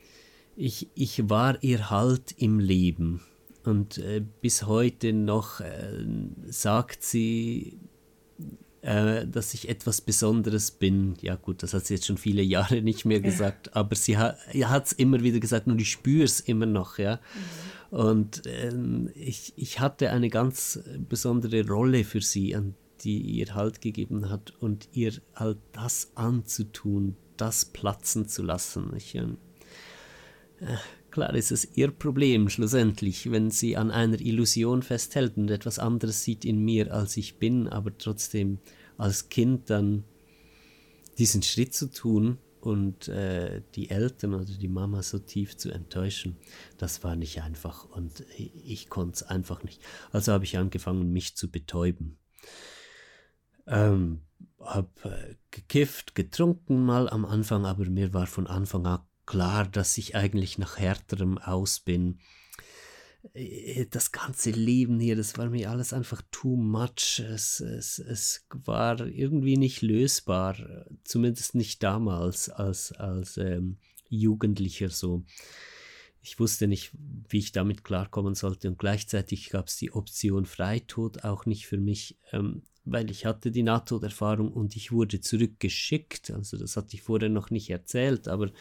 ich, 0.55 0.89
ich 0.93 1.30
war 1.30 1.64
ihr 1.64 1.89
Halt 1.89 2.36
im 2.38 2.60
Leben 2.60 3.22
und 3.64 3.97
äh, 3.97 4.22
bis 4.41 4.66
heute 4.66 5.14
noch 5.14 5.62
äh, 5.62 6.05
sagt 6.47 7.03
sie 7.03 7.78
äh, 8.82 9.28
dass 9.28 9.54
ich 9.54 9.70
etwas 9.70 10.02
Besonderes 10.02 10.72
bin. 10.72 11.16
Ja 11.22 11.36
gut, 11.36 11.64
das 11.64 11.74
hat 11.74 11.86
sie 11.86 11.96
jetzt 11.96 12.06
schon 12.06 12.18
viele 12.18 12.42
Jahre 12.42 12.82
nicht 12.82 13.06
mehr 13.06 13.20
gesagt, 13.20 13.76
aber 13.76 13.96
sie 13.96 14.18
hat 14.18 14.86
es 14.86 14.94
immer 14.94 15.22
wieder 15.22 15.40
gesagt 15.40 15.68
und 15.68 15.80
ich 15.82 15.92
spüre 15.92 16.24
es 16.24 16.40
immer 16.40 16.66
noch, 16.66 16.98
ja. 16.98 17.16
Mhm. 17.16 17.98
Und 17.98 18.44
ähm, 18.46 19.10
ich, 19.16 19.54
ich 19.56 19.80
hatte 19.80 20.12
eine 20.12 20.30
ganz 20.30 20.80
besondere 21.10 21.68
Rolle 21.68 22.04
für 22.04 22.22
sie, 22.22 22.56
an 22.56 22.76
die 23.02 23.20
ihr 23.20 23.56
Halt 23.56 23.82
gegeben 23.82 24.30
hat 24.30 24.54
und 24.60 24.90
ihr 24.94 25.14
halt 25.36 25.58
das 25.72 26.12
anzutun, 26.16 27.16
das 27.38 27.66
platzen 27.66 28.28
zu 28.28 28.44
lassen. 28.44 28.94
Ich, 28.96 29.16
äh, 29.16 29.26
Klar 31.20 31.36
ist 31.36 31.51
es 31.51 31.76
ihr 31.76 31.91
Problem 31.91 32.47
schlussendlich, 32.47 33.30
wenn 33.30 33.51
sie 33.51 33.76
an 33.76 33.91
einer 33.91 34.22
Illusion 34.22 34.82
festhält 34.82 35.36
und 35.36 35.51
etwas 35.51 35.78
anderes 35.78 36.24
sieht 36.24 36.45
in 36.45 36.63
mir, 36.63 36.93
als 36.93 37.17
ich 37.17 37.39
bin, 37.39 37.67
aber 37.67 37.97
trotzdem 37.97 38.59
als 38.97 39.28
Kind 39.28 39.70
dann 39.70 40.05
diesen 41.17 41.43
Schritt 41.43 41.74
zu 41.74 41.91
tun 41.91 42.38
und 42.61 43.09
äh, 43.09 43.61
die 43.76 43.89
Eltern 43.89 44.34
oder 44.34 44.45
die 44.45 44.70
Mama 44.70 45.03
so 45.03 45.20
tief 45.20 45.57
zu 45.57 45.72
enttäuschen, 45.72 46.38
das 46.78 47.03
war 47.03 47.17
nicht 47.17 47.41
einfach 47.41 47.84
und 47.84 48.24
ich, 48.38 48.88
konnte 48.88 49.15
es 49.15 49.24
einfach 49.24 49.61
nicht. 49.63 49.82
Also 50.13 50.32
habe 50.32 50.45
ich 50.45 50.57
angefangen, 50.57 51.11
mich 51.11 51.36
zu 51.36 51.51
betäuben. 51.51 52.17
Ähm, 53.67 54.22
hab 54.57 55.03
äh, 55.03 55.36
gekifft, 55.51 56.15
getrunken 56.15 56.86
mal 56.86 57.09
am 57.09 57.26
Anfang, 57.26 57.65
aber 57.65 57.84
mir 57.89 58.13
war 58.13 58.26
von 58.26 58.47
Anfang 58.47 58.86
an 58.86 59.01
klar, 59.30 59.68
dass 59.68 59.96
ich 60.00 60.16
eigentlich 60.16 60.58
nach 60.58 60.80
härterem 60.80 61.38
aus 61.38 61.80
bin. 61.80 62.18
Äh, 63.34 63.86
das 63.86 64.12
ganze 64.12 64.50
Leben 64.50 65.00
hier, 65.00 65.16
das 65.16 65.38
war 65.38 65.52
mir 65.52 65.70
alles 65.70 65.94
einfach 65.94 66.24
too 66.32 66.56
much. 66.56 67.20
Es, 67.20 67.60
es, 67.60 68.00
es 68.00 68.48
war 68.50 69.00
irgendwie 69.06 69.56
nicht 69.56 69.84
lösbar, 69.84 70.58
zumindest 71.04 71.54
nicht 71.54 71.84
damals 71.84 72.50
als, 72.50 72.92
als 72.94 73.38
ähm, 73.38 73.78
Jugendlicher 74.10 74.90
so. 74.90 75.24
Ich 76.24 76.40
wusste 76.40 76.68
nicht, 76.68 76.92
wie 77.30 77.38
ich 77.38 77.52
damit 77.52 77.84
klarkommen 77.84 78.34
sollte 78.34 78.68
und 78.68 78.80
gleichzeitig 78.80 79.52
gab 79.52 79.68
es 79.68 79.78
die 79.78 79.92
Option 79.92 80.48
Freitod 80.48 81.24
auch 81.24 81.46
nicht 81.46 81.68
für 81.68 81.78
mich, 81.78 82.18
ähm, 82.32 82.64
weil 82.84 83.12
ich 83.12 83.28
hatte 83.28 83.52
die 83.52 83.64
Nahtoderfahrung 83.64 84.52
und 84.52 84.76
ich 84.76 84.92
wurde 84.92 85.22
zurückgeschickt. 85.22 86.32
Also 86.32 86.58
das 86.58 86.76
hatte 86.76 86.96
ich 86.96 87.04
vorher 87.04 87.30
noch 87.30 87.52
nicht 87.52 87.70
erzählt, 87.70 88.28
aber 88.28 88.52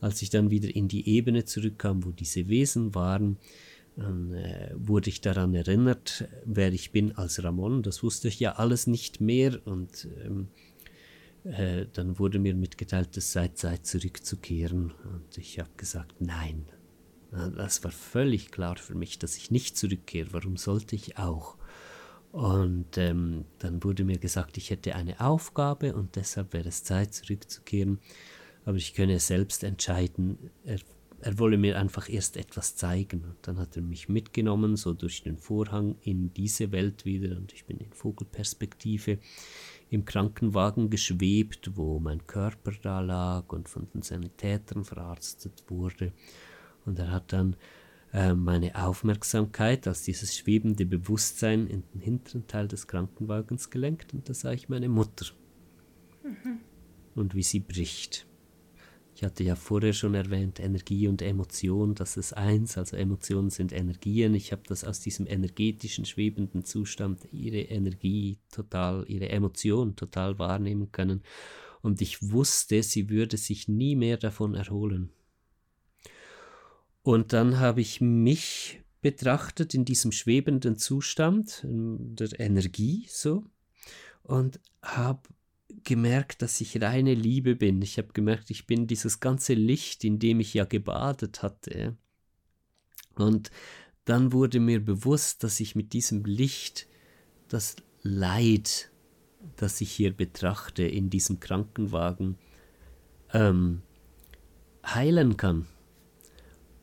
als 0.00 0.22
ich 0.22 0.30
dann 0.30 0.50
wieder 0.50 0.74
in 0.74 0.88
die 0.88 1.08
Ebene 1.08 1.44
zurückkam, 1.44 2.04
wo 2.04 2.10
diese 2.10 2.48
Wesen 2.48 2.94
waren, 2.94 3.38
dann 3.96 4.34
äh, 4.34 4.74
wurde 4.76 5.08
ich 5.08 5.22
daran 5.22 5.54
erinnert, 5.54 6.28
wer 6.44 6.72
ich 6.72 6.92
bin 6.92 7.16
als 7.16 7.42
Ramon. 7.42 7.82
Das 7.82 8.02
wusste 8.02 8.28
ich 8.28 8.38
ja 8.38 8.52
alles 8.52 8.86
nicht 8.86 9.20
mehr 9.20 9.58
und 9.66 10.06
ähm, 10.24 10.48
äh, 11.44 11.86
dann 11.92 12.18
wurde 12.18 12.38
mir 12.38 12.54
mitgeteilt, 12.54 13.16
es 13.16 13.32
sei 13.32 13.48
Zeit 13.48 13.86
zurückzukehren. 13.86 14.92
Und 15.12 15.38
ich 15.38 15.58
habe 15.58 15.70
gesagt, 15.76 16.20
nein. 16.20 16.66
Das 17.56 17.82
war 17.84 17.90
völlig 17.90 18.50
klar 18.50 18.76
für 18.76 18.94
mich, 18.94 19.18
dass 19.18 19.36
ich 19.36 19.50
nicht 19.50 19.76
zurückkehre. 19.76 20.32
Warum 20.32 20.56
sollte 20.56 20.94
ich 20.94 21.18
auch? 21.18 21.56
Und 22.32 22.98
ähm, 22.98 23.44
dann 23.58 23.82
wurde 23.82 24.04
mir 24.04 24.18
gesagt, 24.18 24.56
ich 24.58 24.70
hätte 24.70 24.94
eine 24.94 25.20
Aufgabe 25.20 25.94
und 25.94 26.16
deshalb 26.16 26.52
wäre 26.52 26.68
es 26.68 26.84
Zeit, 26.84 27.14
zurückzukehren. 27.14 27.98
Aber 28.66 28.76
ich 28.76 28.92
könne 28.92 29.18
selbst 29.20 29.64
entscheiden. 29.64 30.50
Er, 30.64 30.80
er 31.20 31.38
wolle 31.38 31.56
mir 31.56 31.78
einfach 31.78 32.10
erst 32.10 32.36
etwas 32.36 32.76
zeigen. 32.76 33.24
Und 33.24 33.36
dann 33.42 33.58
hat 33.58 33.76
er 33.76 33.82
mich 33.82 34.08
mitgenommen, 34.10 34.76
so 34.76 34.92
durch 34.92 35.22
den 35.22 35.38
Vorhang 35.38 35.96
in 36.02 36.34
diese 36.34 36.72
Welt 36.72 37.04
wieder. 37.04 37.36
Und 37.36 37.52
ich 37.52 37.64
bin 37.64 37.78
in 37.78 37.92
Vogelperspektive 37.92 39.18
im 39.88 40.04
Krankenwagen 40.04 40.90
geschwebt, 40.90 41.70
wo 41.76 42.00
mein 42.00 42.26
Körper 42.26 42.72
da 42.82 43.00
lag 43.00 43.50
und 43.52 43.68
von 43.68 43.86
den 43.94 44.02
Sanitätern 44.02 44.84
verarztet 44.84 45.64
wurde. 45.68 46.12
Und 46.84 46.98
er 46.98 47.12
hat 47.12 47.32
dann 47.32 47.56
äh, 48.12 48.34
meine 48.34 48.74
Aufmerksamkeit 48.74 49.86
als 49.86 50.02
dieses 50.02 50.36
schwebende 50.36 50.86
Bewusstsein 50.86 51.66
in 51.66 51.84
den 51.92 52.00
hinteren 52.00 52.46
Teil 52.46 52.66
des 52.66 52.86
Krankenwagens 52.86 53.70
gelenkt 53.70 54.14
und 54.14 54.28
da 54.28 54.34
sah 54.34 54.52
ich 54.52 54.68
meine 54.68 54.88
Mutter. 54.88 55.26
Mhm. 56.24 56.58
Und 57.14 57.34
wie 57.34 57.42
sie 57.42 57.60
bricht. 57.60 58.26
Ich 59.16 59.24
hatte 59.24 59.44
ja 59.44 59.56
vorher 59.56 59.94
schon 59.94 60.14
erwähnt, 60.14 60.60
Energie 60.60 61.08
und 61.08 61.22
Emotion, 61.22 61.94
das 61.94 62.18
ist 62.18 62.34
eins, 62.34 62.76
also 62.76 62.98
Emotionen 62.98 63.48
sind 63.48 63.72
Energien. 63.72 64.34
Ich 64.34 64.52
habe 64.52 64.60
das 64.66 64.84
aus 64.84 65.00
diesem 65.00 65.26
energetischen, 65.26 66.04
schwebenden 66.04 66.66
Zustand, 66.66 67.26
ihre 67.32 67.60
Energie 67.60 68.40
total, 68.52 69.06
ihre 69.08 69.30
Emotion 69.30 69.96
total 69.96 70.38
wahrnehmen 70.38 70.92
können. 70.92 71.22
Und 71.80 72.02
ich 72.02 72.30
wusste, 72.30 72.82
sie 72.82 73.08
würde 73.08 73.38
sich 73.38 73.68
nie 73.68 73.96
mehr 73.96 74.18
davon 74.18 74.54
erholen. 74.54 75.08
Und 77.02 77.32
dann 77.32 77.58
habe 77.58 77.80
ich 77.80 78.02
mich 78.02 78.82
betrachtet 79.00 79.72
in 79.72 79.86
diesem 79.86 80.12
schwebenden 80.12 80.76
Zustand 80.76 81.62
der 81.64 82.38
Energie 82.38 83.06
so 83.08 83.44
und 84.24 84.60
habe 84.82 85.22
gemerkt, 85.86 86.42
dass 86.42 86.60
ich 86.60 86.82
reine 86.82 87.14
Liebe 87.14 87.56
bin. 87.56 87.80
Ich 87.80 87.96
habe 87.96 88.08
gemerkt, 88.12 88.50
ich 88.50 88.66
bin 88.66 88.86
dieses 88.86 89.20
ganze 89.20 89.54
Licht, 89.54 90.04
in 90.04 90.18
dem 90.18 90.40
ich 90.40 90.52
ja 90.52 90.64
gebadet 90.64 91.42
hatte. 91.42 91.96
Und 93.14 93.50
dann 94.04 94.32
wurde 94.32 94.60
mir 94.60 94.84
bewusst, 94.84 95.42
dass 95.44 95.60
ich 95.60 95.74
mit 95.74 95.94
diesem 95.94 96.24
Licht 96.24 96.86
das 97.48 97.76
Leid, 98.02 98.90
das 99.56 99.80
ich 99.80 99.90
hier 99.92 100.12
betrachte 100.12 100.82
in 100.82 101.08
diesem 101.08 101.40
Krankenwagen, 101.40 102.36
ähm, 103.32 103.82
heilen 104.84 105.36
kann. 105.36 105.66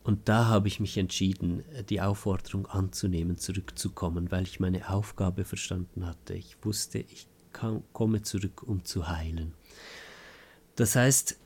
Und 0.03 0.27
da 0.27 0.47
habe 0.47 0.67
ich 0.67 0.79
mich 0.79 0.97
entschieden, 0.97 1.63
die 1.89 2.01
Aufforderung 2.01 2.67
anzunehmen, 2.67 3.37
zurückzukommen, 3.37 4.31
weil 4.31 4.43
ich 4.43 4.59
meine 4.59 4.89
Aufgabe 4.89 5.45
verstanden 5.45 6.05
hatte. 6.05 6.33
Ich 6.33 6.57
wusste, 6.61 6.99
ich 6.99 7.27
komme 7.53 8.21
zurück, 8.21 8.63
um 8.63 8.83
zu 8.83 9.07
heilen. 9.07 9.53
Das 10.75 10.95
heißt, 10.95 11.39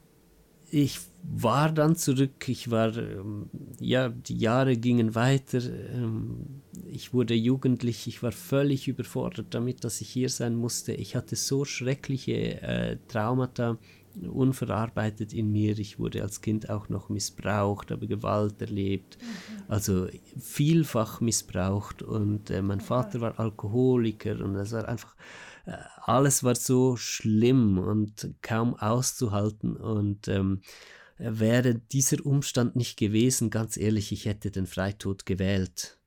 ich 0.70 1.00
war 1.24 1.72
dann 1.72 1.96
zurück, 1.96 2.48
ich 2.48 2.72
war, 2.72 2.96
ähm, 2.98 3.50
ja, 3.80 4.10
die 4.10 4.38
Jahre 4.38 4.78
gingen 4.78 5.16
weiter, 5.16 5.60
ähm, 5.94 6.62
ich 6.86 7.14
wurde 7.14 7.34
jugendlich, 7.34 8.08
ich 8.08 8.24
war 8.24 8.32
völlig 8.32 8.88
überfordert 8.88 9.48
damit, 9.52 9.84
dass 9.84 10.02
ich 10.02 10.10
hier 10.10 10.30
sein 10.30 10.56
musste. 10.56 10.94
Ich 10.94 11.16
hatte 11.16 11.36
so 11.36 11.66
schreckliche 11.66 12.62
äh, 12.62 12.98
Traumata, 13.08 13.78
unverarbeitet 14.26 15.34
in 15.34 15.52
mir. 15.52 15.78
Ich 15.78 16.00
wurde 16.00 16.22
als 16.24 16.42
Kind 16.42 16.70
auch 16.70 16.90
noch 16.90 17.10
missbraucht, 17.10 17.92
habe 17.92 18.08
Gewalt 18.08 18.60
erlebt, 18.62 19.18
mhm. 19.20 19.64
also 19.68 20.08
vielfach 20.40 21.22
missbraucht. 21.22 22.02
Und 22.02 22.50
äh, 22.50 22.62
mein 22.62 22.82
Vater 22.82 23.22
war 23.22 23.40
Alkoholiker 23.40 24.40
und 24.44 24.56
es 24.56 24.72
war 24.72 24.88
einfach, 24.88 25.16
alles 25.68 26.44
war 26.44 26.56
so 26.56 26.96
schlimm 26.96 27.78
und 27.78 28.36
kaum 28.42 28.76
auszuhalten. 28.76 29.76
Und 29.76 30.28
ähm, 30.28 30.62
wäre 31.18 31.76
dieser 31.76 32.26
Umstand 32.26 32.76
nicht 32.76 32.98
gewesen, 32.98 33.50
ganz 33.50 33.78
ehrlich, 33.78 34.12
ich 34.12 34.26
hätte 34.26 34.52
den 34.52 34.68
Freitod 34.68 35.26
gewählt. 35.26 35.98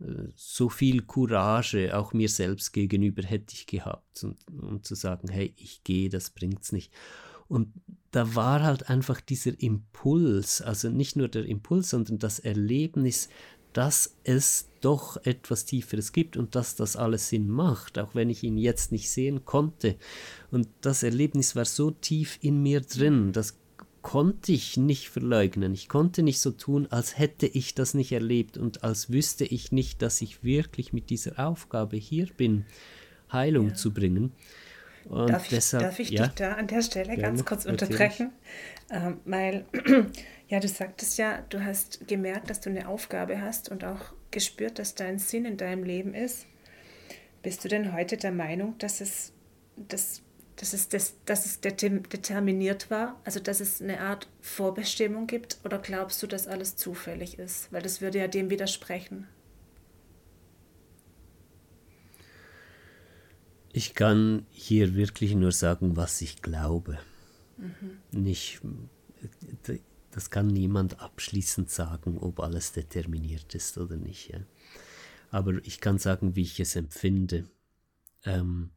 Äh, 0.00 0.28
so 0.34 0.68
viel 0.68 1.02
Courage 1.02 1.96
auch 1.96 2.12
mir 2.12 2.28
selbst 2.28 2.72
gegenüber 2.72 3.22
hätte 3.22 3.54
ich 3.54 3.66
gehabt, 3.66 4.24
um, 4.24 4.36
um 4.60 4.82
zu 4.82 4.94
sagen, 4.94 5.28
hey, 5.28 5.54
ich 5.56 5.84
gehe, 5.84 6.08
das 6.08 6.30
bringt's 6.30 6.72
nicht. 6.72 6.92
Und 7.48 7.72
da 8.10 8.34
war 8.34 8.62
halt 8.62 8.90
einfach 8.90 9.20
dieser 9.22 9.58
Impuls, 9.60 10.60
also 10.60 10.90
nicht 10.90 11.16
nur 11.16 11.28
der 11.28 11.46
Impuls, 11.46 11.90
sondern 11.90 12.18
das 12.18 12.38
Erlebnis, 12.38 13.30
dass 13.72 14.16
es 14.24 14.68
doch 14.80 15.16
etwas 15.24 15.64
Tieferes 15.64 16.12
gibt 16.12 16.36
und 16.36 16.54
dass 16.54 16.76
das 16.76 16.96
alles 16.96 17.28
Sinn 17.28 17.48
macht, 17.48 17.98
auch 17.98 18.14
wenn 18.14 18.30
ich 18.30 18.42
ihn 18.42 18.58
jetzt 18.58 18.92
nicht 18.92 19.10
sehen 19.10 19.44
konnte. 19.44 19.96
Und 20.50 20.68
das 20.80 21.02
Erlebnis 21.02 21.56
war 21.56 21.64
so 21.64 21.90
tief 21.90 22.38
in 22.40 22.62
mir 22.62 22.80
drin, 22.80 23.32
das 23.32 23.58
konnte 24.02 24.52
ich 24.52 24.76
nicht 24.76 25.10
verleugnen. 25.10 25.74
Ich 25.74 25.88
konnte 25.88 26.22
nicht 26.22 26.40
so 26.40 26.50
tun, 26.52 26.86
als 26.90 27.18
hätte 27.18 27.46
ich 27.46 27.74
das 27.74 27.94
nicht 27.94 28.12
erlebt 28.12 28.56
und 28.56 28.84
als 28.84 29.10
wüsste 29.10 29.44
ich 29.44 29.72
nicht, 29.72 30.00
dass 30.02 30.22
ich 30.22 30.44
wirklich 30.44 30.92
mit 30.92 31.10
dieser 31.10 31.44
Aufgabe 31.46 31.96
hier 31.96 32.26
bin, 32.36 32.64
Heilung 33.32 33.68
ja. 33.68 33.74
zu 33.74 33.92
bringen. 33.92 34.32
Und 35.08 35.30
darf 35.30 35.44
ich, 35.44 35.50
deshalb, 35.50 35.82
darf 35.82 35.98
ich 35.98 36.10
ja, 36.10 36.26
dich 36.26 36.34
da 36.34 36.52
an 36.54 36.66
der 36.66 36.82
Stelle 36.82 37.08
gerne, 37.08 37.22
ganz 37.22 37.44
kurz 37.44 37.64
unterbrechen? 37.64 38.32
Ähm, 38.90 39.20
weil, 39.24 39.64
ja, 40.48 40.60
du 40.60 40.68
sagtest 40.68 41.18
ja, 41.18 41.42
du 41.48 41.64
hast 41.64 42.06
gemerkt, 42.06 42.50
dass 42.50 42.60
du 42.60 42.70
eine 42.70 42.88
Aufgabe 42.88 43.40
hast 43.40 43.70
und 43.70 43.84
auch 43.84 44.12
gespürt, 44.30 44.78
dass 44.78 44.94
dein 44.94 45.18
Sinn 45.18 45.46
in 45.46 45.56
deinem 45.56 45.82
Leben 45.82 46.14
ist. 46.14 46.46
Bist 47.42 47.64
du 47.64 47.68
denn 47.68 47.92
heute 47.94 48.16
der 48.18 48.32
Meinung, 48.32 48.76
dass 48.78 49.00
es, 49.00 49.32
dass, 49.76 50.20
dass 50.56 50.74
es, 50.74 50.88
dass, 50.88 51.14
dass 51.24 51.46
es 51.46 51.60
determiniert 51.60 52.90
war, 52.90 53.18
also 53.24 53.40
dass 53.40 53.60
es 53.60 53.80
eine 53.80 54.00
Art 54.00 54.28
Vorbestimmung 54.42 55.26
gibt? 55.26 55.58
Oder 55.64 55.78
glaubst 55.78 56.22
du, 56.22 56.26
dass 56.26 56.46
alles 56.46 56.76
zufällig 56.76 57.38
ist? 57.38 57.72
Weil 57.72 57.82
das 57.82 58.02
würde 58.02 58.18
ja 58.18 58.28
dem 58.28 58.50
widersprechen. 58.50 59.26
Ich 63.78 63.94
kann 63.94 64.44
hier 64.50 64.96
wirklich 64.96 65.36
nur 65.36 65.52
sagen, 65.52 65.96
was 65.96 66.20
ich 66.20 66.42
glaube. 66.42 66.98
Mhm. 67.58 68.24
Nicht, 68.24 68.60
das 70.10 70.30
kann 70.30 70.48
niemand 70.48 70.98
abschließend 70.98 71.70
sagen, 71.70 72.18
ob 72.18 72.40
alles 72.40 72.72
determiniert 72.72 73.54
ist 73.54 73.78
oder 73.78 73.94
nicht. 73.94 74.30
Ja. 74.30 74.40
Aber 75.30 75.64
ich 75.64 75.80
kann 75.80 75.98
sagen, 75.98 76.34
wie 76.34 76.42
ich 76.42 76.58
es 76.58 76.74
empfinde. 76.74 77.48
Ähm, 78.24 78.70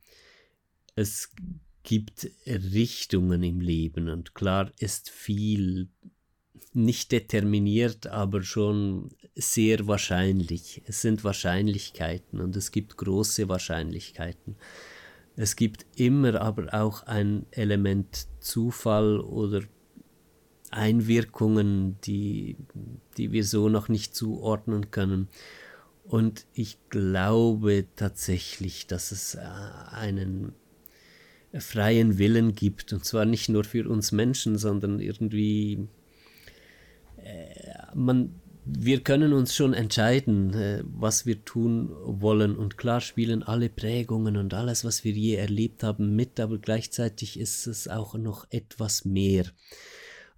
es 0.93 1.31
gibt 1.81 2.29
Richtungen 2.45 3.41
im 3.41 3.59
Leben 3.59 4.07
und 4.07 4.35
klar 4.35 4.71
ist 4.77 5.09
viel 5.09 5.89
nicht 6.73 7.11
determiniert, 7.11 8.05
aber 8.05 8.43
schon 8.43 9.09
sehr 9.33 9.87
wahrscheinlich. 9.87 10.83
Es 10.85 11.01
sind 11.01 11.23
Wahrscheinlichkeiten 11.23 12.39
und 12.39 12.55
es 12.55 12.71
gibt 12.71 12.97
große 12.97 13.49
Wahrscheinlichkeiten. 13.49 14.57
Es 15.41 15.55
gibt 15.55 15.87
immer 15.95 16.39
aber 16.39 16.71
auch 16.71 17.01
ein 17.07 17.47
Element 17.49 18.27
Zufall 18.41 19.19
oder 19.19 19.61
Einwirkungen, 20.69 21.97
die, 22.03 22.57
die 23.17 23.31
wir 23.31 23.43
so 23.43 23.67
noch 23.67 23.89
nicht 23.89 24.15
zuordnen 24.15 24.91
können. 24.91 25.29
Und 26.03 26.45
ich 26.53 26.77
glaube 26.89 27.87
tatsächlich, 27.95 28.85
dass 28.85 29.11
es 29.11 29.33
äh, 29.33 29.39
einen 29.89 30.53
freien 31.57 32.19
Willen 32.19 32.53
gibt, 32.53 32.93
und 32.93 33.03
zwar 33.03 33.25
nicht 33.25 33.49
nur 33.49 33.63
für 33.63 33.89
uns 33.89 34.11
Menschen, 34.11 34.59
sondern 34.59 34.99
irgendwie 34.99 35.87
äh, 37.17 37.95
man, 37.95 38.39
wir 38.77 39.01
können 39.01 39.33
uns 39.33 39.55
schon 39.55 39.73
entscheiden, 39.73 40.53
äh, 40.53 40.83
was 40.85 41.25
wir 41.25 41.43
tun 41.43 41.89
wollen. 42.03 42.55
Und 42.55 42.77
klar 42.77 43.01
spielen 43.01 43.43
alle 43.43 43.69
Prägungen 43.69 44.37
und 44.37 44.53
alles, 44.53 44.85
was 44.85 45.03
wir 45.03 45.11
je 45.11 45.35
erlebt 45.35 45.83
haben, 45.83 46.15
mit, 46.15 46.39
aber 46.39 46.57
gleichzeitig 46.57 47.39
ist 47.39 47.67
es 47.67 47.87
auch 47.87 48.15
noch 48.15 48.47
etwas 48.49 49.05
mehr. 49.05 49.45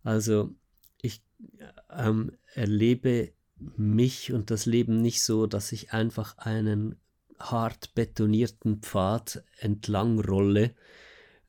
Also 0.03 0.53
ich 1.01 1.21
ähm, 1.89 2.31
erlebe 2.53 3.31
mich 3.77 4.33
und 4.33 4.51
das 4.51 4.65
Leben 4.65 5.01
nicht 5.01 5.21
so, 5.21 5.47
dass 5.47 5.71
ich 5.71 5.93
einfach 5.93 6.37
einen 6.37 6.95
hart 7.39 7.93
betonierten 7.93 8.79
Pfad 8.81 9.43
entlang 9.59 10.19
rolle, 10.19 10.71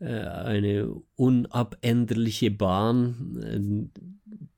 äh, 0.00 0.06
eine 0.06 0.94
unabänderliche 1.16 2.50
Bahn, 2.50 3.90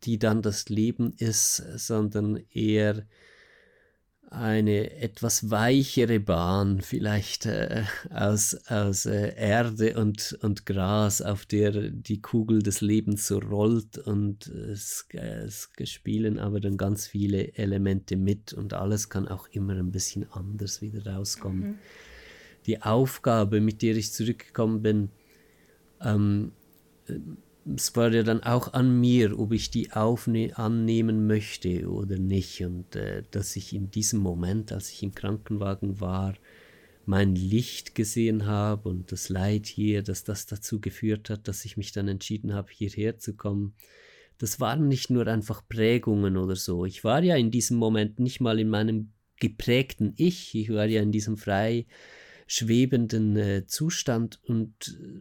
die 0.06 0.18
dann 0.18 0.42
das 0.42 0.68
Leben 0.68 1.12
ist, 1.18 1.56
sondern 1.76 2.40
eher 2.52 3.04
eine 4.28 4.90
etwas 5.00 5.50
weichere 5.50 6.18
Bahn, 6.18 6.80
vielleicht 6.80 7.46
äh, 7.46 7.84
aus, 8.10 8.56
aus 8.68 9.06
äh, 9.06 9.34
Erde 9.36 9.96
und, 9.96 10.36
und 10.42 10.66
Gras, 10.66 11.22
auf 11.22 11.46
der 11.46 11.90
die 11.90 12.20
Kugel 12.20 12.60
des 12.62 12.80
Lebens 12.80 13.28
so 13.28 13.38
rollt 13.38 13.98
und 13.98 14.48
es, 14.48 15.06
es 15.12 15.70
spielen 15.84 16.38
aber 16.38 16.60
dann 16.60 16.76
ganz 16.76 17.06
viele 17.06 17.54
Elemente 17.54 18.16
mit 18.16 18.52
und 18.52 18.74
alles 18.74 19.08
kann 19.08 19.28
auch 19.28 19.48
immer 19.48 19.74
ein 19.74 19.92
bisschen 19.92 20.30
anders 20.32 20.82
wieder 20.82 21.06
rauskommen. 21.06 21.60
Mhm. 21.60 21.78
die 22.66 22.82
Aufgabe, 22.82 23.60
mit 23.60 23.80
der 23.80 23.96
ich 23.96 24.12
zurückgekommen 24.12 24.82
bin, 24.82 25.10
ähm, 26.00 26.50
es 27.74 27.96
war 27.96 28.12
ja 28.12 28.22
dann 28.22 28.42
auch 28.42 28.74
an 28.74 29.00
mir, 29.00 29.38
ob 29.38 29.52
ich 29.52 29.70
die 29.70 29.90
annehmen 29.92 31.26
möchte 31.26 31.90
oder 31.90 32.18
nicht. 32.18 32.62
Und 32.62 32.94
äh, 32.94 33.24
dass 33.30 33.56
ich 33.56 33.74
in 33.74 33.90
diesem 33.90 34.20
Moment, 34.20 34.72
als 34.72 34.90
ich 34.90 35.02
im 35.02 35.14
Krankenwagen 35.14 36.00
war, 36.00 36.34
mein 37.06 37.34
Licht 37.34 37.94
gesehen 37.94 38.46
habe 38.46 38.88
und 38.88 39.12
das 39.12 39.28
Leid 39.28 39.66
hier, 39.66 40.02
dass 40.02 40.24
das 40.24 40.46
dazu 40.46 40.80
geführt 40.80 41.30
hat, 41.30 41.48
dass 41.48 41.64
ich 41.64 41.76
mich 41.76 41.92
dann 41.92 42.08
entschieden 42.08 42.52
habe, 42.52 42.70
hierher 42.72 43.18
zu 43.18 43.34
kommen. 43.34 43.74
Das 44.38 44.60
waren 44.60 44.88
nicht 44.88 45.08
nur 45.10 45.26
einfach 45.26 45.66
Prägungen 45.68 46.36
oder 46.36 46.56
so. 46.56 46.84
Ich 46.84 47.04
war 47.04 47.22
ja 47.22 47.36
in 47.36 47.50
diesem 47.50 47.78
Moment 47.78 48.18
nicht 48.20 48.40
mal 48.40 48.58
in 48.58 48.68
meinem 48.68 49.12
geprägten 49.38 50.14
Ich. 50.16 50.54
Ich 50.54 50.70
war 50.70 50.86
ja 50.86 51.00
in 51.00 51.12
diesem 51.12 51.36
frei 51.36 51.86
schwebenden 52.46 53.36
äh, 53.36 53.66
Zustand 53.66 54.40
und 54.44 54.98
äh, 55.00 55.20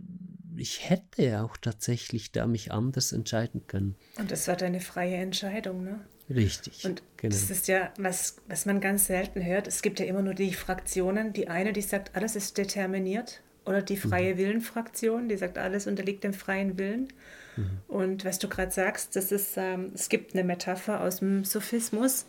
ich 0.58 0.90
hätte 0.90 1.42
auch 1.42 1.58
tatsächlich 1.58 2.32
da 2.32 2.48
mich 2.48 2.72
anders 2.72 3.12
entscheiden 3.12 3.68
können. 3.68 3.96
Und 4.18 4.32
das 4.32 4.48
war 4.48 4.56
deine 4.56 4.80
freie 4.80 5.16
Entscheidung, 5.16 5.84
ne? 5.84 6.00
Richtig. 6.30 6.86
Und 6.86 7.04
genau. 7.18 7.34
das 7.34 7.50
ist 7.50 7.68
ja, 7.68 7.92
was, 7.98 8.38
was 8.48 8.66
man 8.66 8.82
ganz 8.82 9.06
selten 9.06 9.46
hört. 9.46 9.68
Es 9.68 9.82
gibt 9.82 10.00
ja 10.00 10.06
immer 10.06 10.24
nur 10.24 10.34
die 10.34 10.54
Fraktionen. 10.54 11.34
Die 11.34 11.48
eine, 11.48 11.72
die 11.72 11.82
sagt, 11.82 12.16
alles 12.16 12.36
ist 12.36 12.58
determiniert. 12.58 13.42
Oder 13.66 13.82
die 13.82 13.98
freie 13.98 14.36
mhm. 14.36 14.38
Willenfraktion, 14.38 15.28
die 15.28 15.38
sagt, 15.38 15.58
alles 15.58 15.88
unterliegt 15.88 16.24
dem 16.24 16.34
freien 16.34 16.78
Willen. 16.78 17.08
Mhm. 17.56 17.80
Und 17.88 18.26
was 18.26 18.40
du 18.40 18.48
gerade 18.48 18.72
sagst, 18.72 19.16
das 19.16 19.32
ist, 19.32 19.54
ähm, 19.58 19.92
es 19.94 20.10
gibt 20.10 20.34
eine 20.34 20.44
Metapher 20.44 21.02
aus 21.02 21.20
dem 21.20 21.44
Sophismus. 21.44 22.26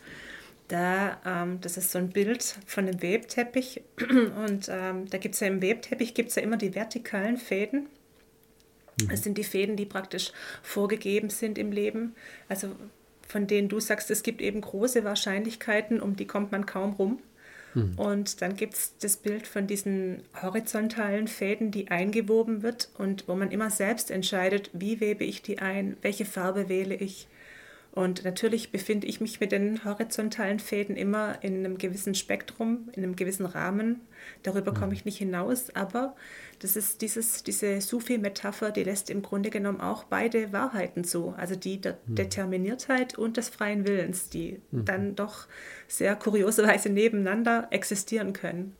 Da, 0.67 1.19
ähm, 1.25 1.61
das 1.61 1.77
ist 1.77 1.91
so 1.91 1.99
ein 1.99 2.09
Bild 2.09 2.43
von 2.65 2.87
einem 2.87 3.01
Webteppich. 3.01 3.81
Und 4.45 4.67
ähm, 4.69 5.07
da 5.09 5.17
gibt 5.17 5.35
es 5.35 5.41
ja 5.41 5.47
im 5.47 5.61
Webteppich 5.61 6.13
gibt's 6.13 6.35
ja 6.35 6.41
immer 6.41 6.57
die 6.57 6.75
vertikalen 6.75 7.37
Fäden. 7.37 7.87
Mhm. 9.01 9.09
Das 9.09 9.23
sind 9.23 9.37
die 9.37 9.43
Fäden, 9.43 9.75
die 9.75 9.85
praktisch 9.85 10.31
vorgegeben 10.61 11.29
sind 11.29 11.57
im 11.57 11.71
Leben. 11.71 12.15
Also 12.49 12.75
von 13.27 13.47
denen 13.47 13.69
du 13.69 13.79
sagst, 13.79 14.09
es 14.09 14.23
gibt 14.23 14.41
eben 14.41 14.61
große 14.61 15.03
Wahrscheinlichkeiten, 15.03 16.01
um 16.01 16.15
die 16.15 16.27
kommt 16.27 16.51
man 16.51 16.65
kaum 16.65 16.93
rum. 16.93 17.19
Mhm. 17.73 17.93
Und 17.97 18.41
dann 18.41 18.55
gibt 18.55 18.73
es 18.73 18.97
das 18.99 19.17
Bild 19.17 19.45
von 19.45 19.67
diesen 19.67 20.23
horizontalen 20.41 21.27
Fäden, 21.27 21.71
die 21.71 21.89
eingewoben 21.89 22.63
wird 22.63 22.89
und 22.97 23.27
wo 23.27 23.35
man 23.35 23.51
immer 23.51 23.69
selbst 23.69 24.09
entscheidet, 24.11 24.69
wie 24.73 24.99
webe 24.99 25.23
ich 25.23 25.41
die 25.41 25.59
ein, 25.59 25.97
welche 26.01 26.25
Farbe 26.25 26.69
wähle 26.69 26.95
ich. 26.95 27.27
Und 27.97 28.23
natürlich 28.23 28.71
befinde 28.71 29.07
ich 29.07 29.21
mich 29.21 29.39
mit 29.39 29.51
den 29.51 29.83
horizontalen 29.83 30.59
Fäden 30.59 30.95
immer 30.95 31.43
in 31.43 31.65
einem 31.65 31.79
gewissen 31.79 32.13
Spektrum, 32.13 32.89
in 32.93 33.01
einem 33.01 33.15
gewissen 33.15 33.47
Rahmen. 33.47 34.01
Darüber 34.43 34.71
komme 34.71 34.93
ich 34.93 35.03
nicht 35.03 35.17
hinaus, 35.17 35.71
aber 35.75 36.15
das 36.59 36.75
ist 36.75 37.01
dieses, 37.01 37.41
diese 37.41 37.81
Sufi-Metapher, 37.81 38.69
die 38.69 38.83
lässt 38.83 39.09
im 39.09 39.23
Grunde 39.23 39.49
genommen 39.49 39.81
auch 39.81 40.03
beide 40.03 40.53
Wahrheiten 40.53 41.05
zu. 41.05 41.33
Also 41.37 41.55
die 41.55 41.81
der 41.81 41.97
mhm. 42.05 42.13
Determiniertheit 42.13 43.17
und 43.17 43.35
des 43.35 43.49
freien 43.49 43.87
Willens, 43.87 44.29
die 44.29 44.61
mhm. 44.69 44.85
dann 44.85 45.15
doch 45.15 45.47
sehr 45.87 46.15
kurioserweise 46.15 46.89
nebeneinander 46.89 47.67
existieren 47.71 48.31
können. 48.31 48.75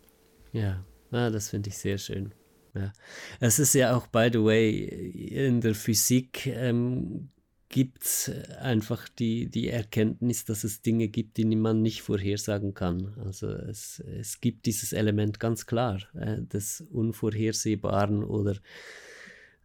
Ja, 0.52 0.86
ah, 1.10 1.32
das 1.32 1.50
finde 1.50 1.70
ich 1.70 1.78
sehr 1.80 1.98
schön. 1.98 2.34
Ja. 2.76 2.94
Es 3.40 3.58
ist 3.58 3.74
ja 3.74 3.98
auch, 3.98 4.06
by 4.06 4.30
the 4.32 4.44
way, 4.44 4.78
in 4.78 5.60
der 5.62 5.74
Physik 5.74 6.46
ähm, 6.46 7.30
gibt 7.70 8.04
es 8.04 8.32
einfach 8.60 9.10
die, 9.10 9.48
die 9.50 9.70
Erkenntnis, 9.70 10.46
dass 10.46 10.64
es 10.64 10.82
Dinge 10.82 11.10
gibt, 11.10 11.38
die 11.38 11.46
man 11.46 11.82
nicht 11.82 12.02
vorhersagen 12.02 12.74
kann. 12.74 13.14
Also 13.26 13.50
es, 13.50 14.00
es 14.00 14.40
gibt 14.40 14.66
dieses 14.66 14.94
Element 14.94 15.40
ganz 15.40 15.66
klar 15.66 16.00
äh, 16.16 16.42
des 16.42 16.82
Unvorhersehbaren 16.92 18.24
oder 18.24 18.56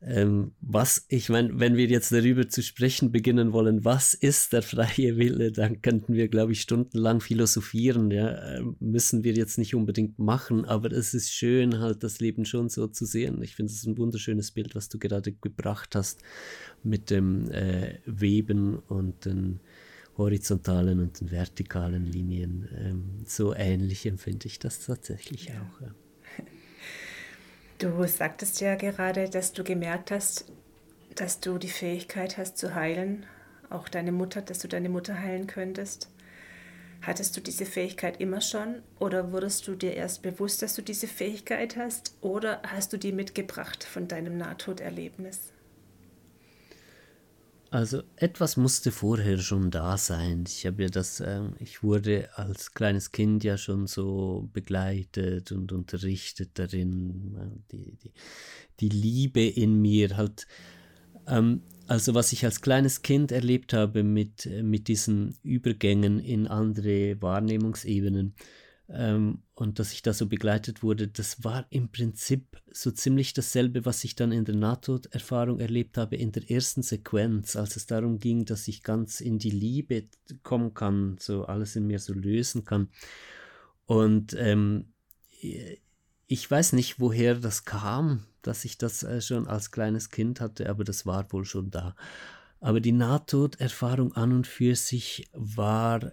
ähm, 0.04 0.52
was, 0.60 1.04
ich 1.08 1.28
meine, 1.28 1.60
wenn 1.60 1.76
wir 1.76 1.86
jetzt 1.86 2.10
darüber 2.10 2.48
zu 2.48 2.60
sprechen 2.62 3.12
beginnen 3.12 3.52
wollen, 3.52 3.84
was 3.84 4.14
ist 4.14 4.52
der 4.52 4.62
freie 4.62 5.16
Wille, 5.16 5.52
dann 5.52 5.80
könnten 5.80 6.14
wir, 6.14 6.28
glaube 6.28 6.52
ich, 6.52 6.62
stundenlang 6.62 7.20
philosophieren. 7.20 8.10
Ja? 8.10 8.56
Ähm, 8.56 8.76
müssen 8.80 9.22
wir 9.22 9.32
jetzt 9.34 9.58
nicht 9.58 9.74
unbedingt 9.76 10.18
machen, 10.18 10.64
aber 10.64 10.90
es 10.90 11.14
ist 11.14 11.32
schön, 11.32 11.78
halt 11.78 12.02
das 12.02 12.18
Leben 12.18 12.44
schon 12.44 12.68
so 12.68 12.88
zu 12.88 13.04
sehen. 13.04 13.40
Ich 13.42 13.54
finde 13.54 13.72
es 13.72 13.84
ein 13.86 13.96
wunderschönes 13.96 14.50
Bild, 14.50 14.74
was 14.74 14.88
du 14.88 14.98
gerade 14.98 15.32
gebracht 15.32 15.94
hast 15.94 16.20
mit 16.82 17.10
dem 17.10 17.48
äh, 17.52 18.00
Weben 18.04 18.80
und 18.80 19.24
den 19.24 19.60
horizontalen 20.16 20.98
und 20.98 21.20
den 21.20 21.30
vertikalen 21.30 22.06
Linien. 22.06 22.68
Ähm, 22.76 23.04
so 23.24 23.54
ähnlich 23.54 24.04
empfinde 24.06 24.46
ich 24.46 24.58
das 24.58 24.84
tatsächlich 24.84 25.46
ja. 25.46 25.54
auch. 25.62 25.80
Ja. 25.80 25.94
Du 27.82 28.06
sagtest 28.06 28.60
ja 28.60 28.76
gerade, 28.76 29.28
dass 29.28 29.52
du 29.54 29.64
gemerkt 29.64 30.12
hast, 30.12 30.44
dass 31.16 31.40
du 31.40 31.58
die 31.58 31.66
Fähigkeit 31.66 32.38
hast 32.38 32.56
zu 32.56 32.76
heilen, 32.76 33.26
auch 33.70 33.88
deine 33.88 34.12
Mutter, 34.12 34.40
dass 34.40 34.60
du 34.60 34.68
deine 34.68 34.88
Mutter 34.88 35.18
heilen 35.18 35.48
könntest. 35.48 36.08
Hattest 37.00 37.36
du 37.36 37.40
diese 37.40 37.66
Fähigkeit 37.66 38.20
immer 38.20 38.40
schon 38.40 38.82
oder 39.00 39.32
wurdest 39.32 39.66
du 39.66 39.74
dir 39.74 39.94
erst 39.94 40.22
bewusst, 40.22 40.62
dass 40.62 40.76
du 40.76 40.82
diese 40.82 41.08
Fähigkeit 41.08 41.76
hast 41.76 42.14
oder 42.20 42.62
hast 42.68 42.92
du 42.92 42.98
die 42.98 43.10
mitgebracht 43.10 43.82
von 43.82 44.06
deinem 44.06 44.38
Nahtoderlebnis? 44.38 45.51
Also 47.72 48.02
etwas 48.16 48.58
musste 48.58 48.92
vorher 48.92 49.38
schon 49.38 49.70
da 49.70 49.96
sein. 49.96 50.44
Ich 50.46 50.66
habe 50.66 50.82
ja 50.82 50.88
das, 50.90 51.20
äh, 51.20 51.40
ich 51.58 51.82
wurde 51.82 52.28
als 52.36 52.74
kleines 52.74 53.12
Kind 53.12 53.44
ja 53.44 53.56
schon 53.56 53.86
so 53.86 54.50
begleitet 54.52 55.52
und 55.52 55.72
unterrichtet 55.72 56.50
darin. 56.58 57.34
Äh, 57.34 57.72
die, 57.72 57.96
die, 57.96 58.12
die 58.80 58.88
Liebe 58.90 59.40
in 59.40 59.80
mir 59.80 60.18
halt. 60.18 60.46
Ähm, 61.26 61.62
also 61.86 62.14
was 62.14 62.34
ich 62.34 62.44
als 62.44 62.60
kleines 62.60 63.00
Kind 63.00 63.32
erlebt 63.32 63.72
habe 63.72 64.02
mit, 64.02 64.46
mit 64.62 64.88
diesen 64.88 65.34
Übergängen 65.42 66.20
in 66.20 66.48
andere 66.48 67.22
Wahrnehmungsebenen, 67.22 68.34
ähm, 68.88 69.42
und 69.54 69.78
dass 69.78 69.92
ich 69.92 70.02
da 70.02 70.12
so 70.12 70.26
begleitet 70.26 70.82
wurde, 70.82 71.08
das 71.08 71.44
war 71.44 71.66
im 71.70 71.90
Prinzip 71.90 72.60
so 72.70 72.90
ziemlich 72.90 73.32
dasselbe, 73.32 73.84
was 73.84 74.04
ich 74.04 74.16
dann 74.16 74.32
in 74.32 74.44
der 74.44 74.56
Nahtoderfahrung 74.56 75.60
erlebt 75.60 75.96
habe, 75.98 76.16
in 76.16 76.32
der 76.32 76.50
ersten 76.50 76.82
Sequenz, 76.82 77.56
als 77.56 77.76
es 77.76 77.86
darum 77.86 78.18
ging, 78.18 78.44
dass 78.44 78.68
ich 78.68 78.82
ganz 78.82 79.20
in 79.20 79.38
die 79.38 79.50
Liebe 79.50 80.08
kommen 80.42 80.74
kann, 80.74 81.16
so 81.18 81.44
alles 81.44 81.76
in 81.76 81.86
mir 81.86 81.98
so 81.98 82.12
lösen 82.12 82.64
kann. 82.64 82.88
Und 83.86 84.34
ähm, 84.34 84.86
ich 86.26 86.50
weiß 86.50 86.72
nicht, 86.72 87.00
woher 87.00 87.34
das 87.34 87.64
kam, 87.64 88.24
dass 88.42 88.64
ich 88.64 88.78
das 88.78 89.02
äh, 89.02 89.20
schon 89.20 89.46
als 89.46 89.70
kleines 89.70 90.10
Kind 90.10 90.40
hatte, 90.40 90.68
aber 90.68 90.84
das 90.84 91.06
war 91.06 91.30
wohl 91.32 91.44
schon 91.44 91.70
da. 91.70 91.94
Aber 92.60 92.80
die 92.80 92.92
Nahtoderfahrung 92.92 94.12
an 94.14 94.32
und 94.32 94.46
für 94.46 94.76
sich 94.76 95.28
war 95.32 96.12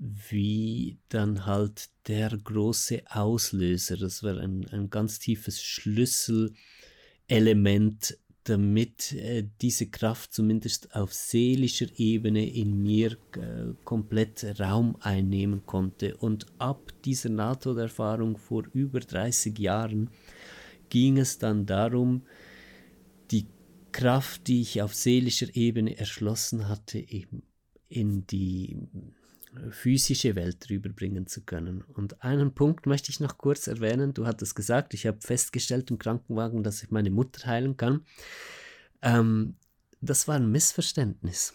wie 0.00 0.98
dann 1.10 1.44
halt 1.44 1.90
der 2.08 2.30
große 2.30 3.02
Auslöser, 3.10 3.98
das 3.98 4.22
war 4.22 4.38
ein, 4.38 4.66
ein 4.70 4.88
ganz 4.88 5.18
tiefes 5.18 5.62
Schlüsselelement, 5.62 8.16
damit 8.44 9.12
äh, 9.12 9.46
diese 9.60 9.90
Kraft 9.90 10.32
zumindest 10.32 10.94
auf 10.94 11.12
seelischer 11.12 11.88
Ebene 11.98 12.50
in 12.50 12.82
mir 12.82 13.18
äh, 13.36 13.74
komplett 13.84 14.58
Raum 14.58 14.96
einnehmen 15.00 15.66
konnte. 15.66 16.16
Und 16.16 16.46
ab 16.58 16.94
dieser 17.04 17.28
NATO-Erfahrung 17.28 18.38
vor 18.38 18.64
über 18.72 19.00
30 19.00 19.58
Jahren 19.58 20.08
ging 20.88 21.18
es 21.18 21.36
dann 21.38 21.66
darum, 21.66 22.22
die 23.30 23.44
Kraft, 23.92 24.48
die 24.48 24.62
ich 24.62 24.80
auf 24.80 24.94
seelischer 24.94 25.54
Ebene 25.54 25.98
erschlossen 25.98 26.68
hatte, 26.68 26.98
eben 26.98 27.42
in 27.90 28.26
die 28.26 28.78
physische 29.70 30.36
Welt 30.36 30.68
rüberbringen 30.70 31.26
zu 31.26 31.42
können. 31.42 31.82
Und 31.82 32.22
einen 32.22 32.54
Punkt 32.54 32.86
möchte 32.86 33.10
ich 33.10 33.20
noch 33.20 33.38
kurz 33.38 33.66
erwähnen. 33.66 34.14
Du 34.14 34.26
hattest 34.26 34.54
gesagt, 34.54 34.94
ich 34.94 35.06
habe 35.06 35.20
festgestellt 35.20 35.90
im 35.90 35.98
Krankenwagen, 35.98 36.62
dass 36.62 36.82
ich 36.82 36.90
meine 36.90 37.10
Mutter 37.10 37.46
heilen 37.46 37.76
kann. 37.76 38.04
Ähm, 39.02 39.56
das 40.00 40.28
war 40.28 40.36
ein 40.36 40.50
Missverständnis. 40.50 41.54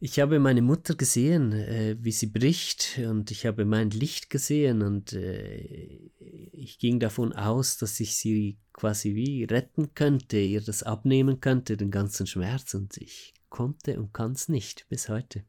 Ich 0.00 0.20
habe 0.20 0.38
meine 0.38 0.60
Mutter 0.60 0.96
gesehen, 0.96 1.52
äh, 1.52 1.96
wie 1.98 2.12
sie 2.12 2.26
bricht, 2.26 2.98
und 2.98 3.30
ich 3.30 3.46
habe 3.46 3.64
mein 3.64 3.90
Licht 3.90 4.28
gesehen, 4.28 4.82
und 4.82 5.14
äh, 5.14 6.10
ich 6.52 6.78
ging 6.78 7.00
davon 7.00 7.32
aus, 7.32 7.78
dass 7.78 8.00
ich 8.00 8.16
sie 8.16 8.58
quasi 8.72 9.14
wie 9.14 9.44
retten 9.44 9.94
könnte, 9.94 10.38
ihr 10.38 10.60
das 10.60 10.82
abnehmen 10.82 11.40
könnte, 11.40 11.76
den 11.76 11.90
ganzen 11.90 12.26
Schmerz, 12.26 12.74
und 12.74 12.98
ich 12.98 13.32
konnte 13.48 13.98
und 13.98 14.12
kann 14.12 14.32
es 14.32 14.48
nicht 14.48 14.86
bis 14.90 15.08
heute. 15.08 15.44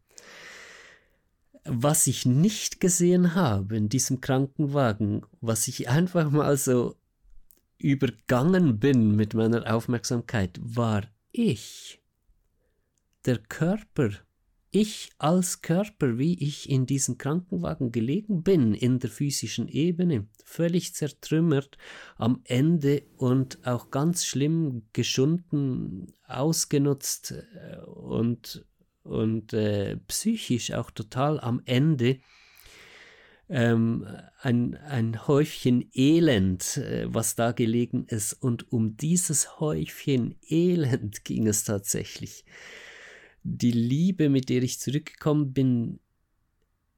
Was 1.63 2.07
ich 2.07 2.25
nicht 2.25 2.79
gesehen 2.79 3.33
habe 3.33 3.75
in 3.75 3.89
diesem 3.89 4.21
Krankenwagen, 4.21 5.25
was 5.41 5.67
ich 5.67 5.89
einfach 5.89 6.29
mal 6.31 6.57
so 6.57 6.95
übergangen 7.77 8.79
bin 8.79 9.15
mit 9.15 9.33
meiner 9.33 9.73
Aufmerksamkeit, 9.73 10.59
war 10.61 11.03
ich. 11.31 12.01
Der 13.25 13.39
Körper 13.39 14.11
ich 14.75 15.11
als 15.19 15.61
Körper, 15.61 16.17
wie 16.17 16.37
ich 16.37 16.69
in 16.69 16.85
diesem 16.85 17.17
Krankenwagen 17.17 17.93
gelegen 17.93 18.43
bin, 18.43 18.73
in 18.73 18.99
der 18.99 19.09
physischen 19.09 19.69
Ebene, 19.69 20.27
völlig 20.43 20.93
zertrümmert, 20.93 21.77
am 22.17 22.41
Ende 22.43 23.03
und 23.15 23.65
auch 23.65 23.89
ganz 23.89 24.25
schlimm 24.25 24.83
geschunden, 24.91 26.07
ausgenutzt 26.27 27.31
äh, 27.31 27.77
und, 27.85 28.65
und 29.05 29.53
äh, 29.53 29.97
psychisch 30.07 30.71
auch 30.71 30.91
total 30.91 31.39
am 31.39 31.61
Ende, 31.65 32.17
ähm, 33.47 34.07
ein, 34.41 34.75
ein 34.75 35.27
Häufchen 35.27 35.89
Elend, 35.93 36.77
äh, 36.77 37.05
was 37.07 37.35
da 37.35 37.51
gelegen 37.51 38.05
ist. 38.05 38.33
Und 38.33 38.71
um 38.71 38.97
dieses 38.97 39.59
Häufchen 39.59 40.35
Elend 40.49 41.23
ging 41.25 41.47
es 41.47 41.63
tatsächlich. 41.63 42.43
Die 43.43 43.71
Liebe, 43.71 44.29
mit 44.29 44.49
der 44.49 44.63
ich 44.63 44.79
zurückgekommen 44.79 45.53
bin, 45.53 45.99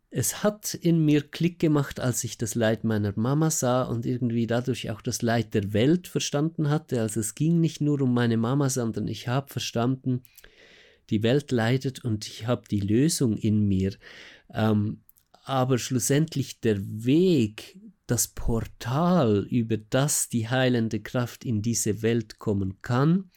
es 0.09 0.41
hat 0.41 0.73
in 0.73 1.03
mir 1.03 1.21
Klick 1.21 1.59
gemacht, 1.59 1.99
als 1.99 2.23
ich 2.23 2.37
das 2.37 2.55
Leid 2.55 2.85
meiner 2.85 3.11
Mama 3.17 3.51
sah 3.51 3.83
und 3.83 4.05
irgendwie 4.05 4.47
dadurch 4.47 4.89
auch 4.89 5.01
das 5.01 5.21
Leid 5.21 5.53
der 5.53 5.73
Welt 5.73 6.07
verstanden 6.07 6.69
hatte. 6.69 7.01
Also 7.01 7.19
es 7.19 7.35
ging 7.35 7.59
nicht 7.59 7.81
nur 7.81 8.01
um 8.01 8.13
meine 8.13 8.37
Mama, 8.37 8.69
sondern 8.69 9.09
ich 9.09 9.27
habe 9.27 9.51
verstanden, 9.51 10.23
die 11.09 11.23
Welt 11.23 11.51
leidet 11.51 12.03
und 12.03 12.27
ich 12.27 12.47
habe 12.47 12.63
die 12.69 12.79
Lösung 12.79 13.37
in 13.37 13.67
mir. 13.67 13.95
Ähm, 14.53 15.01
aber 15.43 15.77
schlussendlich 15.77 16.59
der 16.59 16.77
Weg, 16.81 17.79
das 18.05 18.27
Portal, 18.27 19.45
über 19.49 19.77
das 19.77 20.29
die 20.29 20.49
heilende 20.49 20.99
Kraft 20.99 21.45
in 21.45 21.61
diese 21.61 22.01
Welt 22.01 22.39
kommen 22.39 22.81
kann, 22.81 23.29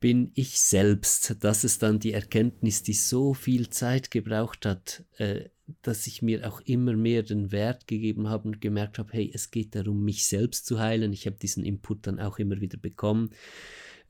bin 0.00 0.30
ich 0.34 0.60
selbst. 0.60 1.36
Das 1.40 1.64
ist 1.64 1.82
dann 1.82 1.98
die 1.98 2.12
Erkenntnis, 2.12 2.84
die 2.84 2.92
so 2.92 3.34
viel 3.34 3.68
Zeit 3.70 4.10
gebraucht 4.12 4.64
hat, 4.64 5.04
äh, 5.16 5.48
dass 5.82 6.06
ich 6.06 6.22
mir 6.22 6.48
auch 6.48 6.60
immer 6.62 6.94
mehr 6.94 7.22
den 7.22 7.52
Wert 7.52 7.86
gegeben 7.86 8.28
habe 8.28 8.48
und 8.48 8.60
gemerkt 8.60 8.98
habe, 8.98 9.12
hey, 9.12 9.30
es 9.34 9.50
geht 9.50 9.74
darum, 9.74 10.04
mich 10.04 10.26
selbst 10.26 10.66
zu 10.66 10.78
heilen. 10.78 11.12
Ich 11.12 11.26
habe 11.26 11.36
diesen 11.36 11.64
Input 11.64 12.06
dann 12.06 12.20
auch 12.20 12.38
immer 12.38 12.60
wieder 12.60 12.78
bekommen 12.78 13.30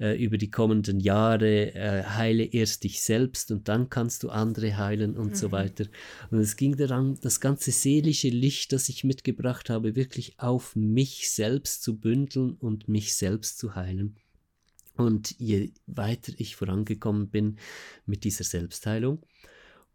äh, 0.01 0.23
über 0.23 0.39
die 0.39 0.51
kommenden 0.51 1.01
Jahre, 1.01 1.75
äh, 1.75 2.05
heile 2.05 2.45
erst 2.45 2.85
dich 2.85 3.03
selbst 3.03 3.51
und 3.51 3.69
dann 3.69 3.91
kannst 3.91 4.23
du 4.23 4.29
andere 4.31 4.77
heilen 4.77 5.17
und 5.17 5.31
mhm. 5.31 5.35
so 5.35 5.53
weiter. 5.53 5.87
Und 6.31 6.39
es 6.39 6.57
ging 6.57 6.77
daran, 6.77 7.19
das 7.21 7.41
ganze 7.41 7.73
seelische 7.73 8.29
Licht, 8.29 8.73
das 8.73 8.89
ich 8.89 9.05
mitgebracht 9.05 9.71
habe, 9.71 9.97
wirklich 9.97 10.39
auf 10.39 10.77
mich 10.77 11.31
selbst 11.33 11.83
zu 11.83 11.99
bündeln 11.99 12.53
und 12.53 12.89
mich 12.89 13.17
selbst 13.17 13.59
zu 13.59 13.75
heilen. 13.75 14.17
Und 14.97 15.35
je 15.39 15.73
weiter 15.87 16.33
ich 16.39 16.57
vorangekommen 16.57 17.29
bin 17.29 17.57
mit 18.05 18.25
dieser 18.25 18.45
Selbstheilung, 18.45 19.23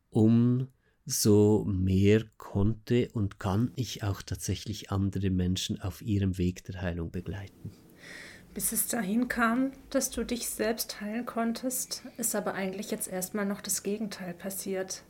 umso 0.10 1.66
mehr 1.66 2.24
konnte 2.38 3.10
und 3.12 3.38
kann 3.38 3.72
ich 3.76 4.04
auch 4.04 4.22
tatsächlich 4.22 4.92
andere 4.92 5.30
Menschen 5.30 5.82
auf 5.82 6.02
ihrem 6.02 6.38
Weg 6.38 6.64
der 6.64 6.82
Heilung 6.82 7.12
begleiten. 7.12 7.83
Bis 8.54 8.72
es 8.72 8.88
dahin 8.88 9.28
kam, 9.28 9.72
dass 9.90 10.12
du 10.12 10.24
dich 10.24 10.48
selbst 10.48 11.02
heilen 11.02 11.26
konntest, 11.26 12.04
ist 12.18 12.36
aber 12.36 12.54
eigentlich 12.54 12.92
jetzt 12.92 13.08
erstmal 13.08 13.46
noch 13.46 13.62
das 13.62 13.82
Gegenteil 13.82 14.34
passiert. 14.34 15.04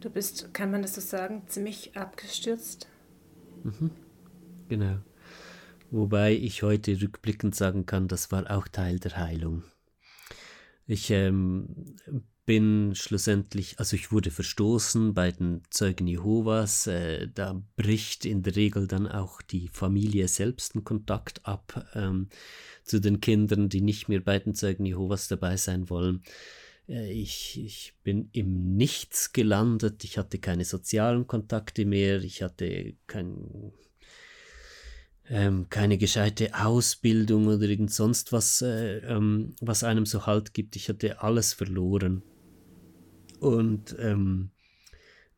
Du 0.00 0.10
bist, 0.10 0.52
kann 0.52 0.70
man 0.70 0.82
das 0.82 0.94
so 0.94 1.00
sagen, 1.00 1.44
ziemlich 1.46 1.96
abgestürzt. 1.96 2.88
Mhm. 3.62 3.90
Genau. 4.68 4.98
Wobei 5.90 6.32
ich 6.32 6.62
heute 6.62 7.00
rückblickend 7.00 7.54
sagen 7.54 7.86
kann, 7.86 8.08
das 8.08 8.32
war 8.32 8.50
auch 8.50 8.66
Teil 8.66 8.98
der 8.98 9.16
Heilung. 9.16 9.62
Ich 10.86 11.10
ähm, 11.10 11.96
bin 12.46 12.94
schlussendlich, 12.94 13.78
also 13.78 13.96
ich 13.96 14.12
wurde 14.12 14.30
verstoßen 14.30 15.14
bei 15.14 15.32
den 15.32 15.62
Zeugen 15.70 16.06
Jehovas. 16.06 16.86
Äh, 16.86 17.28
da 17.34 17.62
bricht 17.76 18.24
in 18.24 18.42
der 18.42 18.56
Regel 18.56 18.86
dann 18.86 19.08
auch 19.08 19.40
die 19.40 19.68
Familie 19.68 20.28
selbst 20.28 20.74
einen 20.74 20.84
Kontakt 20.84 21.46
ab 21.46 21.88
ähm, 21.94 22.28
zu 22.82 23.00
den 23.00 23.20
Kindern, 23.20 23.68
die 23.68 23.80
nicht 23.80 24.08
mehr 24.08 24.20
bei 24.20 24.38
den 24.38 24.54
Zeugen 24.54 24.84
Jehovas 24.84 25.28
dabei 25.28 25.56
sein 25.56 25.88
wollen. 25.88 26.22
Äh, 26.86 27.12
ich, 27.12 27.58
ich 27.64 27.94
bin 28.02 28.28
im 28.32 28.76
Nichts 28.76 29.32
gelandet. 29.32 30.04
Ich 30.04 30.18
hatte 30.18 30.38
keine 30.38 30.66
sozialen 30.66 31.26
Kontakte 31.26 31.86
mehr. 31.86 32.22
Ich 32.22 32.42
hatte 32.42 32.94
kein, 33.06 33.72
ähm, 35.30 35.68
keine 35.70 35.96
gescheite 35.96 36.50
Ausbildung 36.54 37.46
oder 37.46 37.62
irgend 37.62 37.90
sonst 37.90 38.32
was, 38.32 38.60
äh, 38.60 38.98
ähm, 38.98 39.56
was 39.62 39.82
einem 39.82 40.04
so 40.04 40.26
Halt 40.26 40.52
gibt. 40.52 40.76
Ich 40.76 40.90
hatte 40.90 41.22
alles 41.22 41.54
verloren 41.54 42.22
und 43.40 43.96
ähm, 43.98 44.50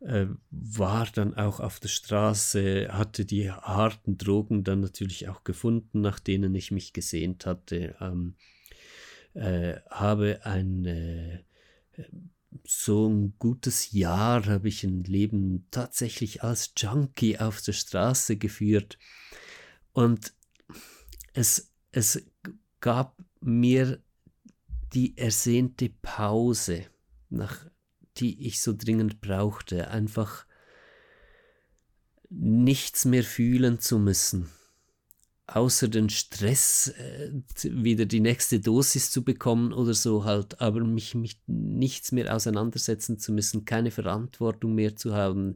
äh, 0.01 0.26
war 0.51 1.07
dann 1.07 1.34
auch 1.34 1.61
auf 1.61 1.80
der 1.80 1.88
Straße, 1.88 2.88
hatte 2.90 3.24
die 3.24 3.51
harten 3.51 4.18
Drogen 4.18 4.64
dann 4.64 4.80
natürlich 4.80 5.28
auch 5.28 5.44
gefunden, 5.44 6.01
nach 6.01 6.20
denen 6.20 6.55
ich 6.55 6.70
mich 6.70 6.92
gesehnt 6.92 7.47
hatte, 7.47 7.97
ähm, 8.01 8.34
äh, 9.34 9.80
habe 9.90 10.40
ein 10.44 10.84
äh, 10.84 11.42
so 12.64 13.09
ein 13.09 13.34
gutes 13.38 13.92
Jahr 13.92 14.47
habe 14.47 14.68
ich 14.68 14.84
ein 14.84 15.05
Leben 15.05 15.66
tatsächlich 15.70 16.42
als 16.42 16.72
Junkie 16.76 17.38
auf 17.38 17.61
der 17.61 17.72
Straße 17.72 18.36
geführt. 18.36 18.99
Und 19.92 20.32
es, 21.32 21.72
es 21.92 22.24
gab 22.80 23.16
mir 23.40 24.03
die 24.94 25.16
ersehnte 25.16 25.90
Pause 25.90 26.86
nach 27.28 27.66
die 28.20 28.46
ich 28.46 28.60
so 28.60 28.74
dringend 28.76 29.20
brauchte, 29.20 29.90
einfach 29.90 30.46
nichts 32.28 33.04
mehr 33.04 33.22
fühlen 33.22 33.78
zu 33.78 33.98
müssen, 33.98 34.48
außer 35.46 35.88
den 35.88 36.10
Stress, 36.10 36.88
äh, 36.98 37.30
wieder 37.64 38.04
die 38.04 38.20
nächste 38.20 38.60
Dosis 38.60 39.10
zu 39.10 39.22
bekommen 39.22 39.72
oder 39.72 39.94
so 39.94 40.24
halt, 40.24 40.60
aber 40.60 40.80
mich 40.80 41.14
mit 41.14 41.36
nichts 41.46 42.12
mehr 42.12 42.34
auseinandersetzen 42.34 43.18
zu 43.18 43.32
müssen, 43.32 43.64
keine 43.64 43.90
Verantwortung 43.90 44.74
mehr 44.74 44.96
zu 44.96 45.14
haben, 45.14 45.54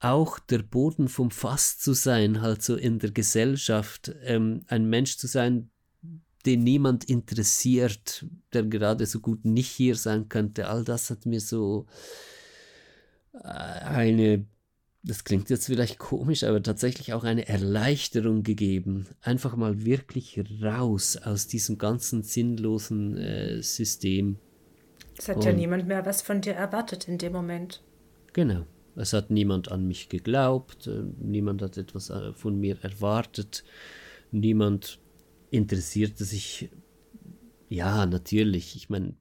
auch 0.00 0.38
der 0.38 0.58
Boden 0.58 1.08
vom 1.08 1.30
Fass 1.30 1.78
zu 1.78 1.94
sein, 1.94 2.42
halt 2.42 2.62
so 2.62 2.76
in 2.76 2.98
der 2.98 3.10
Gesellschaft, 3.10 4.14
ähm, 4.22 4.64
ein 4.66 4.88
Mensch 4.90 5.16
zu 5.16 5.26
sein, 5.26 5.70
den 6.46 6.62
niemand 6.62 7.04
interessiert, 7.04 8.26
der 8.52 8.64
gerade 8.64 9.06
so 9.06 9.20
gut 9.20 9.44
nicht 9.44 9.70
hier 9.70 9.96
sein 9.96 10.28
könnte. 10.28 10.68
All 10.68 10.84
das 10.84 11.10
hat 11.10 11.26
mir 11.26 11.40
so 11.40 11.86
äh, 13.32 13.48
eine, 13.48 14.46
das 15.02 15.24
klingt 15.24 15.50
jetzt 15.50 15.66
vielleicht 15.66 15.98
komisch, 15.98 16.44
aber 16.44 16.62
tatsächlich 16.62 17.12
auch 17.12 17.24
eine 17.24 17.48
Erleichterung 17.48 18.42
gegeben. 18.42 19.06
Einfach 19.22 19.56
mal 19.56 19.84
wirklich 19.84 20.40
raus 20.62 21.16
aus 21.16 21.46
diesem 21.46 21.78
ganzen 21.78 22.22
sinnlosen 22.22 23.16
äh, 23.16 23.62
System. 23.62 24.38
Es 25.16 25.28
hat 25.28 25.36
Und, 25.36 25.44
ja 25.44 25.52
niemand 25.52 25.86
mehr 25.86 26.04
was 26.04 26.22
von 26.22 26.40
dir 26.40 26.54
erwartet 26.54 27.08
in 27.08 27.18
dem 27.18 27.32
Moment. 27.32 27.82
Genau. 28.32 28.66
Es 28.96 29.12
hat 29.12 29.30
niemand 29.30 29.72
an 29.72 29.88
mich 29.88 30.08
geglaubt, 30.08 30.86
äh, 30.86 31.02
niemand 31.18 31.62
hat 31.62 31.76
etwas 31.76 32.10
äh, 32.10 32.32
von 32.32 32.58
mir 32.58 32.76
erwartet, 32.82 33.64
niemand 34.30 35.00
interessierte 35.54 36.24
sich, 36.24 36.68
ja, 37.68 38.06
natürlich. 38.06 38.76
Ich 38.76 38.90
meine, 38.90 39.14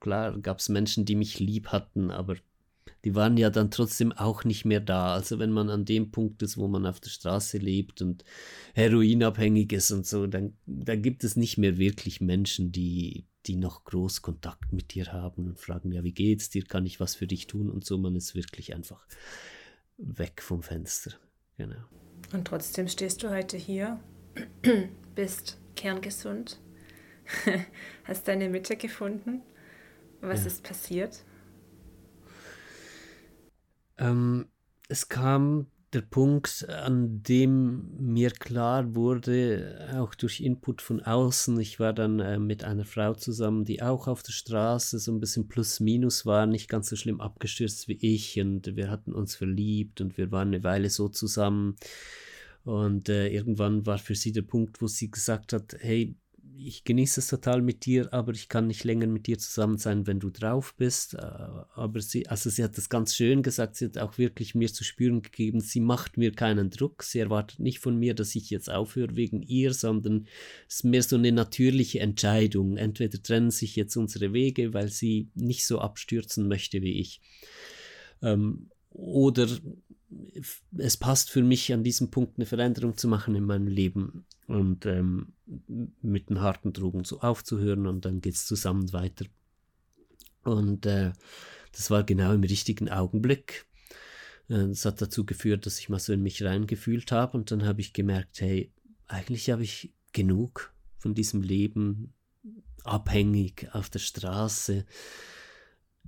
klar 0.00 0.38
gab 0.40 0.58
es 0.58 0.68
Menschen, 0.68 1.04
die 1.04 1.16
mich 1.16 1.40
lieb 1.40 1.68
hatten, 1.68 2.10
aber 2.10 2.36
die 3.04 3.14
waren 3.16 3.36
ja 3.36 3.50
dann 3.50 3.70
trotzdem 3.70 4.12
auch 4.12 4.44
nicht 4.44 4.64
mehr 4.64 4.80
da. 4.80 5.14
Also 5.14 5.38
wenn 5.38 5.50
man 5.50 5.70
an 5.70 5.84
dem 5.84 6.12
Punkt 6.12 6.42
ist, 6.42 6.56
wo 6.56 6.68
man 6.68 6.86
auf 6.86 7.00
der 7.00 7.10
Straße 7.10 7.58
lebt 7.58 8.00
und 8.00 8.24
heroinabhängig 8.74 9.72
ist 9.72 9.90
und 9.90 10.06
so, 10.06 10.26
dann, 10.26 10.56
dann 10.66 11.02
gibt 11.02 11.24
es 11.24 11.34
nicht 11.34 11.58
mehr 11.58 11.78
wirklich 11.78 12.20
Menschen, 12.20 12.70
die, 12.70 13.26
die 13.46 13.56
noch 13.56 13.84
groß 13.84 14.22
Kontakt 14.22 14.72
mit 14.72 14.94
dir 14.94 15.12
haben 15.12 15.46
und 15.46 15.58
fragen, 15.58 15.90
ja, 15.90 16.04
wie 16.04 16.12
geht's 16.12 16.48
dir, 16.48 16.62
kann 16.62 16.86
ich 16.86 17.00
was 17.00 17.16
für 17.16 17.26
dich 17.26 17.48
tun 17.48 17.70
und 17.70 17.84
so. 17.84 17.98
Man 17.98 18.14
ist 18.14 18.36
wirklich 18.36 18.72
einfach 18.74 19.04
weg 19.96 20.40
vom 20.42 20.62
Fenster. 20.62 21.12
Genau. 21.56 21.82
Und 22.32 22.46
trotzdem 22.46 22.86
stehst 22.86 23.22
du 23.24 23.30
heute 23.30 23.56
hier, 23.56 24.00
bist 25.14 25.58
kerngesund, 25.82 26.60
hast 28.04 28.28
deine 28.28 28.48
Mitte 28.48 28.76
gefunden. 28.76 29.42
Was 30.20 30.42
ja. 30.42 30.46
ist 30.46 30.62
passiert? 30.62 31.24
Ähm, 33.98 34.46
es 34.88 35.08
kam 35.08 35.66
der 35.92 36.02
Punkt, 36.02 36.66
an 36.68 37.22
dem 37.24 37.90
mir 37.98 38.30
klar 38.30 38.94
wurde, 38.94 39.90
auch 39.96 40.14
durch 40.14 40.40
Input 40.40 40.80
von 40.80 41.02
außen, 41.02 41.58
ich 41.60 41.80
war 41.80 41.92
dann 41.92 42.20
äh, 42.20 42.38
mit 42.38 42.62
einer 42.62 42.84
Frau 42.84 43.14
zusammen, 43.14 43.64
die 43.64 43.82
auch 43.82 44.06
auf 44.06 44.22
der 44.22 44.32
Straße 44.32 45.00
so 45.00 45.12
ein 45.12 45.20
bisschen 45.20 45.48
plus-minus 45.48 46.24
war, 46.24 46.46
nicht 46.46 46.70
ganz 46.70 46.88
so 46.88 46.96
schlimm 46.96 47.20
abgestürzt 47.20 47.88
wie 47.88 47.98
ich 48.00 48.40
und 48.40 48.76
wir 48.76 48.88
hatten 48.88 49.12
uns 49.12 49.34
verliebt 49.34 50.00
und 50.00 50.16
wir 50.16 50.30
waren 50.30 50.48
eine 50.48 50.62
Weile 50.62 50.88
so 50.88 51.08
zusammen 51.08 51.76
und 52.64 53.08
äh, 53.08 53.28
irgendwann 53.28 53.86
war 53.86 53.98
für 53.98 54.14
sie 54.14 54.32
der 54.32 54.42
Punkt, 54.42 54.80
wo 54.80 54.86
sie 54.86 55.10
gesagt 55.10 55.52
hat, 55.52 55.76
hey, 55.80 56.14
ich 56.64 56.84
genieße 56.84 57.20
es 57.20 57.28
total 57.28 57.62
mit 57.62 57.86
dir, 57.86 58.12
aber 58.12 58.32
ich 58.32 58.48
kann 58.48 58.66
nicht 58.66 58.84
länger 58.84 59.06
mit 59.06 59.26
dir 59.26 59.38
zusammen 59.38 59.78
sein, 59.78 60.06
wenn 60.06 60.20
du 60.20 60.30
drauf 60.30 60.74
bist. 60.76 61.14
Äh, 61.14 61.18
aber 61.18 62.00
sie, 62.00 62.28
also 62.28 62.50
sie 62.50 62.62
hat 62.62 62.76
das 62.78 62.88
ganz 62.88 63.14
schön 63.14 63.42
gesagt, 63.42 63.76
sie 63.76 63.86
hat 63.86 63.98
auch 63.98 64.18
wirklich 64.18 64.54
mir 64.54 64.72
zu 64.72 64.84
spüren 64.84 65.22
gegeben, 65.22 65.60
sie 65.60 65.80
macht 65.80 66.18
mir 66.18 66.32
keinen 66.32 66.70
Druck, 66.70 67.02
sie 67.02 67.18
erwartet 67.20 67.60
nicht 67.60 67.78
von 67.78 67.96
mir, 67.98 68.14
dass 68.14 68.34
ich 68.34 68.50
jetzt 68.50 68.70
aufhöre 68.70 69.16
wegen 69.16 69.42
ihr, 69.42 69.72
sondern 69.74 70.26
es 70.68 70.76
ist 70.76 70.84
mehr 70.84 71.02
so 71.02 71.16
eine 71.16 71.32
natürliche 71.32 72.00
Entscheidung. 72.00 72.76
Entweder 72.76 73.22
trennen 73.22 73.50
sich 73.50 73.76
jetzt 73.76 73.96
unsere 73.96 74.32
Wege, 74.32 74.74
weil 74.74 74.88
sie 74.88 75.30
nicht 75.34 75.66
so 75.66 75.80
abstürzen 75.80 76.48
möchte 76.48 76.82
wie 76.82 77.00
ich. 77.00 77.20
Ähm, 78.22 78.68
oder 78.90 79.48
es 80.78 80.96
passt 80.96 81.30
für 81.30 81.42
mich 81.42 81.72
an 81.72 81.84
diesem 81.84 82.10
Punkt 82.10 82.38
eine 82.38 82.46
Veränderung 82.46 82.96
zu 82.96 83.08
machen 83.08 83.34
in 83.34 83.44
meinem 83.44 83.66
Leben 83.66 84.24
und 84.46 84.86
ähm, 84.86 85.32
mit 86.02 86.30
den 86.30 86.40
harten 86.40 86.72
Drogen 86.72 87.04
so 87.04 87.20
aufzuhören 87.20 87.86
und 87.86 88.04
dann 88.04 88.20
geht 88.20 88.34
es 88.34 88.46
zusammen 88.46 88.92
weiter. 88.92 89.26
Und 90.44 90.86
äh, 90.86 91.12
das 91.72 91.90
war 91.90 92.04
genau 92.04 92.32
im 92.32 92.42
richtigen 92.42 92.88
Augenblick. 92.88 93.66
Äh, 94.48 94.68
das 94.68 94.84
hat 94.84 95.00
dazu 95.00 95.24
geführt, 95.24 95.66
dass 95.66 95.78
ich 95.78 95.88
mal 95.88 95.98
so 95.98 96.12
in 96.12 96.22
mich 96.22 96.42
reingefühlt 96.42 97.12
habe 97.12 97.36
und 97.36 97.50
dann 97.50 97.64
habe 97.64 97.80
ich 97.80 97.92
gemerkt, 97.92 98.40
hey, 98.40 98.72
eigentlich 99.06 99.50
habe 99.50 99.62
ich 99.62 99.94
genug 100.12 100.72
von 100.98 101.14
diesem 101.14 101.42
Leben 101.42 102.12
abhängig 102.84 103.68
auf 103.72 103.90
der 103.90 104.00
Straße 104.00 104.84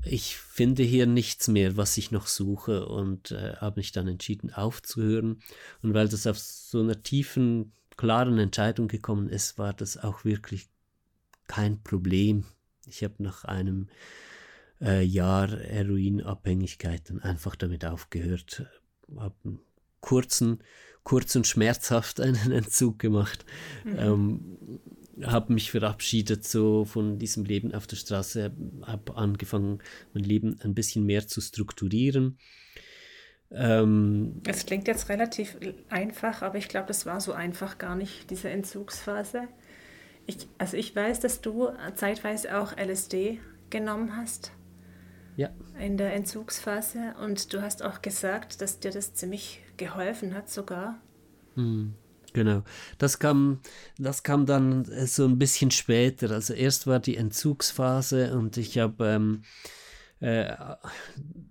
ich 0.02 0.36
finde 0.36 0.82
hier 0.82 1.06
nichts 1.06 1.48
mehr, 1.48 1.76
was 1.76 1.96
ich 1.96 2.10
noch 2.10 2.26
suche 2.26 2.86
und 2.86 3.30
äh, 3.30 3.56
habe 3.56 3.80
mich 3.80 3.92
dann 3.92 4.08
entschieden 4.08 4.52
aufzuhören. 4.52 5.40
Und 5.82 5.94
weil 5.94 6.08
das 6.08 6.26
auf 6.26 6.38
so 6.38 6.80
einer 6.80 7.02
tiefen, 7.02 7.72
klaren 7.96 8.38
Entscheidung 8.38 8.88
gekommen 8.88 9.28
ist, 9.28 9.58
war 9.58 9.72
das 9.72 9.96
auch 9.96 10.24
wirklich 10.24 10.68
kein 11.46 11.82
Problem. 11.82 12.44
Ich 12.86 13.02
habe 13.04 13.14
nach 13.18 13.44
einem 13.44 13.88
äh, 14.80 15.02
Jahr 15.02 15.48
Heroinabhängigkeit 15.48 17.08
dann 17.08 17.20
einfach 17.20 17.56
damit 17.56 17.84
aufgehört, 17.84 18.66
habe 19.16 19.34
einen 19.44 19.60
kurzen, 20.00 20.62
kurz 21.02 21.36
und 21.36 21.46
schmerzhaft 21.46 22.20
einen 22.20 22.52
Entzug 22.52 22.98
gemacht. 22.98 23.44
Mhm. 23.84 23.98
Ähm, 23.98 24.80
habe 25.22 25.52
mich 25.52 25.70
verabschiedet 25.70 26.44
so 26.46 26.84
von 26.84 27.18
diesem 27.18 27.44
Leben 27.44 27.74
auf 27.74 27.86
der 27.86 27.96
Straße, 27.96 28.52
habe 28.82 29.16
angefangen, 29.16 29.80
mein 30.12 30.24
Leben 30.24 30.58
ein 30.62 30.74
bisschen 30.74 31.04
mehr 31.06 31.26
zu 31.26 31.40
strukturieren. 31.40 32.38
Ähm, 33.50 34.40
es 34.46 34.66
klingt 34.66 34.88
jetzt 34.88 35.08
relativ 35.08 35.56
einfach, 35.88 36.42
aber 36.42 36.58
ich 36.58 36.68
glaube, 36.68 36.88
das 36.88 37.06
war 37.06 37.20
so 37.20 37.32
einfach 37.32 37.78
gar 37.78 37.94
nicht, 37.94 38.30
diese 38.30 38.50
Entzugsphase. 38.50 39.48
Ich, 40.26 40.48
also 40.58 40.76
ich 40.76 40.96
weiß, 40.96 41.20
dass 41.20 41.40
du 41.40 41.68
zeitweise 41.94 42.58
auch 42.58 42.76
LSD 42.76 43.38
genommen 43.70 44.16
hast. 44.16 44.52
Ja. 45.36 45.50
In 45.78 45.96
der 45.96 46.14
Entzugsphase. 46.14 47.14
Und 47.22 47.52
du 47.52 47.60
hast 47.60 47.82
auch 47.82 48.02
gesagt, 48.02 48.60
dass 48.60 48.80
dir 48.80 48.90
das 48.90 49.14
ziemlich 49.14 49.62
geholfen 49.76 50.34
hat 50.34 50.48
sogar. 50.48 51.00
Hm. 51.54 51.94
Genau. 52.34 52.64
Das 52.98 53.20
kam, 53.20 53.60
das 53.96 54.24
kam 54.24 54.44
dann 54.44 54.84
äh, 54.86 55.06
so 55.06 55.24
ein 55.24 55.38
bisschen 55.38 55.70
später. 55.70 56.32
Also 56.32 56.52
erst 56.52 56.86
war 56.86 56.98
die 56.98 57.16
Entzugsphase 57.16 58.36
und 58.36 58.56
ich 58.56 58.76
habe 58.78 59.06
ähm, 59.06 59.42
äh, 60.20 60.52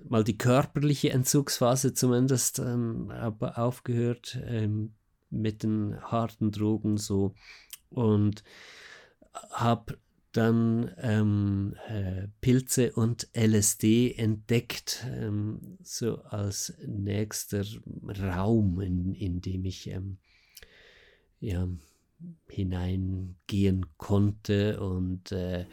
mal 0.08 0.26
die 0.26 0.38
körperliche 0.38 1.12
Entzugsphase 1.12 1.94
zumindest 1.94 2.60
ähm, 2.60 3.12
aufgehört 3.12 4.38
ähm, 4.46 4.94
mit 5.30 5.64
den 5.64 6.00
harten 6.02 6.52
Drogen 6.52 6.98
so 6.98 7.34
und 7.90 8.44
habe 9.52 9.98
dann 10.34 10.92
ähm, 10.98 11.76
äh, 11.88 12.28
Pilze 12.42 12.92
und 12.92 13.30
LSD 13.34 14.16
entdeckt, 14.16 15.06
ähm, 15.08 15.78
so 15.82 16.24
als 16.24 16.74
nächster 16.86 17.64
Raum, 18.20 18.82
in, 18.82 19.14
in 19.14 19.42
dem 19.42 19.64
ich 19.64 19.90
ähm, 19.90 20.18
ja, 21.44 21.68
hineingehen 22.48 23.86
konnte 23.98 24.80
und 24.80 25.32
äh, 25.32 25.66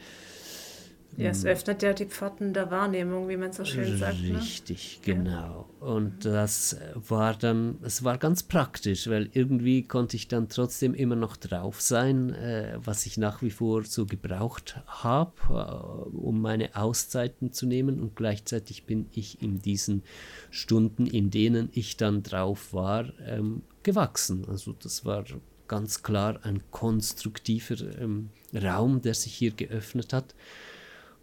ja, 1.17 1.31
es 1.31 1.45
öffnet 1.45 1.83
ja 1.83 1.93
die 1.93 2.07
Pforten 2.07 2.55
der 2.55 2.71
Wahrnehmung, 2.71 3.29
wie 3.29 3.37
man 3.37 3.53
so 3.53 3.65
schön 3.65 3.99
sagt. 3.99 4.23
Ne? 4.23 4.39
Richtig, 4.39 5.01
ne? 5.05 5.15
genau. 5.15 5.69
Ja. 5.81 5.87
Und 5.87 6.25
das 6.25 6.77
war 6.95 7.35
dann, 7.35 7.79
es 7.83 8.05
war 8.05 8.17
ganz 8.17 8.45
praktisch, 8.45 9.09
weil 9.09 9.29
irgendwie 9.33 9.83
konnte 9.83 10.17
ich 10.17 10.29
dann 10.29 10.49
trotzdem 10.49 10.95
immer 10.95 11.17
noch 11.17 11.37
drauf 11.37 11.81
sein, 11.81 12.33
äh, 12.35 12.79
was 12.83 13.07
ich 13.07 13.19
nach 13.19 13.43
wie 13.43 13.51
vor 13.51 13.85
so 13.85 14.07
gebraucht 14.07 14.81
habe, 14.87 15.33
äh, 15.51 16.17
um 16.17 16.41
meine 16.41 16.77
Auszeiten 16.77 17.53
zu 17.53 17.67
nehmen. 17.67 18.01
Und 18.01 18.15
gleichzeitig 18.15 18.87
bin 18.87 19.07
ich 19.13 19.43
in 19.43 19.61
diesen 19.61 20.05
Stunden, 20.51 21.07
in 21.07 21.31
denen 21.31 21.71
ich 21.73 21.97
dann 21.97 22.23
drauf 22.23 22.73
war, 22.73 23.13
ähm, 23.27 23.63
gewachsen. 23.83 24.47
Also 24.49 24.73
das 24.73 25.05
war 25.05 25.25
ganz 25.71 26.03
klar 26.03 26.41
ein 26.43 26.63
konstruktiver 26.73 27.77
ähm, 28.01 28.31
Raum, 28.53 29.03
der 29.03 29.15
sich 29.15 29.33
hier 29.33 29.53
geöffnet 29.53 30.13
hat. 30.13 30.35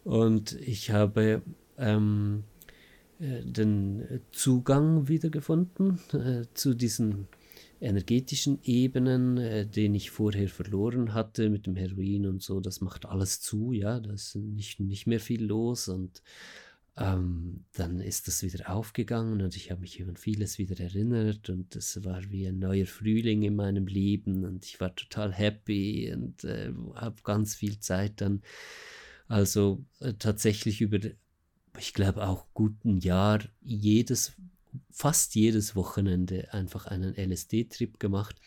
Und 0.05 0.53
ich 0.53 0.91
habe 0.91 1.41
ähm, 1.77 2.45
äh, 3.19 3.43
den 3.43 4.21
Zugang 4.31 5.09
wiedergefunden 5.09 5.99
äh, 6.13 6.45
zu 6.53 6.73
diesen 6.75 7.27
energetischen 7.81 8.59
Ebenen, 8.63 9.37
äh, 9.37 9.65
den 9.65 9.93
ich 9.93 10.11
vorher 10.11 10.47
verloren 10.47 11.13
hatte 11.13 11.49
mit 11.49 11.65
dem 11.65 11.75
Heroin 11.75 12.25
und 12.25 12.41
so. 12.41 12.61
Das 12.61 12.79
macht 12.79 13.05
alles 13.05 13.41
zu, 13.41 13.73
ja, 13.73 13.99
da 13.99 14.13
ist 14.13 14.33
nicht, 14.37 14.79
nicht 14.79 15.07
mehr 15.07 15.19
viel 15.19 15.43
los 15.43 15.89
und 15.89 16.23
ähm, 16.99 17.63
dann 17.73 17.99
ist 17.99 18.27
das 18.27 18.41
wieder 18.41 18.71
aufgegangen 18.71 19.41
und 19.41 19.55
ich 19.55 19.69
habe 19.69 19.81
mich 19.81 20.01
an 20.01 20.17
vieles 20.17 20.57
wieder 20.57 20.79
erinnert 20.79 21.49
und 21.49 21.75
es 21.75 22.03
war 22.03 22.23
wie 22.31 22.47
ein 22.47 22.57
neuer 22.57 22.87
Frühling 22.87 23.43
in 23.43 23.55
meinem 23.55 23.85
Leben 23.85 24.43
und 24.43 24.65
ich 24.65 24.79
war 24.79 24.95
total 24.95 25.31
happy 25.31 26.11
und 26.11 26.43
äh, 26.43 26.73
habe 26.95 27.21
ganz 27.23 27.53
viel 27.53 27.79
Zeit 27.79 28.19
dann, 28.21 28.41
also 29.27 29.85
äh, 29.99 30.13
tatsächlich 30.13 30.81
über, 30.81 30.99
ich 31.77 31.93
glaube 31.93 32.27
auch 32.27 32.47
guten 32.55 32.97
Jahr, 32.97 33.41
jedes, 33.61 34.33
fast 34.89 35.35
jedes 35.35 35.75
Wochenende 35.75 36.51
einfach 36.51 36.87
einen 36.87 37.13
LSD-Trip 37.15 37.99
gemacht 37.99 38.37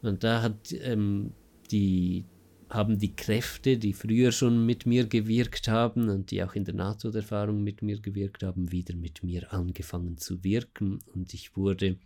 und 0.00 0.24
da 0.24 0.40
hat 0.40 0.72
ähm, 0.72 1.34
die 1.70 2.24
haben 2.72 2.98
die 2.98 3.14
Kräfte, 3.14 3.76
die 3.76 3.92
früher 3.92 4.32
schon 4.32 4.64
mit 4.64 4.86
mir 4.86 5.06
gewirkt 5.06 5.68
haben 5.68 6.08
und 6.08 6.30
die 6.30 6.42
auch 6.42 6.54
in 6.54 6.64
der 6.64 6.74
NATO-Erfahrung 6.74 7.62
mit 7.62 7.82
mir 7.82 8.00
gewirkt 8.00 8.42
haben, 8.42 8.72
wieder 8.72 8.96
mit 8.96 9.22
mir 9.22 9.52
angefangen 9.52 10.16
zu 10.16 10.42
wirken. 10.42 10.98
Und 11.14 11.34
ich 11.34 11.54
wurde 11.54 11.98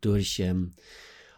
durch 0.00 0.38
ähm, 0.38 0.74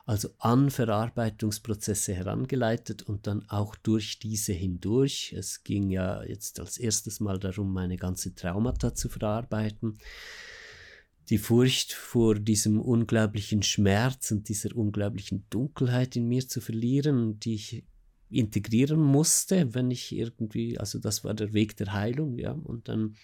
also 0.04 0.28
an 0.38 0.70
Verarbeitungsprozesse 0.70 2.14
herangeleitet 2.14 3.02
und 3.02 3.26
dann 3.26 3.48
auch 3.48 3.74
durch 3.74 4.18
diese 4.18 4.52
hindurch. 4.52 5.34
Es 5.36 5.64
ging 5.64 5.88
ja 5.90 6.22
jetzt 6.22 6.60
als 6.60 6.76
erstes 6.76 7.20
Mal 7.20 7.38
darum, 7.38 7.72
meine 7.72 7.96
ganze 7.96 8.34
Traumata 8.34 8.94
zu 8.94 9.08
verarbeiten. 9.08 9.98
Die 11.30 11.38
Furcht 11.38 11.94
vor 11.94 12.34
diesem 12.34 12.80
unglaublichen 12.80 13.62
Schmerz 13.62 14.30
und 14.30 14.48
dieser 14.50 14.76
unglaublichen 14.76 15.46
Dunkelheit 15.48 16.14
in 16.16 16.28
mir 16.28 16.46
zu 16.46 16.60
verlieren, 16.60 17.40
die 17.40 17.54
ich 17.54 17.84
integrieren 18.30 19.00
musste, 19.00 19.74
wenn 19.74 19.90
ich 19.90 20.14
irgendwie, 20.14 20.78
also 20.78 20.98
das 20.98 21.24
war 21.24 21.34
der 21.34 21.52
Weg 21.52 21.76
der 21.76 21.92
Heilung, 21.92 22.38
ja, 22.38 22.52
und 22.52 22.88
dann 22.88 23.16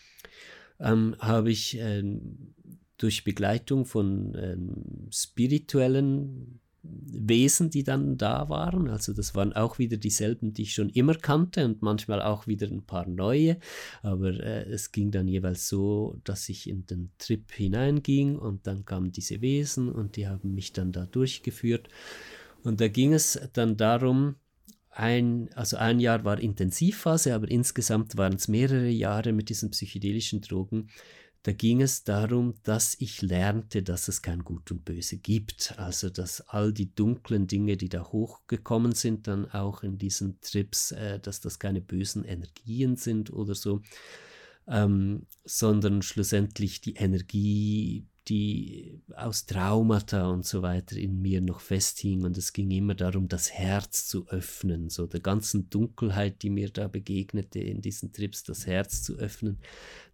ähm, 0.81 1.17
habe 1.19 1.51
ich 1.51 1.79
ähm, 1.79 2.55
durch 2.99 3.25
Begleitung 3.25 3.85
von 3.85 4.35
ähm, 4.37 5.09
spirituellen 5.11 6.61
Wesen, 6.85 7.71
die 7.71 7.85
dann 7.85 8.17
da 8.17 8.49
waren. 8.49 8.89
Also 8.89 9.13
das 9.13 9.35
waren 9.35 9.53
auch 9.53 9.79
wieder 9.79 9.97
dieselben, 9.97 10.53
die 10.53 10.63
ich 10.63 10.75
schon 10.75 10.89
immer 10.91 11.15
kannte 11.15 11.65
und 11.65 11.81
manchmal 11.83 12.21
auch 12.21 12.47
wieder 12.47 12.67
ein 12.67 12.85
paar 12.85 13.09
neue. 13.09 13.59
Aber 14.03 14.31
äh, 14.31 14.65
es 14.65 14.91
ging 14.91 15.11
dann 15.13 15.29
jeweils 15.29 15.69
so, 15.69 16.19
dass 16.25 16.49
ich 16.49 16.69
in 16.69 16.87
den 16.87 17.13
Trip 17.19 17.53
hineinging 17.53 18.37
und 18.37 18.67
dann 18.67 18.85
kamen 18.85 19.13
diese 19.13 19.41
Wesen 19.41 19.91
und 19.91 20.17
die 20.17 20.27
haben 20.27 20.55
mich 20.55 20.73
dann 20.73 20.91
da 20.91 21.07
durchgeführt. 21.07 21.89
Und 22.65 22.81
da 22.81 22.89
ging 22.89 23.13
es 23.13 23.41
dann 23.53 23.77
darum, 23.77 24.37
ein, 24.93 25.49
also 25.55 25.79
ein 25.79 26.01
Jahr 26.01 26.25
war 26.25 26.39
Intensivphase, 26.39 27.35
aber 27.35 27.51
insgesamt 27.51 28.17
waren 28.17 28.35
es 28.35 28.47
mehrere 28.47 28.89
Jahre 28.89 29.33
mit 29.33 29.49
diesen 29.49 29.71
psychedelischen 29.71 30.43
Drogen. 30.43 30.89
Da 31.45 31.53
ging 31.53 31.83
es 31.83 32.05
darum, 32.05 32.55
dass 32.63 32.95
ich 33.01 33.21
lernte, 33.21 33.83
dass 33.83 34.07
es 34.07 34.23
kein 34.23 34.45
Gut 34.45 34.71
und 34.71 34.85
Böse 34.85 35.17
gibt. 35.17 35.75
Also, 35.77 36.09
dass 36.09 36.41
all 36.43 36.73
die 36.73 36.95
dunklen 36.95 37.49
Dinge, 37.49 37.77
die 37.77 37.89
da 37.89 38.05
hochgekommen 38.05 38.93
sind, 38.93 39.27
dann 39.27 39.51
auch 39.51 39.83
in 39.83 39.99
diesen 39.99 40.41
Trips, 40.41 40.93
äh, 40.93 41.19
dass 41.19 41.41
das 41.41 41.59
keine 41.59 41.81
bösen 41.81 42.25
Energien 42.25 42.97
sind 42.97 43.33
oder 43.33 43.57
so, 43.57 43.83
ähm, 44.69 45.27
sondern 45.45 46.03
schlussendlich 46.03 46.81
die 46.81 46.95
Energie 46.95 48.07
die 48.29 49.01
aus 49.17 49.47
Traumata 49.47 50.29
und 50.31 50.47
so 50.47 50.63
weiter 50.63 50.97
in 50.97 51.21
mir 51.21 51.41
noch 51.41 51.61
festhing 51.61 52.25
und 52.25 52.37
es 52.37 52.53
ging 52.53 52.71
immer 52.71 52.95
darum, 52.95 53.29
das 53.29 53.53
Herz 53.53 54.07
zu 54.07 54.29
öffnen, 54.29 54.91
so 54.91 55.07
der 55.07 55.21
ganzen 55.21 55.69
Dunkelheit, 55.71 56.43
die 56.43 56.51
mir 56.51 56.71
da 56.71 56.89
begegnete 56.89 57.59
in 57.59 57.81
diesen 57.81 58.13
Trips, 58.13 58.45
das 58.45 58.67
Herz 58.67 59.03
zu 59.03 59.17
öffnen. 59.17 59.59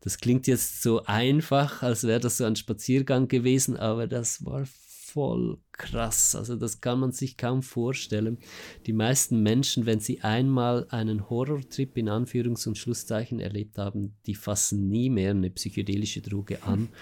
Das 0.01 0.19
klingt 0.19 0.47
jetzt 0.47 0.83
so 0.83 1.05
einfach, 1.05 1.83
als 1.83 2.05
wäre 2.05 2.21
das 2.21 2.39
so 2.39 2.45
ein 2.45 2.57
Spaziergang 2.57 3.29
gewesen, 3.29 3.77
aber 3.77 4.07
das 4.07 4.45
war 4.45 4.65
voll 5.09 5.59
krass. 5.73 6.35
Also 6.35 6.57
das 6.57 6.81
kann 6.81 7.01
man 7.01 7.13
sich 7.13 7.37
kaum 7.37 7.63
vorstellen. 7.63 8.39
Die 8.87 8.93
meisten 8.93 9.43
Menschen, 9.43 9.87
wenn 9.87 10.01
sie 10.01 10.21
einmal 10.21 10.87
einen 10.91 11.31
Horrortrip 11.31 11.97
in 11.97 12.09
Anführungs- 12.09 12.69
und 12.69 12.77
Schlusszeichen 12.77 13.41
erlebt 13.41 13.79
haben, 13.79 14.17
die 14.27 14.35
fassen 14.35 14.89
nie 14.89 15.09
mehr 15.11 15.31
eine 15.31 15.51
psychedelische 15.51 16.21
Droge 16.21 16.63
an. 16.63 16.89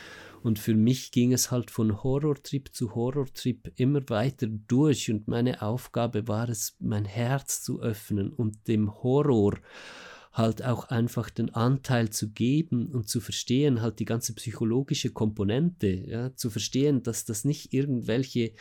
Und 0.46 0.60
für 0.60 0.76
mich 0.76 1.10
ging 1.10 1.32
es 1.32 1.50
halt 1.50 1.72
von 1.72 2.04
Horrortrip 2.04 2.72
zu 2.72 2.94
Horrortrip 2.94 3.72
immer 3.74 4.00
weiter 4.06 4.46
durch 4.46 5.10
und 5.10 5.26
meine 5.26 5.60
Aufgabe 5.60 6.28
war 6.28 6.48
es, 6.48 6.76
mein 6.78 7.04
Herz 7.04 7.62
zu 7.62 7.82
öffnen 7.82 8.30
und 8.30 8.68
dem 8.68 8.94
Horror 9.02 9.54
halt 10.30 10.64
auch 10.64 10.84
einfach 10.84 11.30
den 11.30 11.52
Anteil 11.52 12.10
zu 12.10 12.30
geben 12.30 12.92
und 12.92 13.08
zu 13.08 13.20
verstehen, 13.20 13.82
halt 13.82 13.98
die 13.98 14.04
ganze 14.04 14.34
psychologische 14.34 15.10
Komponente, 15.10 15.88
ja, 15.88 16.32
zu 16.36 16.48
verstehen, 16.48 17.02
dass 17.02 17.24
das 17.24 17.44
nicht 17.44 17.74
irgendwelche 17.74 18.52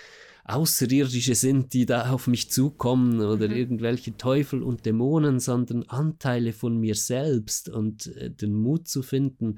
Außerirdische 0.46 1.36
sind, 1.36 1.74
die 1.74 1.86
da 1.86 2.10
auf 2.10 2.26
mich 2.26 2.50
zukommen 2.50 3.20
oder 3.20 3.48
mhm. 3.48 3.56
irgendwelche 3.56 4.18
Teufel 4.18 4.64
und 4.64 4.88
Dämonen, 4.88 5.40
sondern 5.40 5.84
Anteile 5.84 6.52
von 6.52 6.80
mir 6.80 6.96
selbst 6.96 7.70
und 7.70 8.08
äh, 8.16 8.32
den 8.32 8.56
Mut 8.56 8.88
zu 8.88 9.04
finden, 9.04 9.58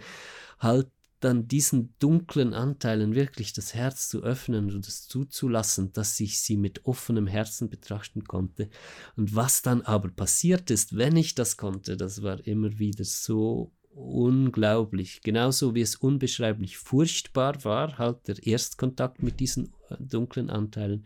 halt 0.60 0.88
dann 1.20 1.48
diesen 1.48 1.96
dunklen 2.00 2.54
Anteilen 2.54 3.16
wirklich 3.16 3.54
das 3.54 3.74
Herz 3.74 4.10
zu 4.10 4.24
öffnen 4.24 4.72
und 4.74 4.88
es 4.88 5.08
zuzulassen, 5.08 5.92
dass 5.94 6.20
ich 6.20 6.40
sie 6.40 6.58
mit 6.58 6.86
offenem 6.86 7.28
Herzen 7.28 7.70
betrachten 7.70 8.26
konnte. 8.26 8.70
Und 9.16 9.36
was 9.36 9.62
dann 9.62 9.82
aber 9.82 10.10
passiert 10.10 10.70
ist, 10.70 10.96
wenn 10.96 11.16
ich 11.16 11.34
das 11.34 11.58
konnte, 11.58 11.98
das 11.98 12.22
war 12.22 12.46
immer 12.46 12.78
wieder 12.78 13.04
so 13.04 13.74
unglaublich. 13.90 15.22
Genauso 15.22 15.74
wie 15.74 15.82
es 15.82 15.96
unbeschreiblich 15.96 16.78
furchtbar 16.78 17.64
war, 17.66 17.98
halt 17.98 18.28
der 18.28 18.46
Erstkontakt 18.46 19.24
mit 19.24 19.40
diesen 19.40 19.74
äh, 19.90 19.96
dunklen 20.00 20.52
Anteilen, 20.52 21.06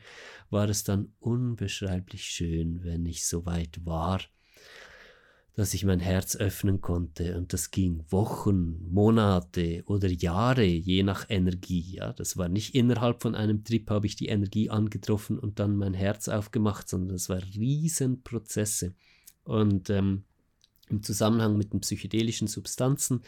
war 0.49 0.67
es 0.67 0.83
dann 0.83 1.13
unbeschreiblich 1.19 2.23
schön, 2.25 2.83
wenn 2.83 3.05
ich 3.05 3.25
so 3.25 3.45
weit 3.45 3.85
war 3.85 4.19
dass 5.55 5.73
ich 5.73 5.83
mein 5.83 5.99
Herz 5.99 6.35
öffnen 6.35 6.79
konnte 6.79 7.37
und 7.37 7.51
das 7.51 7.71
ging 7.71 8.03
Wochen, 8.09 8.79
Monate 8.89 9.83
oder 9.85 10.09
Jahre, 10.09 10.63
je 10.63 11.03
nach 11.03 11.25
Energie. 11.29 11.97
Ja, 11.97 12.13
das 12.13 12.37
war 12.37 12.47
nicht 12.47 12.73
innerhalb 12.73 13.21
von 13.21 13.35
einem 13.35 13.63
Trip 13.63 13.89
habe 13.89 14.07
ich 14.07 14.15
die 14.15 14.27
Energie 14.27 14.69
angetroffen 14.69 15.37
und 15.37 15.59
dann 15.59 15.75
mein 15.75 15.93
Herz 15.93 16.29
aufgemacht, 16.29 16.87
sondern 16.87 17.09
das 17.09 17.27
war 17.27 17.41
Riesenprozesse. 17.41 18.93
Und 19.43 19.89
ähm, 19.89 20.23
im 20.89 21.03
Zusammenhang 21.03 21.57
mit 21.57 21.73
den 21.73 21.81
psychedelischen 21.81 22.47
Substanzen 22.47 23.21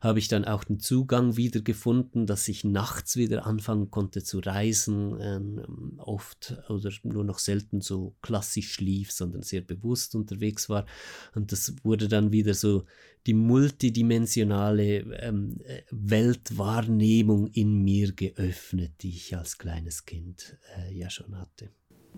habe 0.00 0.18
ich 0.18 0.28
dann 0.28 0.44
auch 0.44 0.64
den 0.64 0.80
Zugang 0.80 1.36
wieder 1.36 1.60
gefunden, 1.60 2.26
dass 2.26 2.48
ich 2.48 2.64
nachts 2.64 3.16
wieder 3.16 3.46
anfangen 3.46 3.90
konnte 3.90 4.22
zu 4.22 4.38
reisen, 4.38 5.18
ähm, 5.20 5.94
oft 5.98 6.56
oder 6.68 6.90
nur 7.02 7.24
noch 7.24 7.38
selten 7.38 7.80
so 7.80 8.16
klassisch 8.22 8.72
schlief, 8.72 9.12
sondern 9.12 9.42
sehr 9.42 9.60
bewusst 9.60 10.14
unterwegs 10.14 10.68
war. 10.68 10.86
Und 11.34 11.52
das 11.52 11.74
wurde 11.82 12.08
dann 12.08 12.32
wieder 12.32 12.54
so 12.54 12.84
die 13.26 13.34
multidimensionale 13.34 15.00
ähm, 15.20 15.58
Weltwahrnehmung 15.90 17.48
in 17.48 17.82
mir 17.82 18.12
geöffnet, 18.12 18.92
die 19.02 19.10
ich 19.10 19.36
als 19.36 19.58
kleines 19.58 20.06
Kind 20.06 20.56
äh, 20.76 20.94
ja 20.94 21.10
schon 21.10 21.36
hatte. 21.38 21.70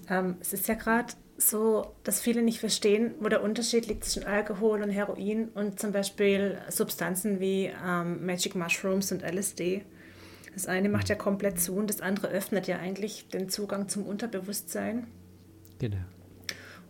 Ähm, 0.09 0.37
es 0.41 0.53
ist 0.53 0.69
ja 0.69 0.75
gerade 0.75 1.15
so, 1.37 1.95
dass 2.05 2.21
viele 2.21 2.43
nicht 2.43 2.61
verstehen, 2.61 3.15
wo 3.21 3.29
der 3.29 3.43
Unterschied 3.43 3.87
liegt 3.87 4.05
zwischen 4.05 4.27
Alkohol 4.27 4.83
und 4.83 4.91
Heroin 4.91 5.49
und 5.49 5.81
zum 5.81 5.93
Beispiel 5.93 6.59
Substanzen 6.69 7.41
wie 7.41 7.71
ähm, 7.85 8.25
Magic 8.25 8.55
Mushrooms 8.55 9.13
und 9.13 9.23
LSD. 9.23 9.85
Das 10.55 10.67
eine 10.67 10.89
macht 10.89 11.09
ja 11.09 11.15
komplett 11.15 11.61
zu 11.61 11.75
und 11.75 11.89
das 11.89 12.01
andere 12.01 12.29
öffnet 12.29 12.67
ja 12.67 12.79
eigentlich 12.79 13.29
den 13.29 13.49
Zugang 13.49 13.89
zum 13.89 14.05
Unterbewusstsein. 14.07 15.07
Genau. 15.79 15.97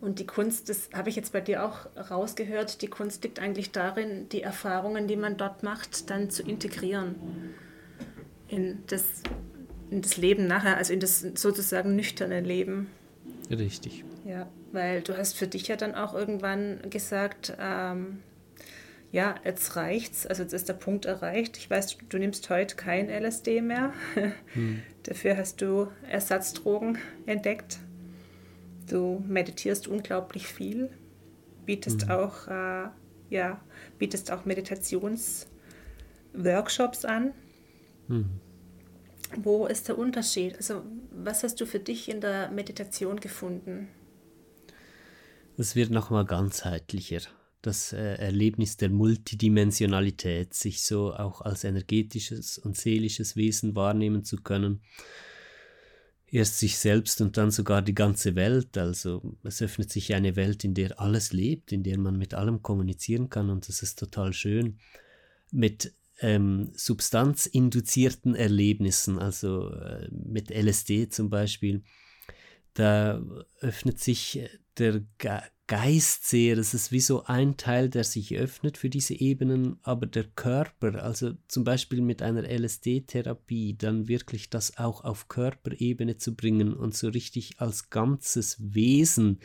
Und 0.01 0.19
die 0.19 0.27
Kunst, 0.27 0.67
das 0.67 0.89
habe 0.93 1.09
ich 1.09 1.15
jetzt 1.15 1.31
bei 1.31 1.39
dir 1.39 1.65
auch 1.65 1.85
rausgehört, 2.11 2.81
die 2.81 2.89
Kunst 2.89 3.23
liegt 3.23 3.39
eigentlich 3.39 3.71
darin, 3.71 4.27
die 4.29 4.41
Erfahrungen, 4.41 5.07
die 5.07 5.15
man 5.15 5.37
dort 5.37 5.63
macht, 5.63 6.09
dann 6.09 6.29
zu 6.29 6.43
integrieren 6.43 7.15
in 8.49 8.83
das, 8.87 9.03
in 9.93 10.01
das 10.01 10.17
Leben 10.17 10.47
nachher, 10.47 10.75
also 10.77 10.91
in 10.91 10.99
das 10.99 11.21
sozusagen 11.21 11.95
nüchterne 11.95 12.41
Leben. 12.41 12.87
Richtig. 13.49 14.03
Ja, 14.25 14.49
weil 14.71 15.01
du 15.01 15.15
hast 15.15 15.37
für 15.37 15.45
dich 15.47 15.67
ja 15.67 15.75
dann 15.75 15.93
auch 15.93 16.15
irgendwann 16.15 16.79
gesagt, 16.89 17.55
ähm, 17.59 18.23
ja, 19.11 19.35
jetzt 19.43 19.75
reicht's, 19.75 20.25
also 20.25 20.41
jetzt 20.41 20.53
ist 20.53 20.69
der 20.69 20.73
Punkt 20.73 21.05
erreicht. 21.05 21.57
Ich 21.57 21.69
weiß, 21.69 21.97
du 22.09 22.17
nimmst 22.17 22.49
heute 22.49 22.75
kein 22.75 23.09
LSD 23.09 23.61
mehr. 23.61 23.93
Hm. 24.53 24.81
Dafür 25.03 25.37
hast 25.37 25.61
du 25.61 25.89
Ersatzdrogen 26.09 26.97
entdeckt. 27.25 27.77
Du 28.89 29.23
meditierst 29.27 29.87
unglaublich 29.87 30.47
viel, 30.47 30.89
bietest 31.65 32.03
hm. 32.03 32.11
auch, 32.11 32.47
äh, 32.47 32.87
ja, 33.29 33.61
bietest 33.99 34.31
auch 34.31 34.45
Meditationsworkshops 34.45 37.05
an. 37.05 37.33
Hm. 38.07 38.25
Wo 39.41 39.65
ist 39.65 39.87
der 39.87 39.97
Unterschied? 39.97 40.55
Also, 40.57 40.83
was 41.11 41.43
hast 41.43 41.59
du 41.61 41.65
für 41.65 41.79
dich 41.79 42.09
in 42.09 42.21
der 42.21 42.51
Meditation 42.51 43.19
gefunden? 43.19 43.87
Es 45.57 45.75
wird 45.75 45.91
nochmal 45.91 46.25
ganzheitlicher. 46.25 47.21
Das 47.61 47.93
äh, 47.93 48.15
Erlebnis 48.15 48.77
der 48.77 48.89
Multidimensionalität, 48.89 50.53
sich 50.53 50.83
so 50.83 51.13
auch 51.13 51.41
als 51.41 51.63
energetisches 51.63 52.57
und 52.57 52.75
seelisches 52.75 53.35
Wesen 53.35 53.75
wahrnehmen 53.75 54.23
zu 54.23 54.37
können. 54.37 54.81
Erst 56.27 56.57
sich 56.57 56.77
selbst 56.79 57.21
und 57.21 57.37
dann 57.37 57.51
sogar 57.51 57.81
die 57.81 57.93
ganze 57.93 58.35
Welt. 58.35 58.77
Also 58.77 59.37
es 59.43 59.61
öffnet 59.61 59.91
sich 59.91 60.13
eine 60.15 60.35
Welt, 60.35 60.63
in 60.63 60.73
der 60.73 60.99
alles 60.99 61.31
lebt, 61.31 61.71
in 61.71 61.83
der 61.83 61.99
man 61.99 62.17
mit 62.17 62.33
allem 62.33 62.61
kommunizieren 62.63 63.29
kann 63.29 63.49
und 63.49 63.67
das 63.69 63.83
ist 63.83 63.99
total 63.99 64.33
schön. 64.33 64.79
Mit 65.51 65.93
ähm, 66.19 66.71
substanzinduzierten 66.73 68.35
Erlebnissen, 68.35 69.19
also 69.19 69.71
äh, 69.71 70.09
mit 70.11 70.51
LSD 70.51 71.09
zum 71.09 71.29
Beispiel, 71.29 71.83
da 72.73 73.21
öffnet 73.59 73.99
sich 73.99 74.41
der 74.77 75.01
Geist 75.75 76.29
sehr. 76.29 76.55
Das 76.55 76.75
ist 76.75 76.91
wie 76.91 76.99
so 76.99 77.23
ein 77.23 77.57
Teil, 77.57 77.89
der 77.89 78.03
sich 78.03 78.35
öffnet 78.37 78.77
für 78.77 78.91
diese 78.91 79.15
Ebenen, 79.15 79.79
aber 79.81 80.05
der 80.05 80.25
Körper, 80.25 81.03
also 81.03 81.33
zum 81.47 81.63
Beispiel 81.63 81.99
mit 82.01 82.21
einer 82.21 82.43
LSD-Therapie, 82.43 83.75
dann 83.75 84.07
wirklich 84.07 84.51
das 84.51 84.77
auch 84.77 85.03
auf 85.03 85.29
Körperebene 85.29 86.17
zu 86.17 86.35
bringen 86.35 86.75
und 86.75 86.95
so 86.95 87.07
richtig 87.07 87.59
als 87.59 87.89
ganzes 87.89 88.57
Wesen 88.59 89.39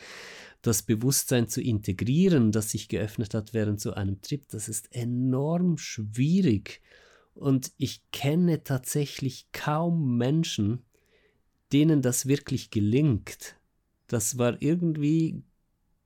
das 0.61 0.83
Bewusstsein 0.83 1.47
zu 1.47 1.63
integrieren, 1.63 2.51
das 2.51 2.69
sich 2.69 2.89
geöffnet 2.89 3.33
hat 3.33 3.55
während 3.55 3.81
so 3.81 3.93
einem 3.93 4.21
Trip, 4.21 4.47
das 4.49 4.69
ist 4.69 4.93
enorm 4.93 5.79
schwierig. 5.79 6.79
Und 7.33 7.71
ich 7.77 8.03
kenne 8.11 8.63
tatsächlich 8.63 9.47
kaum 9.51 10.15
Menschen, 10.15 10.83
denen 11.73 12.03
das 12.03 12.27
wirklich 12.27 12.69
gelingt. 12.69 13.55
Das 14.05 14.37
war 14.37 14.61
irgendwie 14.61 15.41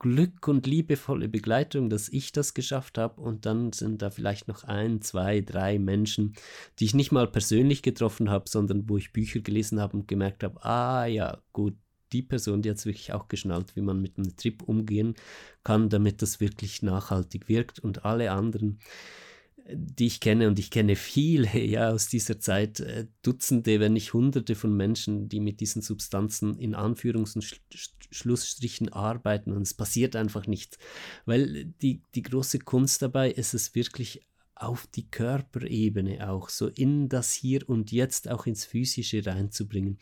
Glück 0.04 0.50
und 0.50 0.68
liebevolle 0.68 1.30
Begleitung, 1.30 1.90
dass 1.90 2.10
ich 2.10 2.34
das 2.34 2.54
geschafft 2.54 2.98
habe. 2.98 3.22
Und 3.22 3.46
dann 3.46 3.72
sind 3.72 4.02
da 4.02 4.10
vielleicht 4.10 4.50
noch 4.50 4.66
ein, 4.66 5.02
zwei, 5.02 5.40
drei 5.40 5.80
Menschen, 5.80 6.34
die 6.78 6.86
ich 6.86 6.94
nicht 6.94 7.14
mal 7.14 7.26
persönlich 7.26 7.82
getroffen 7.82 8.30
habe, 8.30 8.50
sondern 8.50 8.90
wo 8.90 8.98
ich 8.98 9.14
Bücher 9.14 9.40
gelesen 9.40 9.80
habe 9.80 9.96
und 9.96 10.10
gemerkt 10.10 10.44
habe, 10.44 10.62
ah 10.66 11.06
ja, 11.06 11.42
gut, 11.54 11.76
die 12.12 12.22
Person, 12.22 12.62
die 12.62 12.70
hat 12.70 12.86
wirklich 12.86 13.14
auch 13.14 13.30
geschnallt, 13.30 13.78
wie 13.78 13.82
man 13.82 14.02
mit 14.02 14.18
einem 14.18 14.36
Trip 14.36 14.62
umgehen 14.64 15.16
kann, 15.64 15.88
damit 15.88 16.22
das 16.22 16.42
wirklich 16.42 16.82
nachhaltig 16.82 17.48
wirkt. 17.48 17.80
Und 17.80 18.04
alle 18.04 18.32
anderen, 18.32 18.80
die 19.72 20.08
ich 20.08 20.20
kenne, 20.20 20.48
und 20.48 20.60
ich 20.60 20.72
kenne 20.72 20.96
viele 20.96 21.58
ja 21.66 21.90
aus 21.90 22.08
dieser 22.08 22.40
Zeit, 22.40 22.80
äh, 22.80 23.08
Dutzende, 23.22 23.80
wenn 23.80 23.94
nicht 23.94 24.14
Hunderte 24.14 24.56
von 24.56 24.76
Menschen, 24.76 25.30
die 25.30 25.40
mit 25.40 25.60
diesen 25.60 25.82
Substanzen 25.82 26.58
in 26.58 26.76
Anführungs- 26.76 27.36
und 27.36 27.44
Sch 27.44 27.60
Schlussstrichen 28.12 28.94
arbeiten 28.94 29.52
und 29.54 29.64
es 29.64 29.74
passiert 29.74 30.16
einfach 30.16 30.46
nichts. 30.46 30.78
Weil 31.26 31.66
die, 31.82 32.04
die 32.14 32.22
große 32.22 32.60
Kunst 32.60 33.02
dabei 33.02 33.32
ist 33.32 33.56
es 33.56 33.74
wirklich 33.74 34.22
auf 34.54 34.86
die 34.88 35.10
Körperebene 35.10 36.30
auch, 36.30 36.50
so 36.50 36.68
in 36.68 37.10
das 37.10 37.34
Hier 37.34 37.68
und 37.68 37.92
Jetzt 37.92 38.30
auch 38.30 38.46
ins 38.46 38.66
Physische 38.66 39.26
reinzubringen. 39.26 39.98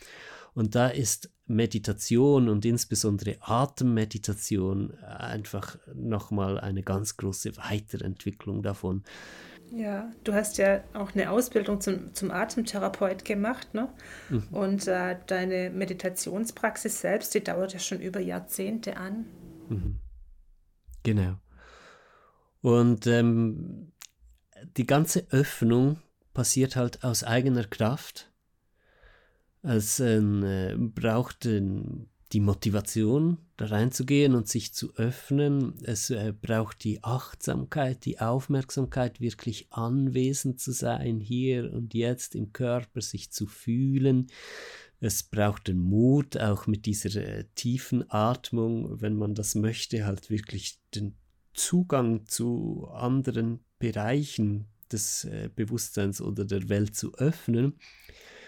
Und 0.53 0.75
da 0.75 0.89
ist 0.89 1.31
Meditation 1.45 2.49
und 2.49 2.65
insbesondere 2.65 3.37
Atemmeditation 3.39 4.93
einfach 4.99 5.77
nochmal 5.93 6.59
eine 6.59 6.83
ganz 6.83 7.15
große 7.17 7.55
Weiterentwicklung 7.57 8.61
davon. 8.61 9.03
Ja, 9.73 10.11
du 10.25 10.33
hast 10.33 10.57
ja 10.57 10.83
auch 10.93 11.13
eine 11.13 11.31
Ausbildung 11.31 11.79
zum, 11.79 12.13
zum 12.13 12.29
Atemtherapeut 12.29 13.23
gemacht, 13.23 13.73
ne? 13.73 13.87
Mhm. 14.29 14.47
Und 14.51 14.87
äh, 14.87 15.17
deine 15.27 15.69
Meditationspraxis 15.69 16.99
selbst, 16.99 17.33
die 17.33 17.43
dauert 17.43 17.73
ja 17.73 17.79
schon 17.79 18.01
über 18.01 18.19
Jahrzehnte 18.19 18.97
an. 18.97 19.25
Mhm. 19.69 19.99
Genau. 21.03 21.37
Und 22.61 23.07
ähm, 23.07 23.93
die 24.77 24.85
ganze 24.85 25.25
Öffnung 25.31 25.99
passiert 26.33 26.75
halt 26.75 27.03
aus 27.03 27.23
eigener 27.23 27.63
Kraft. 27.63 28.31
Es 29.63 29.99
äh, 29.99 30.75
braucht 30.77 31.45
äh, 31.45 31.61
die 32.33 32.39
Motivation, 32.39 33.37
da 33.61 33.67
reinzugehen 33.67 34.33
und 34.33 34.47
sich 34.47 34.73
zu 34.73 34.95
öffnen. 34.95 35.75
Es 35.83 36.09
äh, 36.09 36.33
braucht 36.39 36.83
die 36.83 37.03
Achtsamkeit, 37.03 38.05
die 38.05 38.19
Aufmerksamkeit, 38.19 39.21
wirklich 39.21 39.71
anwesend 39.71 40.59
zu 40.59 40.71
sein, 40.71 41.19
hier 41.19 41.71
und 41.71 41.93
jetzt 41.93 42.35
im 42.35 42.53
Körper, 42.53 43.01
sich 43.01 43.31
zu 43.31 43.45
fühlen. 43.45 44.27
Es 44.99 45.23
braucht 45.23 45.67
den 45.67 45.79
Mut, 45.79 46.37
auch 46.37 46.67
mit 46.67 46.85
dieser 46.85 47.15
äh, 47.21 47.45
tiefen 47.55 48.09
Atmung, 48.09 48.99
wenn 48.99 49.15
man 49.15 49.35
das 49.35 49.55
möchte, 49.55 50.05
halt 50.05 50.29
wirklich 50.29 50.79
den 50.95 51.15
Zugang 51.53 52.25
zu 52.25 52.87
anderen 52.93 53.59
Bereichen 53.77 54.67
des 54.91 55.25
äh, 55.25 55.49
Bewusstseins 55.55 56.21
oder 56.21 56.45
der 56.45 56.67
Welt 56.69 56.95
zu 56.95 57.13
öffnen. 57.15 57.75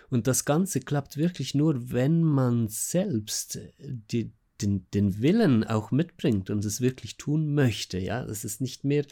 Und 0.09 0.27
das 0.27 0.45
Ganze 0.45 0.79
klappt 0.79 1.17
wirklich 1.17 1.53
nur, 1.55 1.91
wenn 1.91 2.23
man 2.23 2.67
selbst 2.67 3.57
äh, 3.57 3.71
die, 3.79 4.31
den, 4.61 4.85
den 4.93 5.21
Willen 5.21 5.63
auch 5.63 5.91
mitbringt 5.91 6.49
und 6.49 6.63
es 6.65 6.81
wirklich 6.81 7.17
tun 7.17 7.53
möchte. 7.53 7.99
Ja, 7.99 8.23
es 8.23 8.45
ist 8.45 8.61
nicht 8.61 8.83
mehr 8.83 9.05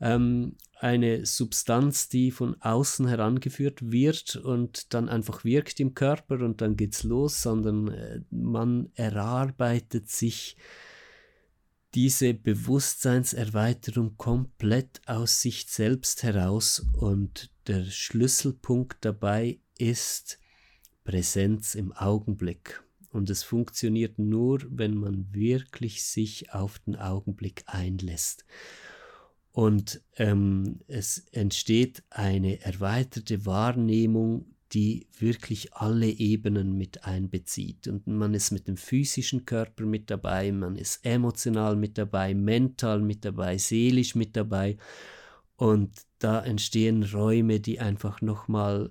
ähm, 0.00 0.56
eine 0.78 1.26
Substanz, 1.26 2.08
die 2.08 2.30
von 2.30 2.60
außen 2.60 3.08
herangeführt 3.08 3.90
wird 3.90 4.36
und 4.36 4.94
dann 4.94 5.08
einfach 5.08 5.44
wirkt 5.44 5.80
im 5.80 5.94
Körper 5.94 6.40
und 6.40 6.60
dann 6.60 6.76
geht's 6.76 7.02
los, 7.02 7.42
sondern 7.42 7.88
äh, 7.88 8.20
man 8.30 8.90
erarbeitet 8.94 10.08
sich 10.08 10.56
diese 11.94 12.34
Bewusstseinserweiterung 12.34 14.16
komplett 14.16 15.00
aus 15.06 15.40
sich 15.40 15.66
selbst 15.68 16.22
heraus 16.22 16.86
und 16.92 17.50
der 17.66 17.84
Schlüsselpunkt 17.84 18.98
dabei 19.00 19.58
ist 19.78 20.38
Präsenz 21.04 21.74
im 21.74 21.92
Augenblick. 21.92 22.82
Und 23.10 23.30
es 23.30 23.42
funktioniert 23.42 24.18
nur, 24.18 24.60
wenn 24.68 24.94
man 24.94 25.32
wirklich 25.32 26.04
sich 26.04 26.52
auf 26.52 26.78
den 26.80 26.96
Augenblick 26.96 27.62
einlässt. 27.66 28.44
Und 29.52 30.02
ähm, 30.16 30.80
es 30.86 31.26
entsteht 31.32 32.02
eine 32.10 32.60
erweiterte 32.60 33.46
Wahrnehmung 33.46 34.54
die 34.72 35.06
wirklich 35.18 35.74
alle 35.74 36.08
Ebenen 36.08 36.76
mit 36.76 37.04
einbezieht. 37.04 37.88
Und 37.88 38.06
man 38.06 38.34
ist 38.34 38.50
mit 38.50 38.68
dem 38.68 38.76
physischen 38.76 39.46
Körper 39.46 39.86
mit 39.86 40.10
dabei, 40.10 40.52
man 40.52 40.76
ist 40.76 41.04
emotional 41.04 41.76
mit 41.76 41.96
dabei, 41.96 42.34
mental 42.34 43.00
mit 43.00 43.24
dabei, 43.24 43.56
seelisch 43.56 44.14
mit 44.14 44.36
dabei. 44.36 44.76
Und 45.56 46.02
da 46.18 46.44
entstehen 46.44 47.02
Räume, 47.02 47.60
die 47.60 47.80
einfach 47.80 48.20
nochmal 48.20 48.90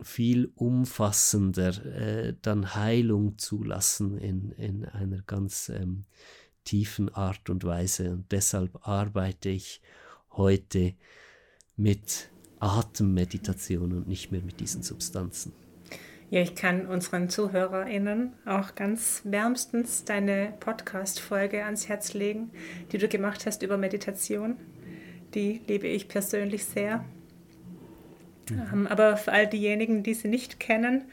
viel 0.00 0.50
umfassender 0.54 1.84
äh, 1.84 2.34
dann 2.42 2.74
Heilung 2.74 3.38
zulassen 3.38 4.18
in, 4.18 4.52
in 4.52 4.84
einer 4.84 5.22
ganz 5.22 5.68
ähm, 5.68 6.04
tiefen 6.64 7.12
Art 7.14 7.50
und 7.50 7.64
Weise. 7.64 8.12
Und 8.12 8.30
deshalb 8.30 8.86
arbeite 8.86 9.48
ich 9.48 9.80
heute 10.32 10.94
mit 11.76 12.30
Atemmeditation 12.60 13.92
und 13.92 14.08
nicht 14.08 14.30
mehr 14.30 14.42
mit 14.42 14.60
diesen 14.60 14.82
Substanzen. 14.82 15.52
Ja, 16.30 16.42
ich 16.42 16.54
kann 16.54 16.86
unseren 16.86 17.30
ZuhörerInnen 17.30 18.34
auch 18.44 18.74
ganz 18.74 19.22
wärmstens 19.24 20.04
deine 20.04 20.52
Podcast-Folge 20.60 21.64
ans 21.64 21.88
Herz 21.88 22.12
legen, 22.12 22.50
die 22.92 22.98
du 22.98 23.08
gemacht 23.08 23.46
hast 23.46 23.62
über 23.62 23.78
Meditation. 23.78 24.58
Die 25.34 25.62
liebe 25.66 25.86
ich 25.86 26.06
persönlich 26.06 26.66
sehr. 26.66 27.04
Mhm. 28.50 28.86
Aber 28.86 29.16
für 29.16 29.32
all 29.32 29.46
diejenigen, 29.46 30.02
die 30.02 30.14
sie 30.14 30.28
nicht 30.28 30.60
kennen, 30.60 31.04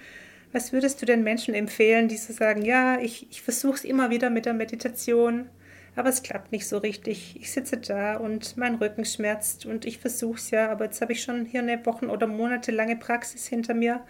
was 0.52 0.72
würdest 0.72 1.02
du 1.02 1.06
den 1.06 1.24
Menschen 1.24 1.54
empfehlen, 1.54 2.08
die 2.08 2.18
so 2.18 2.32
sagen, 2.32 2.64
ja, 2.64 3.00
ich, 3.00 3.28
ich 3.30 3.42
versuche 3.42 3.76
es 3.76 3.84
immer 3.84 4.10
wieder 4.10 4.30
mit 4.30 4.46
der 4.46 4.54
Meditation, 4.54 5.50
aber 5.96 6.10
es 6.10 6.24
klappt 6.24 6.52
nicht 6.52 6.68
so 6.68 6.78
richtig. 6.78 7.38
Ich 7.40 7.52
sitze 7.52 7.78
da 7.78 8.18
und 8.18 8.58
mein 8.58 8.76
Rücken 8.76 9.06
schmerzt 9.06 9.66
und 9.66 9.86
ich 9.86 10.00
versuche 10.00 10.38
es 10.38 10.52
ja, 10.52 10.70
aber 10.70 10.86
jetzt 10.86 11.02
habe 11.02 11.14
ich 11.14 11.24
schon 11.24 11.46
hier 11.46 11.62
eine 11.62 11.86
Wochen- 11.86 12.10
oder 12.10 12.28
monatelange 12.28 12.96
Praxis 12.96 13.48
hinter 13.48 13.74
mir 13.74 14.02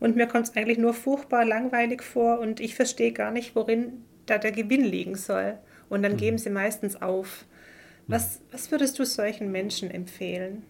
und 0.00 0.16
mir 0.16 0.26
kommt 0.26 0.48
es 0.48 0.56
eigentlich 0.56 0.78
nur 0.78 0.94
furchtbar 0.94 1.44
langweilig 1.44 2.02
vor 2.02 2.38
und 2.38 2.60
ich 2.60 2.74
verstehe 2.74 3.12
gar 3.12 3.30
nicht, 3.30 3.54
worin 3.54 4.04
da 4.26 4.38
der 4.38 4.52
Gewinn 4.52 4.84
liegen 4.84 5.14
soll. 5.14 5.58
Und 5.88 6.02
dann 6.02 6.12
mhm. 6.12 6.18
geben 6.18 6.38
sie 6.38 6.50
meistens 6.50 7.00
auf. 7.00 7.44
Was, 8.06 8.40
was 8.50 8.70
würdest 8.70 8.98
du 8.98 9.04
solchen 9.04 9.50
Menschen 9.50 9.90
empfehlen? 9.90 10.64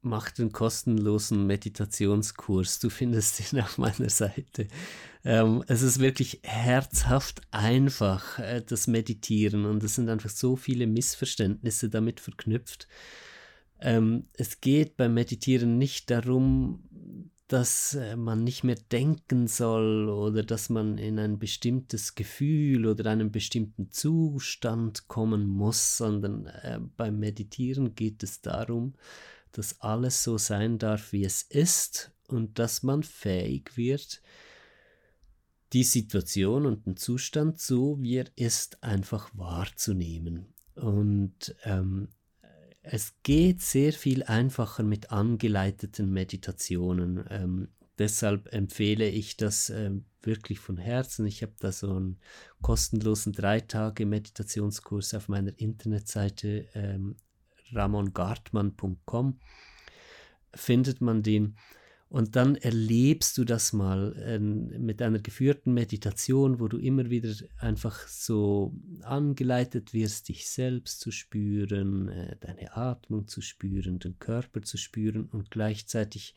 Mach 0.00 0.30
den 0.30 0.52
kostenlosen 0.52 1.46
Meditationskurs. 1.46 2.78
Du 2.78 2.90
findest 2.90 3.52
ihn 3.52 3.60
auf 3.60 3.78
meiner 3.78 4.10
Seite. 4.10 4.68
Ähm, 5.24 5.64
es 5.66 5.82
ist 5.82 5.98
wirklich 5.98 6.40
herzhaft 6.42 7.42
einfach, 7.50 8.38
äh, 8.38 8.62
das 8.66 8.86
Meditieren. 8.86 9.64
Und 9.64 9.82
es 9.82 9.96
sind 9.96 10.08
einfach 10.08 10.30
so 10.30 10.56
viele 10.56 10.86
Missverständnisse 10.86 11.88
damit 11.88 12.20
verknüpft. 12.20 12.88
Ähm, 13.80 14.26
es 14.34 14.60
geht 14.60 14.96
beim 14.96 15.14
Meditieren 15.14 15.78
nicht 15.78 16.10
darum, 16.10 16.84
dass 17.48 17.94
äh, 17.94 18.14
man 18.14 18.44
nicht 18.44 18.62
mehr 18.62 18.76
denken 18.92 19.48
soll 19.48 20.08
oder 20.08 20.42
dass 20.42 20.68
man 20.68 20.98
in 20.98 21.18
ein 21.18 21.38
bestimmtes 21.38 22.14
Gefühl 22.14 22.86
oder 22.86 23.10
einen 23.10 23.32
bestimmten 23.32 23.90
Zustand 23.90 25.08
kommen 25.08 25.46
muss, 25.46 25.96
sondern 25.96 26.46
äh, 26.46 26.78
beim 26.96 27.18
Meditieren 27.18 27.94
geht 27.94 28.22
es 28.22 28.42
darum, 28.42 28.94
dass 29.52 29.80
alles 29.80 30.22
so 30.22 30.38
sein 30.38 30.78
darf, 30.78 31.12
wie 31.12 31.24
es 31.24 31.42
ist 31.42 32.12
und 32.28 32.58
dass 32.58 32.82
man 32.82 33.02
fähig 33.02 33.76
wird, 33.76 34.20
die 35.72 35.84
Situation 35.84 36.66
und 36.66 36.86
den 36.86 36.96
Zustand 36.96 37.60
so, 37.60 38.00
wie 38.00 38.16
er 38.16 38.26
ist, 38.36 38.82
einfach 38.82 39.30
wahrzunehmen. 39.34 40.54
Und 40.74 41.54
ähm, 41.64 42.08
es 42.82 43.14
geht 43.22 43.60
sehr 43.60 43.92
viel 43.92 44.22
einfacher 44.22 44.82
mit 44.82 45.10
angeleiteten 45.10 46.10
Meditationen. 46.10 47.24
Ähm, 47.28 47.68
deshalb 47.98 48.52
empfehle 48.52 49.08
ich 49.08 49.36
das 49.36 49.68
äh, 49.68 49.90
wirklich 50.22 50.58
von 50.58 50.78
Herzen. 50.78 51.26
Ich 51.26 51.42
habe 51.42 51.52
da 51.58 51.70
so 51.70 51.90
einen 51.90 52.18
kostenlosen 52.62 53.32
drei 53.32 53.60
Tage 53.60 54.06
Meditationskurs 54.06 55.14
auf 55.14 55.28
meiner 55.28 55.58
Internetseite 55.58 56.66
ähm, 56.74 57.16
ramongartmann.com 57.72 59.38
findet 60.54 61.00
man 61.00 61.22
den. 61.22 61.56
Und 62.10 62.36
dann 62.36 62.56
erlebst 62.56 63.36
du 63.36 63.44
das 63.44 63.74
mal 63.74 64.14
äh, 64.16 64.38
mit 64.38 65.02
einer 65.02 65.18
geführten 65.18 65.74
Meditation, 65.74 66.58
wo 66.58 66.66
du 66.66 66.78
immer 66.78 67.10
wieder 67.10 67.34
einfach 67.58 68.08
so 68.08 68.74
angeleitet 69.02 69.92
wirst, 69.92 70.30
dich 70.30 70.48
selbst 70.48 71.00
zu 71.00 71.10
spüren, 71.10 72.08
äh, 72.08 72.36
deine 72.40 72.74
Atmung 72.74 73.28
zu 73.28 73.42
spüren, 73.42 73.98
den 73.98 74.18
Körper 74.18 74.62
zu 74.62 74.78
spüren 74.78 75.26
und 75.26 75.50
gleichzeitig 75.50 76.34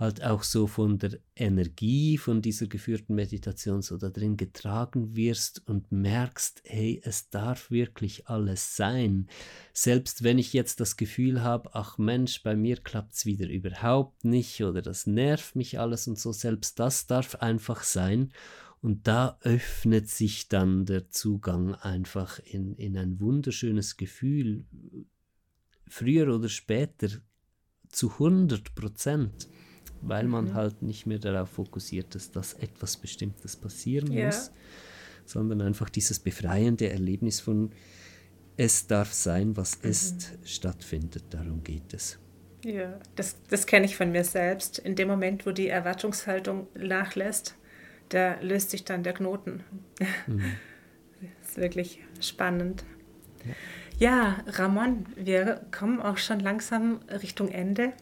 halt 0.00 0.24
auch 0.24 0.42
so 0.42 0.66
von 0.66 0.98
der 0.98 1.18
Energie 1.36 2.16
von 2.16 2.40
dieser 2.40 2.66
geführten 2.66 3.14
Meditation 3.14 3.82
so 3.82 3.98
da 3.98 4.08
drin 4.08 4.38
getragen 4.38 5.14
wirst 5.14 5.62
und 5.68 5.92
merkst, 5.92 6.62
hey, 6.64 7.02
es 7.04 7.28
darf 7.28 7.70
wirklich 7.70 8.26
alles 8.26 8.76
sein. 8.76 9.28
Selbst 9.74 10.24
wenn 10.24 10.38
ich 10.38 10.54
jetzt 10.54 10.80
das 10.80 10.96
Gefühl 10.96 11.42
habe, 11.42 11.74
ach 11.74 11.98
Mensch, 11.98 12.42
bei 12.42 12.56
mir 12.56 12.78
klappt 12.78 13.12
es 13.12 13.26
wieder 13.26 13.46
überhaupt 13.46 14.24
nicht 14.24 14.62
oder 14.64 14.80
das 14.80 15.06
nervt 15.06 15.54
mich 15.54 15.78
alles 15.78 16.08
und 16.08 16.18
so, 16.18 16.32
selbst 16.32 16.78
das 16.80 17.06
darf 17.06 17.34
einfach 17.36 17.82
sein. 17.84 18.32
Und 18.80 19.06
da 19.06 19.38
öffnet 19.42 20.08
sich 20.08 20.48
dann 20.48 20.86
der 20.86 21.10
Zugang 21.10 21.74
einfach 21.74 22.38
in, 22.38 22.74
in 22.76 22.96
ein 22.96 23.20
wunderschönes 23.20 23.98
Gefühl, 23.98 24.64
früher 25.86 26.34
oder 26.34 26.48
später 26.48 27.08
zu 27.90 28.10
100 28.12 28.74
Prozent 28.74 29.48
weil 30.02 30.26
man 30.26 30.46
mhm. 30.46 30.54
halt 30.54 30.82
nicht 30.82 31.06
mehr 31.06 31.18
darauf 31.18 31.50
fokussiert 31.50 32.14
ist, 32.14 32.36
dass 32.36 32.54
etwas 32.54 32.96
Bestimmtes 32.96 33.56
passieren 33.56 34.12
ja. 34.12 34.26
muss, 34.26 34.50
sondern 35.24 35.60
einfach 35.60 35.88
dieses 35.88 36.18
befreiende 36.18 36.90
Erlebnis 36.90 37.40
von 37.40 37.72
es 38.56 38.86
darf 38.86 39.12
sein, 39.12 39.56
was 39.56 39.82
mhm. 39.82 39.90
ist, 39.90 40.38
stattfindet. 40.44 41.24
Darum 41.30 41.64
geht 41.64 41.94
es. 41.94 42.18
Ja, 42.62 42.98
das, 43.16 43.36
das 43.48 43.66
kenne 43.66 43.86
ich 43.86 43.96
von 43.96 44.12
mir 44.12 44.24
selbst. 44.24 44.78
In 44.78 44.96
dem 44.96 45.08
Moment, 45.08 45.46
wo 45.46 45.50
die 45.50 45.68
Erwartungshaltung 45.68 46.66
nachlässt, 46.74 47.54
da 48.10 48.38
löst 48.40 48.70
sich 48.70 48.84
dann 48.84 49.02
der 49.02 49.14
Knoten. 49.14 49.64
Mhm. 50.26 50.42
Das 51.42 51.50
ist 51.50 51.56
wirklich 51.58 51.98
spannend. 52.22 52.82
Ja, 53.98 54.42
Ramon, 54.46 55.04
wir 55.16 55.66
kommen 55.70 56.00
auch 56.00 56.16
schon 56.16 56.40
langsam 56.40 57.00
Richtung 57.10 57.48
Ende. 57.48 57.92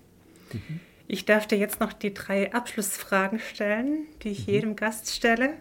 Mhm. 0.53 0.81
Ich 1.11 1.25
darf 1.25 1.47
dir 1.47 1.57
jetzt 1.57 1.81
noch 1.81 1.95
die 1.95 2.13
drei 2.13 2.53
Abschlussfragen 2.53 3.41
stellen, 3.41 4.07
die 4.23 4.29
ich 4.29 4.47
mhm. 4.47 4.53
jedem 4.53 4.77
Gast 4.77 5.11
stelle. 5.11 5.55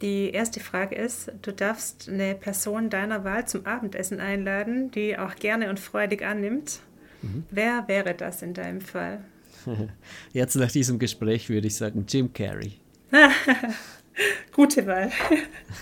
Die 0.00 0.30
erste 0.30 0.60
Frage 0.60 0.94
ist, 0.94 1.32
du 1.42 1.52
darfst 1.52 2.08
eine 2.08 2.36
Person 2.36 2.88
deiner 2.88 3.24
Wahl 3.24 3.46
zum 3.48 3.66
Abendessen 3.66 4.20
einladen, 4.20 4.92
die 4.92 5.18
auch 5.18 5.34
gerne 5.34 5.70
und 5.70 5.80
freudig 5.80 6.24
annimmt. 6.24 6.78
Mhm. 7.20 7.44
Wer 7.50 7.88
wäre 7.88 8.14
das 8.14 8.42
in 8.42 8.54
deinem 8.54 8.80
Fall? 8.80 9.24
Jetzt 10.32 10.54
nach 10.54 10.70
diesem 10.70 11.00
Gespräch 11.00 11.48
würde 11.48 11.66
ich 11.66 11.74
sagen 11.74 12.04
Jim 12.08 12.32
Carrey. 12.32 12.74
gute 14.52 14.86
Wahl. 14.86 15.10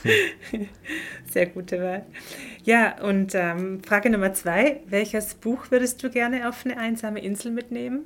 Sehr 1.30 1.46
gute 1.46 1.80
Wahl. 1.80 2.06
Ja, 2.64 3.02
und 3.02 3.34
ähm, 3.34 3.82
Frage 3.82 4.08
Nummer 4.08 4.32
zwei. 4.32 4.80
Welches 4.86 5.34
Buch 5.34 5.70
würdest 5.70 6.02
du 6.02 6.08
gerne 6.08 6.48
auf 6.48 6.64
eine 6.64 6.78
einsame 6.78 7.20
Insel 7.20 7.52
mitnehmen? 7.52 8.04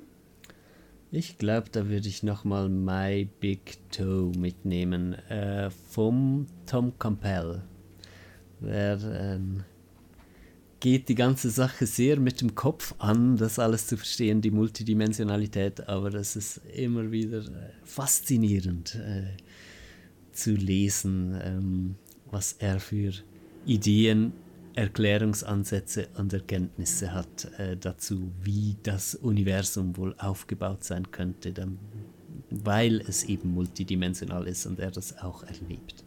Ich 1.11 1.39
glaube, 1.39 1.69
da 1.71 1.89
würde 1.89 2.09
ich 2.09 2.23
nochmal 2.23 2.69
My 2.69 3.29
Big 3.41 3.79
Toe 3.91 4.33
mitnehmen. 4.37 5.15
Äh, 5.29 5.71
vom 5.71 6.47
Tom 6.67 6.99
Campbell. 6.99 7.63
Der 8.61 8.99
ähm, 9.03 9.65
geht 10.81 11.09
die 11.09 11.15
ganze 11.15 11.51
Sache 11.51 11.87
sehr 11.87 12.21
mit 12.21 12.41
dem 12.41 12.55
Kopf 12.55 12.95
an, 12.99 13.37
das 13.37 13.59
alles 13.59 13.87
zu 13.87 13.97
verstehen, 13.97 14.41
die 14.41 14.51
Multidimensionalität, 14.51 15.89
aber 15.89 16.11
das 16.11 16.37
ist 16.37 16.61
immer 16.75 17.11
wieder 17.11 17.39
äh, 17.39 17.71
faszinierend 17.85 18.95
äh, 18.97 19.37
zu 20.33 20.53
lesen, 20.53 21.41
ähm, 21.43 21.95
was 22.31 22.57
er 22.59 22.81
für 22.81 23.13
Ideen 23.65 24.33
Erklärungsansätze 24.75 26.09
und 26.17 26.33
Erkenntnisse 26.33 27.13
hat 27.13 27.51
äh, 27.59 27.77
dazu, 27.77 28.33
wie 28.43 28.77
das 28.83 29.15
Universum 29.15 29.97
wohl 29.97 30.15
aufgebaut 30.19 30.85
sein 30.85 31.11
könnte, 31.11 31.53
dann, 31.53 31.79
weil 32.51 33.01
es 33.01 33.25
eben 33.25 33.53
multidimensional 33.53 34.47
ist 34.49 34.67
und 34.67 34.81
er 34.81 34.91
das 34.91 35.19
auch 35.19 35.45
erlebt. 35.45 36.05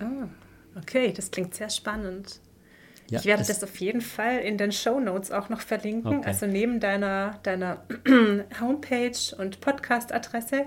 Ah, 0.00 0.28
okay, 0.76 1.12
das 1.12 1.30
klingt 1.30 1.54
sehr 1.54 1.70
spannend. 1.70 2.40
Ja, 3.10 3.18
ich 3.18 3.26
werde 3.26 3.44
das 3.44 3.62
auf 3.62 3.76
jeden 3.80 4.00
Fall 4.00 4.38
in 4.38 4.56
den 4.56 4.72
Show 4.72 4.98
Notes 4.98 5.30
auch 5.30 5.48
noch 5.48 5.60
verlinken. 5.60 6.18
Okay. 6.18 6.26
Also 6.26 6.46
neben 6.46 6.80
deiner, 6.80 7.38
deiner 7.42 7.84
Homepage 8.60 9.36
und 9.36 9.60
Podcast-Adresse 9.60 10.66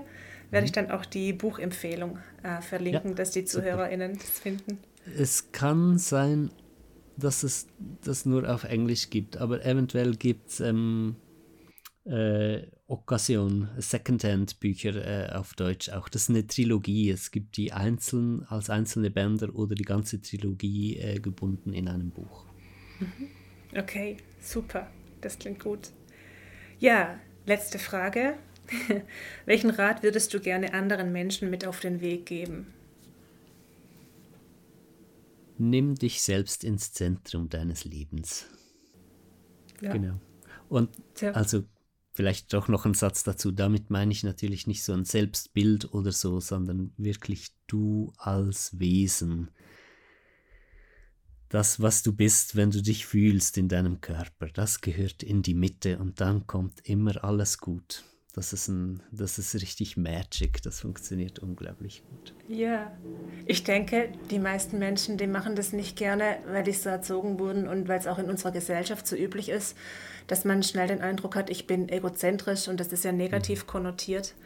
werde 0.50 0.64
ich 0.64 0.72
mhm. 0.72 0.86
dann 0.86 0.90
auch 0.92 1.04
die 1.04 1.32
Buchempfehlung 1.32 2.18
äh, 2.42 2.60
verlinken, 2.62 3.10
ja, 3.10 3.16
dass 3.16 3.32
die 3.32 3.44
ZuhörerInnen 3.44 4.18
das 4.18 4.38
finden. 4.38 4.78
Es 5.16 5.52
kann 5.52 5.98
sein, 5.98 6.50
dass 7.18 7.42
es 7.42 7.66
das 8.04 8.24
nur 8.26 8.48
auf 8.52 8.64
Englisch 8.64 9.10
gibt, 9.10 9.36
aber 9.36 9.64
eventuell 9.64 10.14
gibt 10.16 10.50
es 10.50 10.60
ähm, 10.60 11.16
äh, 12.04 12.62
Occasion, 12.86 13.68
Secondhand-Bücher 13.76 15.30
äh, 15.30 15.32
auf 15.34 15.54
Deutsch 15.54 15.90
auch. 15.90 16.08
Das 16.08 16.22
ist 16.22 16.30
eine 16.30 16.46
Trilogie. 16.46 17.10
Es 17.10 17.30
gibt 17.30 17.56
die 17.56 17.72
einzeln 17.72 18.44
als 18.48 18.70
einzelne 18.70 19.10
Bänder 19.10 19.54
oder 19.54 19.74
die 19.74 19.84
ganze 19.84 20.22
Trilogie 20.22 20.96
äh, 20.96 21.20
gebunden 21.20 21.74
in 21.74 21.88
einem 21.88 22.10
Buch. 22.10 22.46
Mhm. 23.00 23.28
Okay, 23.76 24.16
super. 24.40 24.90
Das 25.20 25.38
klingt 25.38 25.60
gut. 25.60 25.90
Ja, 26.78 27.18
letzte 27.44 27.78
Frage. 27.78 28.38
Welchen 29.46 29.70
Rat 29.70 30.02
würdest 30.02 30.32
du 30.32 30.40
gerne 30.40 30.72
anderen 30.72 31.12
Menschen 31.12 31.50
mit 31.50 31.66
auf 31.66 31.80
den 31.80 32.00
Weg 32.00 32.26
geben? 32.26 32.72
Nimm 35.60 35.94
dich 35.94 36.22
selbst 36.22 36.64
ins 36.64 36.92
Zentrum 36.92 37.48
deines 37.48 37.84
Lebens. 37.84 38.46
Ja. 39.80 39.92
Genau. 39.92 40.20
Und 40.68 40.90
ja. 41.20 41.32
also 41.32 41.64
vielleicht 42.12 42.52
doch 42.52 42.66
noch 42.66 42.84
ein 42.84 42.94
Satz 42.94 43.22
dazu. 43.22 43.52
Damit 43.52 43.90
meine 43.90 44.10
ich 44.10 44.24
natürlich 44.24 44.66
nicht 44.66 44.82
so 44.82 44.92
ein 44.92 45.04
Selbstbild 45.04 45.94
oder 45.94 46.10
so, 46.12 46.40
sondern 46.40 46.92
wirklich 46.96 47.50
du 47.68 48.12
als 48.16 48.78
Wesen. 48.78 49.50
Das, 51.48 51.80
was 51.80 52.02
du 52.02 52.12
bist, 52.12 52.56
wenn 52.56 52.70
du 52.70 52.82
dich 52.82 53.06
fühlst 53.06 53.56
in 53.56 53.68
deinem 53.68 54.00
Körper, 54.00 54.48
das 54.48 54.80
gehört 54.80 55.22
in 55.22 55.42
die 55.42 55.54
Mitte 55.54 55.98
und 55.98 56.20
dann 56.20 56.46
kommt 56.46 56.80
immer 56.86 57.24
alles 57.24 57.58
gut. 57.58 58.04
Das 58.38 58.52
ist, 58.52 58.68
ein, 58.68 59.02
das 59.10 59.36
ist 59.40 59.52
richtig 59.56 59.96
Magic, 59.96 60.62
das 60.62 60.78
funktioniert 60.78 61.40
unglaublich 61.40 62.04
gut. 62.08 62.34
Ja, 62.46 62.92
ich 63.46 63.64
denke, 63.64 64.12
die 64.30 64.38
meisten 64.38 64.78
Menschen, 64.78 65.16
die 65.16 65.26
machen 65.26 65.56
das 65.56 65.72
nicht 65.72 65.96
gerne, 65.96 66.36
weil 66.46 66.62
die 66.62 66.70
so 66.70 66.88
erzogen 66.88 67.40
wurden 67.40 67.66
und 67.66 67.88
weil 67.88 67.98
es 67.98 68.06
auch 68.06 68.20
in 68.20 68.30
unserer 68.30 68.52
Gesellschaft 68.52 69.08
so 69.08 69.16
üblich 69.16 69.48
ist, 69.48 69.76
dass 70.28 70.44
man 70.44 70.62
schnell 70.62 70.86
den 70.86 71.00
Eindruck 71.00 71.34
hat, 71.34 71.50
ich 71.50 71.66
bin 71.66 71.88
egozentrisch 71.88 72.68
und 72.68 72.78
das 72.78 72.92
ist 72.92 73.04
ja 73.04 73.10
negativ 73.10 73.64
mhm. 73.64 73.66
konnotiert. 73.66 74.36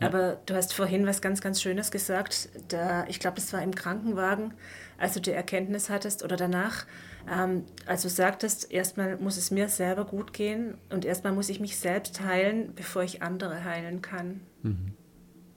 Aber 0.00 0.38
du 0.44 0.54
hast 0.54 0.74
vorhin 0.74 1.06
was 1.06 1.22
ganz, 1.22 1.40
ganz 1.40 1.62
Schönes 1.62 1.90
gesagt. 1.90 2.50
Da, 2.68 3.06
ich 3.08 3.20
glaube, 3.20 3.36
das 3.36 3.54
war 3.54 3.62
im 3.62 3.74
Krankenwagen, 3.74 4.52
als 4.98 5.14
du 5.14 5.20
die 5.20 5.30
Erkenntnis 5.30 5.88
hattest 5.88 6.22
oder 6.22 6.36
danach, 6.36 6.84
ähm, 7.28 7.64
also 7.86 8.08
sagtest, 8.08 8.70
erstmal 8.70 9.16
muss 9.18 9.36
es 9.36 9.50
mir 9.50 9.68
selber 9.68 10.04
gut 10.04 10.32
gehen 10.32 10.78
und 10.90 11.04
erstmal 11.04 11.32
muss 11.32 11.48
ich 11.48 11.60
mich 11.60 11.76
selbst 11.76 12.20
heilen, 12.20 12.72
bevor 12.74 13.02
ich 13.02 13.22
andere 13.22 13.64
heilen 13.64 14.02
kann. 14.02 14.40
Mhm. 14.62 14.92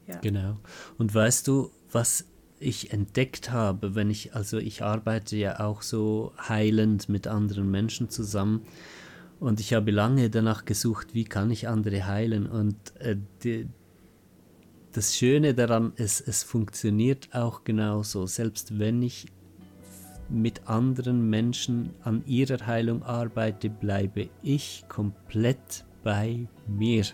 Ja. 0.07 0.17
Genau. 0.19 0.57
Und 0.97 1.13
weißt 1.13 1.47
du, 1.47 1.71
was 1.91 2.25
ich 2.59 2.91
entdeckt 2.91 3.51
habe, 3.51 3.95
wenn 3.95 4.09
ich, 4.09 4.35
also 4.35 4.57
ich 4.57 4.83
arbeite 4.83 5.35
ja 5.35 5.59
auch 5.59 5.81
so 5.81 6.33
heilend 6.39 7.09
mit 7.09 7.27
anderen 7.27 7.69
Menschen 7.69 8.09
zusammen 8.09 8.65
und 9.39 9.59
ich 9.59 9.73
habe 9.73 9.91
lange 9.91 10.29
danach 10.29 10.65
gesucht, 10.65 11.13
wie 11.13 11.25
kann 11.25 11.51
ich 11.51 11.67
andere 11.67 12.05
heilen 12.05 12.47
und 12.47 12.75
äh, 12.99 13.17
die, 13.43 13.67
das 14.93 15.15
Schöne 15.15 15.53
daran 15.53 15.93
ist, 15.95 16.25
es 16.25 16.43
funktioniert 16.43 17.29
auch 17.33 17.63
genauso, 17.63 18.25
selbst 18.27 18.79
wenn 18.79 19.01
ich 19.01 19.25
mit 20.29 20.67
anderen 20.67 21.29
Menschen 21.29 21.91
an 22.03 22.23
ihrer 22.25 22.65
Heilung 22.65 23.03
arbeite, 23.03 23.69
bleibe 23.69 24.29
ich 24.41 24.85
komplett 24.87 25.85
bei 26.03 26.47
mir. 26.67 27.05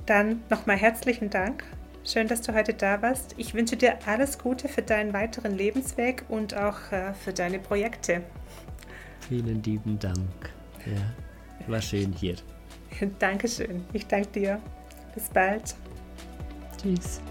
Dann 0.05 0.41
nochmal 0.49 0.77
herzlichen 0.77 1.30
Dank. 1.30 1.63
Schön, 2.03 2.27
dass 2.27 2.41
du 2.41 2.53
heute 2.53 2.73
da 2.73 3.01
warst. 3.01 3.35
Ich 3.38 3.53
wünsche 3.53 3.77
dir 3.77 3.99
alles 4.07 4.39
Gute 4.39 4.67
für 4.67 4.81
deinen 4.81 5.13
weiteren 5.13 5.55
Lebensweg 5.55 6.23
und 6.30 6.55
auch 6.55 6.91
äh, 6.91 7.13
für 7.13 7.34
deine 7.34 7.59
Projekte. 7.59 8.23
Vielen 9.27 9.61
lieben 9.61 9.99
Dank. 9.99 10.49
Ja, 10.85 11.67
war 11.67 11.81
schön 11.81 12.13
hier. 12.13 12.35
Dankeschön. 13.19 13.85
Ich 13.93 14.07
danke 14.07 14.30
dir. 14.30 14.61
Bis 15.13 15.30
bald. 15.30 15.76
Tschüss. 16.81 17.21